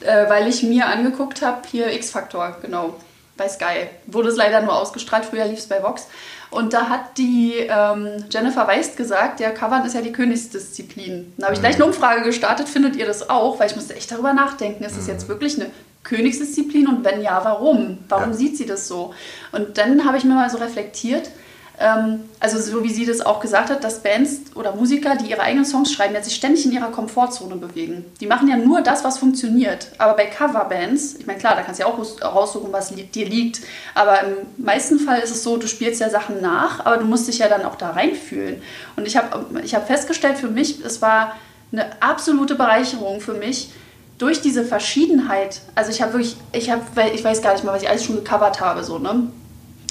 äh, 0.00 0.28
weil 0.28 0.48
ich 0.48 0.62
mir 0.62 0.86
angeguckt 0.86 1.42
habe, 1.42 1.62
hier 1.70 1.92
X-Factor, 1.92 2.56
genau, 2.62 2.94
bei 3.36 3.48
Sky. 3.48 3.88
Wurde 4.06 4.28
es 4.28 4.36
leider 4.36 4.60
nur 4.62 4.74
ausgestrahlt, 4.74 5.24
früher 5.24 5.44
lief 5.46 5.58
es 5.58 5.66
bei 5.66 5.82
Vox. 5.82 6.06
Und 6.50 6.74
da 6.74 6.90
hat 6.90 7.16
die 7.16 7.54
ähm, 7.60 8.24
Jennifer 8.30 8.66
Weist 8.68 8.98
gesagt, 8.98 9.40
ja, 9.40 9.50
Covern 9.50 9.86
ist 9.86 9.94
ja 9.94 10.02
die 10.02 10.12
Königsdisziplin. 10.12 11.32
Da 11.38 11.46
habe 11.46 11.54
ich 11.54 11.60
gleich 11.60 11.76
eine 11.76 11.86
Umfrage 11.86 12.22
gestartet, 12.22 12.68
findet 12.68 12.94
ihr 12.96 13.06
das 13.06 13.30
auch? 13.30 13.58
Weil 13.58 13.70
ich 13.70 13.76
musste 13.76 13.96
echt 13.96 14.12
darüber 14.12 14.34
nachdenken, 14.34 14.84
ist 14.84 14.98
das 14.98 15.06
jetzt 15.06 15.28
wirklich 15.28 15.54
eine 15.58 15.70
Königsdisziplin 16.04 16.88
und 16.88 17.04
wenn 17.04 17.22
ja, 17.22 17.40
warum? 17.42 17.98
Warum 18.08 18.30
Ja. 18.32 18.36
sieht 18.36 18.58
sie 18.58 18.66
das 18.66 18.86
so? 18.86 19.14
Und 19.52 19.78
dann 19.78 20.04
habe 20.04 20.18
ich 20.18 20.24
mir 20.24 20.34
mal 20.34 20.50
so 20.50 20.58
reflektiert, 20.58 21.30
also 21.78 22.60
so 22.60 22.84
wie 22.84 22.92
sie 22.92 23.06
das 23.06 23.20
auch 23.20 23.40
gesagt 23.40 23.70
hat, 23.70 23.82
dass 23.82 24.02
Bands 24.02 24.54
oder 24.54 24.74
Musiker, 24.76 25.16
die 25.16 25.30
ihre 25.30 25.40
eigenen 25.40 25.64
Songs 25.64 25.92
schreiben, 25.92 26.14
ja 26.14 26.22
sich 26.22 26.34
ständig 26.34 26.64
in 26.64 26.72
ihrer 26.72 26.90
Komfortzone 26.90 27.56
bewegen. 27.56 28.04
Die 28.20 28.26
machen 28.26 28.46
ja 28.46 28.56
nur 28.56 28.82
das, 28.82 29.02
was 29.04 29.18
funktioniert. 29.18 29.88
Aber 29.98 30.14
bei 30.14 30.26
Coverbands, 30.26 31.16
ich 31.18 31.26
meine 31.26 31.38
klar, 31.38 31.56
da 31.56 31.62
kannst 31.62 31.80
du 31.80 31.84
ja 31.84 31.90
auch 31.90 31.98
raus- 31.98 32.22
raussuchen, 32.22 32.72
was 32.72 32.92
dir 32.94 33.26
liegt. 33.26 33.62
Aber 33.94 34.20
im 34.22 34.64
meisten 34.64 35.00
Fall 35.00 35.20
ist 35.20 35.30
es 35.30 35.42
so, 35.42 35.56
du 35.56 35.66
spielst 35.66 36.00
ja 36.00 36.08
Sachen 36.08 36.40
nach, 36.40 36.84
aber 36.86 36.98
du 36.98 37.04
musst 37.04 37.26
dich 37.26 37.38
ja 37.38 37.48
dann 37.48 37.64
auch 37.64 37.76
da 37.76 37.90
reinfühlen. 37.90 38.62
Und 38.96 39.06
ich 39.06 39.16
habe 39.16 39.44
ich 39.64 39.74
hab 39.74 39.86
festgestellt 39.86 40.38
für 40.38 40.48
mich, 40.48 40.84
es 40.84 41.02
war 41.02 41.34
eine 41.72 41.86
absolute 42.00 42.54
Bereicherung 42.54 43.20
für 43.20 43.34
mich, 43.34 43.70
durch 44.18 44.40
diese 44.40 44.64
Verschiedenheit, 44.64 45.62
also 45.74 45.90
ich 45.90 46.00
habe 46.00 46.12
wirklich, 46.12 46.36
ich 46.52 46.70
habe, 46.70 46.82
ich 47.12 47.24
weiß 47.24 47.42
gar 47.42 47.54
nicht 47.54 47.64
mal, 47.64 47.72
was 47.72 47.82
ich 47.82 47.88
alles 47.88 48.04
schon 48.04 48.14
gecovert 48.16 48.60
habe, 48.60 48.84
so, 48.84 48.98
ne? 48.98 49.32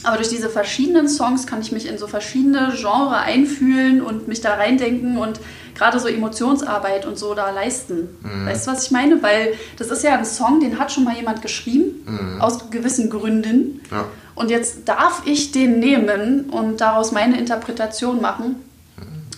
Aber 0.03 0.17
durch 0.17 0.29
diese 0.29 0.49
verschiedenen 0.49 1.07
Songs 1.07 1.45
kann 1.45 1.61
ich 1.61 1.71
mich 1.71 1.87
in 1.87 1.97
so 1.97 2.07
verschiedene 2.07 2.73
Genre 2.75 3.17
einfühlen 3.17 4.01
und 4.01 4.27
mich 4.27 4.41
da 4.41 4.55
reindenken 4.55 5.17
und 5.17 5.39
gerade 5.75 5.99
so 5.99 6.07
Emotionsarbeit 6.07 7.05
und 7.05 7.17
so 7.17 7.33
da 7.33 7.51
leisten. 7.51 8.09
Weißt 8.45 8.67
du, 8.67 8.71
was 8.71 8.85
ich 8.85 8.91
meine? 8.91 9.21
Weil 9.21 9.53
das 9.77 9.89
ist 9.89 10.03
ja 10.03 10.17
ein 10.17 10.25
Song, 10.25 10.59
den 10.59 10.79
hat 10.79 10.91
schon 10.91 11.03
mal 11.03 11.15
jemand 11.15 11.41
geschrieben, 11.41 12.39
aus 12.39 12.69
gewissen 12.69 13.09
Gründen. 13.09 13.81
Ja. 13.91 14.05
Und 14.33 14.49
jetzt 14.49 14.87
darf 14.87 15.23
ich 15.25 15.51
den 15.51 15.79
nehmen 15.79 16.49
und 16.49 16.81
daraus 16.81 17.11
meine 17.11 17.37
Interpretation 17.37 18.21
machen. 18.21 18.55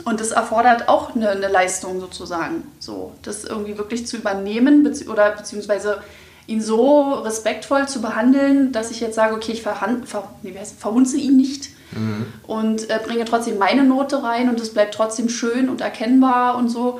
Und 0.06 0.20
das 0.20 0.32
erfordert 0.32 0.90
auch 0.90 1.16
eine, 1.16 1.30
eine 1.30 1.48
Leistung 1.48 2.00
sozusagen. 2.00 2.64
So, 2.80 3.14
das 3.22 3.46
irgendwie 3.46 3.78
wirklich 3.78 4.06
zu 4.06 4.18
übernehmen 4.18 4.84
bezieh 4.84 5.08
oder 5.08 5.32
beziehungsweise 5.32 6.02
ihn 6.48 6.62
so 6.62 7.14
respektvoll 7.14 7.88
zu 7.88 8.02
behandeln, 8.02 8.72
dass 8.72 8.92
ich 8.92 9.00
jetzt 9.00 9.16
sage, 9.16 9.36
okay, 9.36 9.54
ich 9.54 9.62
verhan 9.62 10.04
ver 10.04 10.30
nee, 10.42 10.54
verhunze 10.80 11.18
ihn 11.18 11.38
nicht 11.38 11.70
und 12.48 12.90
äh, 12.90 13.00
bringe 13.06 13.26
trotzdem 13.26 13.58
meine 13.58 13.84
Note 13.84 14.24
rein 14.24 14.50
und 14.50 14.60
es 14.60 14.74
bleibt 14.74 14.94
trotzdem 14.94 15.30
schön 15.30 15.70
und 15.70 15.82
erkennbar 15.82 16.58
und 16.58 16.70
so. 16.70 17.00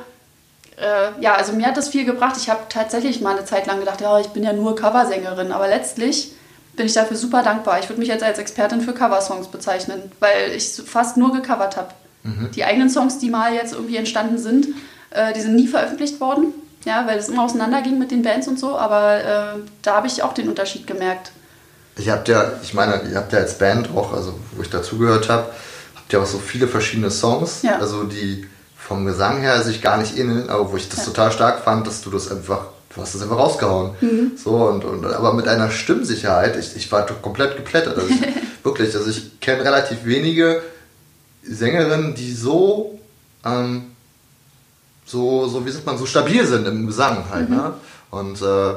Äh, 0.76 1.22
ja, 1.22 1.34
also 1.34 1.52
mir 1.52 1.66
hat 1.66 1.76
das 1.76 1.88
viel 1.88 2.04
gebracht. 2.04 2.36
Ich 2.38 2.48
habe 2.48 2.60
tatsächlich 2.68 3.20
mal 3.20 3.36
eine 3.36 3.44
Zeit 3.44 3.66
lang 3.66 3.80
gedacht, 3.80 4.00
ja, 4.00 4.18
ich 4.20 4.28
bin 4.28 4.42
ja 4.42 4.52
nur 4.52 4.76
Coversängerin, 4.76 5.52
aber 5.52 5.68
letztlich 5.68 6.32
bin 6.76 6.86
ich 6.86 6.94
dafür 6.94 7.16
super 7.16 7.42
dankbar. 7.42 7.78
Ich 7.80 7.88
würde 7.88 8.00
mich 8.00 8.08
jetzt 8.08 8.24
als 8.24 8.38
Expertin 8.38 8.80
für 8.80 8.92
Coversongs 8.92 9.48
bezeichnen, 9.48 10.00
weil 10.20 10.52
ich 10.56 10.68
fast 10.84 11.16
nur 11.16 11.32
gecovert 11.32 11.76
habe. 11.76 11.88
Die 12.56 12.64
eigenen 12.64 12.88
Songs, 12.88 13.18
die 13.18 13.30
mal 13.30 13.52
jetzt 13.52 13.74
irgendwie 13.74 13.96
entstanden 13.96 14.38
sind, 14.38 14.68
Äh, 15.14 15.32
die 15.32 15.40
sind 15.40 15.54
nie 15.54 15.68
veröffentlicht 15.68 16.20
worden, 16.20 16.52
ja, 16.84 17.06
weil 17.06 17.18
es 17.18 17.28
immer 17.28 17.44
auseinanderging 17.44 17.98
mit 17.98 18.10
den 18.10 18.22
Bands 18.22 18.48
und 18.48 18.58
so, 18.58 18.76
aber 18.78 19.20
äh, 19.22 19.58
da 19.82 19.96
habe 19.96 20.06
ich 20.06 20.22
auch 20.22 20.32
den 20.34 20.48
Unterschied 20.48 20.86
gemerkt. 20.86 21.32
Ich 21.96 22.08
habt 22.10 22.28
ja, 22.28 22.52
ich 22.62 22.74
meine, 22.74 23.02
ihr 23.08 23.16
habt 23.16 23.32
ja 23.32 23.38
als 23.38 23.58
Band 23.58 23.88
auch, 23.94 24.12
also 24.12 24.34
wo 24.56 24.62
ich 24.62 24.70
dazugehört 24.70 25.28
habe, 25.28 25.46
habt 25.94 26.12
ihr 26.12 26.20
auch 26.20 26.26
so 26.26 26.38
viele 26.38 26.66
verschiedene 26.68 27.10
Songs, 27.10 27.62
Ja. 27.62 27.78
also 27.78 28.04
die 28.04 28.46
vom 28.76 29.06
Gesang 29.06 29.40
her 29.40 29.62
sich 29.62 29.80
gar 29.80 29.96
nicht 29.96 30.18
ähneln, 30.18 30.50
aber 30.50 30.70
wo 30.72 30.76
ich 30.76 30.88
das 30.88 31.04
total 31.04 31.32
stark 31.32 31.60
fand, 31.64 31.86
dass 31.86 32.02
du 32.02 32.10
das 32.10 32.30
einfach, 32.30 32.66
du 32.94 33.00
hast 33.00 33.14
das 33.14 33.22
einfach 33.22 33.38
rausgehauen. 33.38 33.94
Mhm. 34.00 34.32
So 34.36 34.50
und, 34.50 34.84
und 34.84 35.06
aber 35.06 35.32
mit 35.32 35.48
einer 35.48 35.70
Stimmsicherheit, 35.70 36.56
ich, 36.56 36.76
ich 36.76 36.92
war 36.92 37.06
komplett 37.06 37.56
geplättet. 37.56 37.96
Also 37.96 38.08
ich, 38.08 38.20
wirklich, 38.64 38.94
also 38.94 39.08
ich 39.08 39.40
kenne 39.40 39.64
relativ 39.64 40.04
wenige 40.04 40.62
Sängerinnen, 41.42 42.14
die 42.14 42.32
so 42.32 42.98
ähm, 43.44 43.92
so, 45.04 45.46
so, 45.48 45.64
wie 45.66 45.70
sagt 45.70 45.86
man, 45.86 45.98
so 45.98 46.06
stabil 46.06 46.46
sind 46.46 46.66
im 46.66 46.86
Gesang 46.86 47.24
halt. 47.30 47.48
Mhm. 47.50 47.56
Ne? 47.56 47.72
Und 48.10 48.40
äh, 48.42 48.74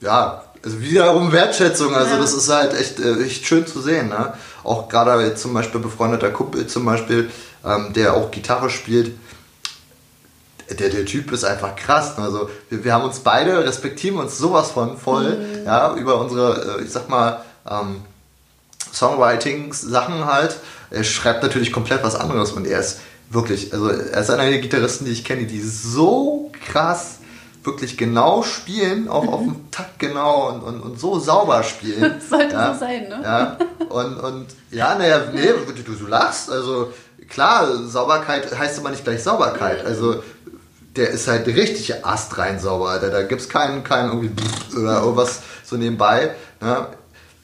ja, 0.00 0.44
also 0.62 0.80
wiederum 0.80 1.32
Wertschätzung, 1.32 1.94
also 1.94 2.14
Ja. 2.14 2.20
das 2.20 2.34
ist 2.34 2.48
halt 2.50 2.74
echt, 2.74 3.00
äh, 3.00 3.22
echt 3.24 3.46
schön 3.46 3.66
zu 3.66 3.80
sehen. 3.80 4.08
Ne? 4.08 4.34
Auch 4.64 4.88
gerade 4.88 5.22
jetzt 5.24 5.42
zum 5.42 5.54
Beispiel 5.54 5.80
befreundeter 5.80 6.30
Kumpel 6.30 6.66
zum 6.66 6.84
Beispiel, 6.84 7.30
ähm, 7.64 7.92
der 7.94 8.14
auch 8.14 8.30
Gitarre 8.30 8.68
spielt, 8.70 9.12
der, 10.78 10.88
der 10.90 11.04
Typ 11.04 11.32
ist 11.32 11.44
einfach 11.44 11.74
krass. 11.76 12.16
ne? 12.18 12.24
Also 12.24 12.48
wir, 12.68 12.84
wir 12.84 12.92
haben 12.92 13.04
uns 13.04 13.20
beide, 13.20 13.64
respektieren 13.64 14.18
uns 14.18 14.38
sowas 14.38 14.70
von 14.70 14.98
voll, 14.98 15.36
Mhm. 15.38 15.64
ja, 15.66 15.94
über 15.94 16.20
unsere, 16.20 16.78
äh, 16.78 16.84
ich 16.84 16.90
sag 16.92 17.08
mal, 17.08 17.42
ähm, 17.68 18.02
Songwriting-Sachen 18.92 20.24
halt. 20.26 20.56
Er 20.90 21.04
schreibt 21.04 21.42
natürlich 21.42 21.72
komplett 21.72 22.02
was 22.02 22.16
anderes 22.16 22.52
und 22.52 22.66
er 22.66 22.80
ist 22.80 23.00
wirklich, 23.30 23.72
also 23.72 23.88
er 23.88 24.20
ist 24.20 24.30
einer 24.30 24.50
der 24.50 24.58
Gitarristen, 24.58 25.06
die 25.06 25.12
ich 25.12 25.24
kenne, 25.24 25.46
die 25.46 25.60
so 25.60 26.52
krass 26.66 27.18
wirklich 27.62 27.96
genau 27.96 28.42
spielen, 28.42 29.08
auch 29.08 29.26
auf 29.28 29.40
dem 29.40 29.70
Takt 29.70 29.98
genau 29.98 30.48
und, 30.48 30.62
und, 30.62 30.80
und 30.80 31.00
so 31.00 31.18
sauber 31.18 31.62
spielen. 31.62 32.20
Sollte 32.28 32.54
ja, 32.54 32.72
so 32.72 32.80
sein, 32.80 33.08
ne? 33.08 33.20
Ja, 33.22 33.58
und, 33.88 34.18
und 34.18 34.46
ja, 34.70 34.94
naja, 34.94 35.22
nee, 35.32 35.48
du, 35.48 35.94
du 35.94 36.06
lachst, 36.06 36.50
also 36.50 36.92
klar, 37.28 37.86
Sauberkeit 37.86 38.58
heißt 38.58 38.78
immer 38.78 38.90
nicht 38.90 39.04
gleich 39.04 39.22
Sauberkeit, 39.22 39.84
also 39.84 40.22
der 40.96 41.10
ist 41.10 41.28
halt 41.28 41.46
richtig 41.46 42.04
astrein 42.04 42.58
sauber, 42.58 42.90
Alter. 42.90 43.10
da 43.10 43.22
gibt 43.22 43.40
es 43.40 43.48
keinen, 43.48 43.84
keinen 43.84 44.08
irgendwie 44.08 44.30
oder 44.76 45.00
irgendwas 45.00 45.40
so 45.64 45.76
nebenbei. 45.76 46.34
Ne? 46.60 46.86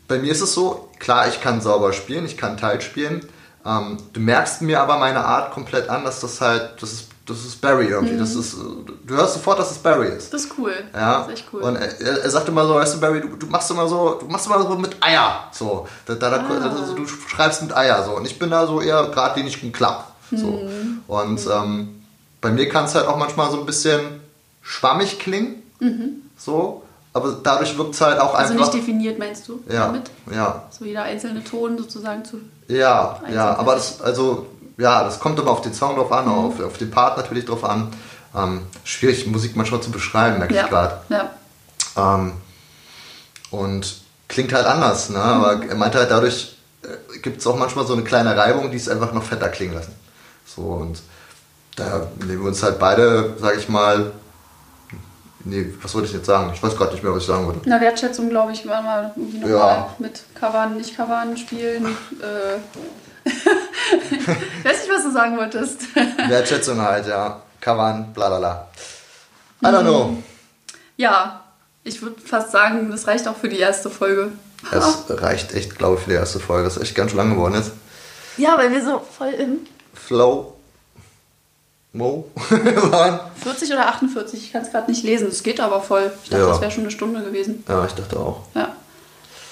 Bei 0.08 0.18
mir 0.18 0.32
ist 0.32 0.40
es 0.40 0.52
so, 0.52 0.90
klar, 0.98 1.28
ich 1.28 1.40
kann 1.40 1.60
sauber 1.60 1.92
spielen, 1.92 2.26
ich 2.26 2.36
kann 2.36 2.56
tight 2.56 2.82
spielen. 2.82 3.20
Ähm, 3.66 3.96
du 4.12 4.20
merkst 4.20 4.62
mir 4.62 4.80
aber 4.80 4.98
meine 4.98 5.24
Art 5.24 5.52
komplett 5.52 5.88
an, 5.88 6.04
dass 6.04 6.20
das 6.20 6.40
halt, 6.40 6.80
das 6.80 6.92
ist, 6.92 7.04
das 7.26 7.38
ist 7.44 7.60
Barry 7.60 7.86
irgendwie. 7.86 8.16
Das 8.16 8.34
ist, 8.36 8.54
du 8.56 9.14
hörst 9.16 9.34
sofort, 9.34 9.58
dass 9.58 9.72
es 9.72 9.78
Barry 9.78 10.06
ist. 10.08 10.32
Das 10.32 10.44
ist 10.44 10.52
cool. 10.56 10.72
Ja, 10.94 11.18
Das 11.18 11.26
ist 11.26 11.32
echt 11.40 11.44
cool. 11.52 11.62
und 11.62 11.74
er, 11.76 12.00
er 12.22 12.30
sagt 12.30 12.48
immer 12.48 12.64
so, 12.66 12.74
weißt 12.76 12.94
du, 12.94 13.00
Barry, 13.00 13.20
du, 13.20 13.28
du 13.34 13.46
machst 13.46 13.68
immer 13.72 13.88
so, 13.88 14.14
du 14.20 14.26
machst 14.26 14.46
immer 14.46 14.62
so 14.62 14.76
mit 14.76 14.96
Eier, 15.02 15.48
so. 15.50 15.88
Da, 16.06 16.14
da, 16.14 16.30
da, 16.30 16.36
Ah. 16.48 16.70
also 16.80 16.94
du 16.94 17.04
schreibst 17.06 17.62
mit 17.62 17.76
Eier, 17.76 18.04
so. 18.04 18.12
Und 18.16 18.24
ich 18.26 18.38
bin 18.38 18.50
da 18.50 18.66
so 18.66 18.80
eher 18.80 19.02
geradlinig 19.08 19.60
und 19.64 19.72
klapp, 19.72 20.12
so. 20.30 20.46
Mhm. 20.46 21.00
Und 21.08 21.40
ähm, 21.52 22.04
bei 22.40 22.52
mir 22.52 22.68
kann 22.68 22.84
es 22.84 22.94
halt 22.94 23.08
auch 23.08 23.16
manchmal 23.16 23.50
so 23.50 23.58
ein 23.58 23.66
bisschen 23.66 24.20
schwammig 24.62 25.18
klingen, 25.18 25.62
so. 26.38 26.82
Aber 27.12 27.34
dadurch 27.42 27.76
wirkt 27.78 27.94
es 27.94 28.00
halt 28.02 28.20
auch 28.20 28.34
Mhm. 28.34 28.38
also 28.38 28.52
einfach. 28.52 28.66
nicht 28.72 28.74
definiert, 28.82 29.18
meinst 29.18 29.48
du? 29.48 29.60
ja, 29.68 29.86
Damit? 29.86 30.10
ja, 30.32 30.62
So 30.70 30.84
jeder 30.84 31.02
einzelne 31.04 31.42
Ton 31.42 31.76
sozusagen 31.78 32.24
zu. 32.24 32.38
Ja, 32.68 33.20
ja, 33.32 33.56
aber 33.56 33.74
das, 33.74 34.00
also, 34.00 34.46
ja, 34.78 35.04
das 35.04 35.20
kommt 35.20 35.38
immer 35.38 35.50
auf 35.50 35.60
den 35.62 35.72
Song 35.74 35.96
drauf 35.96 36.10
an, 36.12 36.26
Mhm. 36.26 36.32
auf, 36.32 36.60
auf 36.60 36.78
den 36.78 36.90
Part 36.90 37.16
natürlich 37.16 37.44
drauf 37.44 37.64
an. 37.64 37.92
Ähm, 38.34 38.62
schwierig, 38.84 39.26
Musik 39.26 39.56
manchmal 39.56 39.80
zu 39.80 39.90
beschreiben, 39.90 40.38
merke 40.38 40.54
Ja. 40.54 40.64
ich 40.64 40.68
gerade. 40.70 41.00
ja. 41.08 41.30
Ähm, 41.96 42.32
und 43.50 44.00
klingt 44.28 44.52
halt 44.52 44.66
anders, 44.66 45.08
ne? 45.10 45.18
aber 45.22 45.64
er 45.64 45.74
meinte 45.76 45.98
halt, 45.98 46.10
dadurch 46.10 46.56
äh, 46.82 47.18
gibt 47.18 47.40
es 47.40 47.46
auch 47.46 47.56
manchmal 47.56 47.86
so 47.86 47.92
eine 47.94 48.02
kleine 48.02 48.36
Reibung, 48.36 48.70
die 48.70 48.76
es 48.76 48.88
einfach 48.88 49.12
noch 49.12 49.22
fetter 49.22 49.48
klingen 49.48 49.74
lassen. 49.74 49.94
So 50.44 50.62
und 50.62 51.00
da 51.76 52.06
nehmen 52.26 52.42
wir 52.42 52.48
uns 52.48 52.62
halt 52.62 52.78
beide, 52.78 53.34
sag 53.40 53.56
ich 53.56 53.68
mal, 53.68 54.12
nee, 55.46 55.72
was 55.82 55.94
wollte 55.94 56.08
ich 56.08 56.14
jetzt 56.14 56.26
sagen? 56.26 56.50
Ich 56.54 56.62
weiß 56.62 56.76
gerade 56.76 56.92
nicht 56.92 57.02
mehr, 57.02 57.12
was 57.14 57.22
ich 57.22 57.26
sagen 57.28 57.46
wollte. 57.46 57.60
Na, 57.64 57.80
Wertschätzung, 57.80 58.28
glaube 58.28 58.52
ich, 58.52 58.66
war 58.66 58.82
mal 58.82 59.12
irgendwie 59.16 59.38
nochmal 59.38 59.58
Ja. 59.58 59.94
mit 59.98 60.22
Covern, 60.34 60.76
nicht 60.76 60.96
Covern 60.96 61.36
spielen. 61.36 61.86
äh. 62.20 62.58
ich 63.28 64.64
weiß 64.64 64.82
nicht, 64.82 64.90
was 64.92 65.02
du 65.04 65.12
sagen 65.12 65.36
wolltest. 65.36 65.82
Wertschätzung 66.28 66.80
halt, 66.80 67.06
ja. 67.06 67.42
Kavan, 67.60 68.12
bla 68.12 68.28
bla 68.28 68.38
bla. 68.38 68.68
I 69.64 69.66
don't 69.74 69.80
know. 69.82 70.22
ja, 70.96 71.42
ich 71.82 72.00
würde 72.02 72.20
fast 72.20 72.52
sagen, 72.52 72.90
das 72.90 73.06
reicht 73.06 73.26
auch 73.26 73.36
für 73.36 73.48
die 73.48 73.58
erste 73.58 73.90
Folge. 73.90 74.32
Es 74.70 75.04
reicht 75.08 75.54
echt, 75.54 75.76
glaube 75.78 75.96
ich, 75.96 76.02
für 76.02 76.10
die 76.10 76.16
erste 76.16 76.38
Folge. 76.40 76.64
Das 76.64 76.76
ist 76.76 76.82
echt 76.82 76.94
ganz 76.94 77.10
schön 77.10 77.18
lang 77.18 77.30
geworden 77.30 77.54
jetzt. 77.54 77.72
Ja, 78.36 78.56
weil 78.58 78.70
wir 78.72 78.84
so 78.84 79.00
voll 79.00 79.30
im 79.30 79.58
Flow. 79.94 80.55
Mo. 81.96 82.30
waren. 82.50 83.20
40 83.42 83.72
oder 83.72 83.88
48, 83.88 84.40
ich 84.44 84.52
kann 84.52 84.62
es 84.62 84.70
gerade 84.70 84.90
nicht 84.90 85.02
lesen. 85.04 85.28
Es 85.28 85.42
geht 85.42 85.60
aber 85.60 85.80
voll. 85.80 86.12
Ich 86.24 86.30
dachte, 86.30 86.42
Ja. 86.44 86.48
das 86.50 86.60
wäre 86.60 86.70
schon 86.70 86.82
eine 86.84 86.90
Stunde 86.90 87.22
gewesen. 87.22 87.64
ja, 87.68 87.84
ich 87.86 87.92
dachte 87.92 88.18
auch. 88.18 88.40
Ja. 88.54 88.68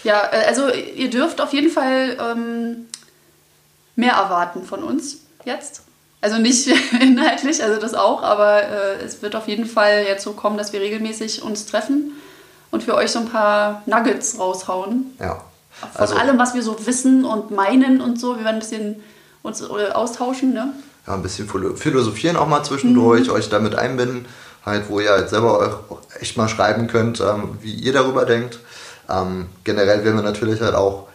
Ja, 0.05 0.23
äh, 0.33 0.45
also 0.47 0.69
ihr 0.71 1.09
dürft 1.11 1.41
auf 1.41 1.53
jeden 1.53 1.71
Fall 1.71 2.17
ähm, 2.21 2.87
mehr 3.97 4.13
erwarten 4.13 4.65
von 4.65 4.83
uns 4.85 5.19
jetzt. 5.45 5.83
Also 6.21 6.39
nicht 6.39 6.67
inhaltlich, 7.01 7.63
also 7.63 7.81
das 7.81 7.95
auch, 7.95 8.23
aber 8.23 8.63
äh, 8.63 9.03
es 9.05 9.23
wird 9.23 9.37
auf 9.37 9.49
jeden 9.49 9.67
Fall 9.67 10.05
jetzt 10.07 10.23
so 10.25 10.33
kommen, 10.33 10.57
dass 10.59 10.73
wir 10.73 10.81
regelmäßig 10.81 11.43
uns 11.43 11.67
treffen 11.67 12.13
und 12.71 12.83
für 12.83 12.95
euch 12.95 13.11
so 13.13 13.19
ein 13.21 13.29
paar 13.29 13.83
Nuggets 13.87 14.39
raushauen. 14.39 15.15
Ja. 15.21 15.43
Von 15.81 16.01
Also, 16.01 16.15
allem, 16.17 16.39
was 16.39 16.55
wir 16.55 16.63
so 16.63 16.87
wissen 16.87 17.25
und 17.25 17.51
meinen 17.51 18.01
und 18.01 18.19
so. 18.21 18.37
Wir 18.37 18.45
werden 18.45 18.57
ein 18.57 18.61
bisschen 18.61 19.03
uns 19.43 19.61
äh, 19.61 19.91
austauschen, 19.93 20.53
ne? 20.55 20.73
Ja, 21.07 21.15
ein 21.15 21.23
bisschen 21.23 21.49
philo- 21.49 21.77
philosophieren 21.77 22.37
auch 22.37 22.49
mal 22.49 22.63
zwischendurch, 22.63 23.31
euch 23.31 23.49
damit 23.49 23.75
einbinden, 23.75 24.27
halt, 24.65 24.89
wo 24.89 25.01
ihr 25.01 25.11
halt 25.11 25.29
selber 25.29 25.59
euch 25.59 25.73
auch 25.91 26.01
echt 26.21 26.37
mal 26.37 26.49
schreiben 26.49 26.87
könnt, 26.87 27.21
ähm, 27.21 27.59
wie 27.61 27.75
ihr 27.75 27.93
darüber 27.93 28.25
denkt. 28.25 28.59
Ähm, 29.09 29.47
generell 29.65 30.05
werden 30.05 30.17
wir 30.17 30.23
natürlich 30.23 30.61
halt 30.61 30.75
auch 30.75 31.09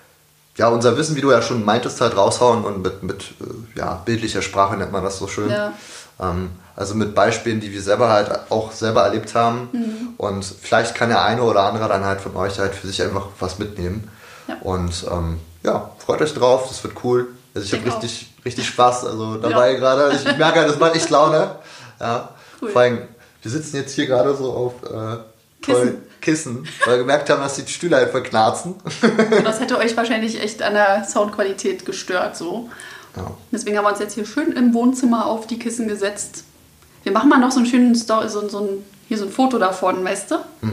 ja, 0.58 0.68
unser 0.68 0.98
Wissen, 0.98 1.16
wie 1.16 1.22
du 1.22 1.32
ja 1.32 1.42
schon 1.42 1.64
meintest, 1.64 2.02
halt 2.02 2.18
raushauen 2.18 2.66
und 2.66 2.84
mit, 2.84 3.02
mit 3.02 3.24
äh, 3.40 3.80
ja, 3.80 4.02
bildlicher 4.06 4.42
Sprache 4.42 4.76
nennt 4.76 4.92
man 4.92 5.04
das 5.04 5.18
so 5.18 5.28
schön. 5.28 5.50
Ja. 5.50 5.74
Ähm, 6.20 6.50
also 6.76 6.96
mit 6.96 7.16
Beispielen, 7.16 7.60
die 7.60 7.72
wir 7.72 7.82
selber 7.82 8.10
halt 8.10 8.30
auch 8.50 8.72
selber 8.72 9.04
erlebt 9.04 9.36
haben. 9.36 9.70
Mhm. 9.72 10.14
Und 10.18 10.44
vielleicht 10.44 10.96
kann 10.96 11.10
der 11.10 11.24
eine 11.24 11.44
oder 11.44 11.64
andere 11.64 11.88
dann 11.88 12.06
halt 12.06 12.22
von 12.22 12.36
euch 12.36 12.60
halt 12.60 12.76
für 12.76 12.88
sich 12.88 13.02
einfach 13.02 13.28
was 13.40 13.58
mitnehmen. 13.58 14.10
Ja. 14.48 14.58
Und 14.62 15.06
ähm, 15.10 15.40
ja, 15.64 15.92
freut 15.98 16.22
euch 16.22 16.34
drauf, 16.34 16.68
das 16.68 16.84
wird 16.84 16.94
cool. 17.04 17.28
Also 17.54 17.66
ich 17.66 17.74
habe 17.74 17.86
richtig, 17.92 18.30
richtig 18.46 18.68
Spaß 18.68 19.06
also 19.06 19.38
dabei 19.38 19.74
Ja. 19.74 19.78
gerade. 19.80 20.16
Ich 20.16 20.24
merke, 20.38 20.60
halt, 20.60 20.70
das 20.70 20.80
macht 20.80 20.96
echt 20.96 21.10
Laune. 21.10 21.56
Ja. 22.00 22.30
Cool. 22.62 22.70
Vor 22.70 22.82
allem, 22.82 23.00
wir 23.42 23.52
sitzen 23.52 23.78
jetzt 23.78 23.94
hier 23.94 24.06
gerade 24.06 24.36
so 24.36 24.52
auf 24.52 24.74
äh, 24.84 25.18
Kissen. 25.62 25.74
tollen 25.74 25.98
Kissen, 26.22 26.68
weil 26.86 26.96
wir 26.96 26.98
gemerkt 27.00 27.30
haben, 27.30 27.42
dass 27.42 27.56
die 27.56 27.66
Stühle 27.72 27.96
halt 27.96 28.12
verknarzen. 28.12 28.76
Das 29.44 29.60
hätte 29.60 29.78
euch 29.78 29.96
wahrscheinlich 29.96 30.42
echt 30.42 30.62
an 30.62 30.74
der 30.74 31.06
Soundqualität 31.06 31.86
gestört, 31.86 32.36
so. 32.36 32.70
Ja. 33.16 33.32
Deswegen 33.52 33.78
haben 33.78 33.86
wir 33.86 33.90
uns 33.90 34.00
jetzt 34.00 34.16
hier 34.16 34.26
schön 34.26 34.52
im 34.52 34.74
Wohnzimmer 34.74 35.26
auf 35.26 35.48
die 35.48 35.58
Kissen 35.58 35.88
gesetzt. 35.88 36.44
Wir 37.04 37.12
machen 37.14 37.30
mal 37.30 37.40
noch 37.40 37.52
so 37.52 37.60
einen 37.60 37.66
schönen 37.66 37.96
Story, 37.96 38.28
so, 38.30 38.48
so 38.50 38.60
ein, 38.60 38.86
hier 39.08 39.18
so 39.18 39.26
ein 39.26 39.32
Foto 39.32 39.58
davon, 39.58 40.04
weißt 40.04 40.32
du? 40.32 40.36
Da, 40.36 40.70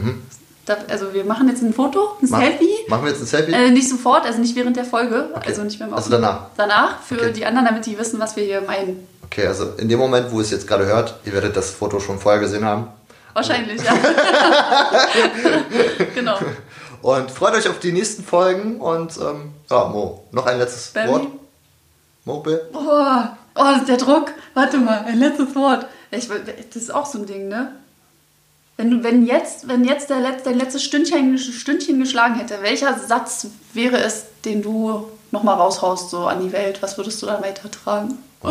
also 0.89 1.13
wir 1.13 1.23
machen 1.23 1.47
jetzt 1.47 1.61
ein 1.61 1.73
Foto, 1.73 2.17
ein. 2.21 2.27
Mach- 2.29 2.39
Selfie. 2.39 2.69
Machen 2.87 3.03
wir 3.05 3.11
jetzt 3.11 3.21
ein 3.21 3.25
Selfie? 3.27 3.51
Äh, 3.53 3.69
nicht 3.71 3.87
sofort, 3.89 4.25
also 4.25 4.39
nicht 4.39 4.55
während 4.55 4.75
der 4.75 4.85
Folge. 4.85 5.29
Okay. 5.33 5.47
Also 5.47 5.63
nicht 5.63 5.79
beim 5.79 5.93
Also 5.93 6.09
danach. 6.09 6.47
Danach 6.57 7.01
für 7.01 7.15
Okay. 7.15 7.33
die 7.33 7.45
anderen, 7.45 7.65
damit 7.67 7.85
die 7.85 7.97
wissen, 7.97 8.19
was 8.19 8.35
wir 8.35 8.43
hier 8.43 8.61
meinen. 8.61 9.07
Okay, 9.25 9.45
also 9.47 9.71
in 9.77 9.89
dem 9.89 9.99
Moment, 9.99 10.31
wo 10.31 10.37
ihr 10.37 10.43
es 10.43 10.51
jetzt 10.51 10.67
gerade 10.67 10.85
hört, 10.85 11.15
ihr 11.25 11.33
werdet 11.33 11.55
das 11.57 11.71
Foto 11.71 11.99
schon 11.99 12.17
vorher 12.19 12.39
gesehen 12.41 12.63
haben. 12.65 12.87
Wahrscheinlich, 13.33 13.81
ja. 13.83 13.93
genau. 16.15 16.37
Und 17.01 17.29
freut 17.31 17.53
euch 17.53 17.67
auf 17.69 17.79
die 17.79 17.91
nächsten 17.91 18.23
Folgen 18.23 18.81
und 18.81 19.15
ähm, 19.17 19.51
ja, 19.69 19.85
Mo, 19.85 20.23
noch 20.31 20.45
ein 20.45 20.57
letztes 20.57 20.87
Barry? 20.87 21.09
Wort. 21.09 21.27
Mo, 22.25 22.39
Bill? 22.39 22.61
Oh, 22.73 23.21
oh, 23.55 23.73
der 23.87 23.97
Druck. 23.97 24.31
Warte 24.53 24.77
mal, 24.77 25.03
ein 25.07 25.19
letztes 25.19 25.55
Wort. 25.55 25.85
Ich, 26.11 26.27
das 26.27 26.75
ist 26.81 26.93
auch 26.93 27.05
so 27.05 27.19
ein 27.19 27.25
Ding, 27.25 27.47
ne? 27.47 27.73
Wenn, 28.77 28.91
du, 28.91 29.03
wenn 29.03 29.25
jetzt, 29.25 29.67
wenn 29.67 29.83
jetzt 29.83 30.09
der 30.11 30.19
Letz, 30.19 30.43
dein 30.43 30.55
letztes 30.57 30.83
Stündchen, 30.83 31.37
Stündchen 31.39 31.99
geschlagen 31.99 32.35
hätte, 32.35 32.59
welcher 32.61 32.97
Satz 32.99 33.47
wäre 33.73 33.97
es, 33.97 34.25
den 34.45 34.61
du 34.61 35.07
nochmal 35.31 35.55
raushaust 35.55 36.11
so 36.11 36.27
an 36.27 36.41
die 36.41 36.51
Welt? 36.51 36.81
Was 36.81 36.95
würdest 36.97 37.21
du 37.21 37.25
dann 37.25 37.41
weitertragen? 37.41 38.19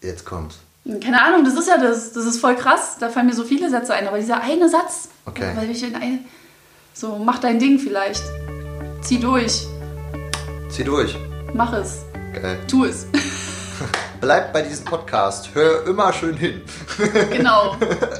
Jetzt 0.00 0.24
kommt. 0.24 0.54
Keine 1.02 1.22
Ahnung, 1.22 1.44
das 1.44 1.54
ist 1.54 1.68
ja 1.68 1.78
das. 1.78 2.12
Das 2.12 2.24
ist 2.24 2.38
voll 2.40 2.54
krass. 2.56 2.96
Da 2.98 3.08
fallen 3.10 3.26
mir 3.26 3.34
so 3.34 3.44
viele 3.44 3.68
Sätze 3.68 3.92
ein. 3.92 4.06
Aber 4.06 4.18
dieser 4.18 4.40
eine 4.40 4.68
Satz, 4.68 5.08
Okay. 5.26 5.52
weil 5.56 5.70
ich 5.70 5.82
in 5.82 5.94
ein, 5.96 6.24
so, 6.94 7.16
mach 7.16 7.38
dein 7.38 7.58
Ding 7.58 7.78
vielleicht. 7.78 8.22
Zieh 9.02 9.18
durch. 9.18 9.66
Zieh 10.70 10.84
durch. 10.84 11.16
Mach 11.52 11.72
es. 11.72 11.98
Geil. 12.32 12.58
Tu 12.68 12.84
es. 12.84 13.06
Also 13.80 13.92
bleib 14.20 14.52
bei 14.52 14.62
diesem 14.62 14.84
Podcast. 14.84 15.50
Hör 15.54 15.86
immer 15.86 16.12
schön 16.12 16.36
hin. 16.36 16.62
Genau. 17.30 17.76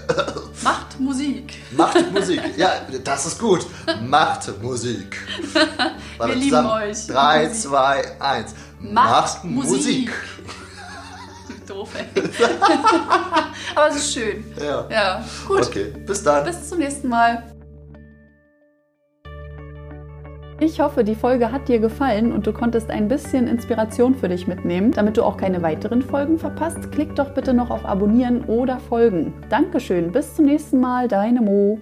Macht 0.62 0.98
Musik. 1.00 1.54
Macht 1.72 2.12
Musik. 2.12 2.40
Ja, 2.56 2.72
das 3.02 3.26
ist 3.26 3.38
gut. 3.38 3.66
Macht 4.02 4.62
Musik. 4.62 5.16
Wir 6.18 6.34
lieben 6.34 6.66
euch. 6.66 7.06
3, 7.06 7.48
2, 7.50 8.20
1. 8.20 8.54
Macht 8.80 9.44
Musik. 9.44 10.12
Doof, 11.66 11.90
ey. 11.98 12.22
Aber 13.74 13.88
es 13.88 13.96
ist 13.96 14.12
schön. 14.14 14.44
Ja. 14.60 14.86
Ja, 14.88 15.24
gut. 15.46 15.66
Okay, 15.66 15.92
bis 16.06 16.22
dann. 16.22 16.44
Bis 16.44 16.68
zum 16.68 16.78
nächsten 16.78 17.08
Mal. 17.08 17.55
Ich 20.58 20.80
hoffe, 20.80 21.04
die 21.04 21.14
Folge 21.14 21.52
hat 21.52 21.68
dir 21.68 21.78
gefallen 21.80 22.32
und 22.32 22.46
du 22.46 22.52
konntest 22.52 22.90
ein 22.90 23.08
bisschen 23.08 23.46
Inspiration 23.46 24.14
für 24.14 24.28
dich 24.28 24.46
mitnehmen. 24.46 24.90
Damit 24.90 25.18
du 25.18 25.22
auch 25.22 25.36
keine 25.36 25.60
weiteren 25.60 26.00
Folgen 26.00 26.38
verpasst, 26.38 26.90
klick 26.92 27.14
doch 27.14 27.34
bitte 27.34 27.52
noch 27.52 27.68
auf 27.68 27.84
Abonnieren 27.84 28.42
oder 28.46 28.78
Folgen. 28.78 29.34
Dankeschön, 29.50 30.12
bis 30.12 30.34
zum 30.34 30.46
nächsten 30.46 30.80
Mal, 30.80 31.08
deine 31.08 31.42
Mo. 31.42 31.78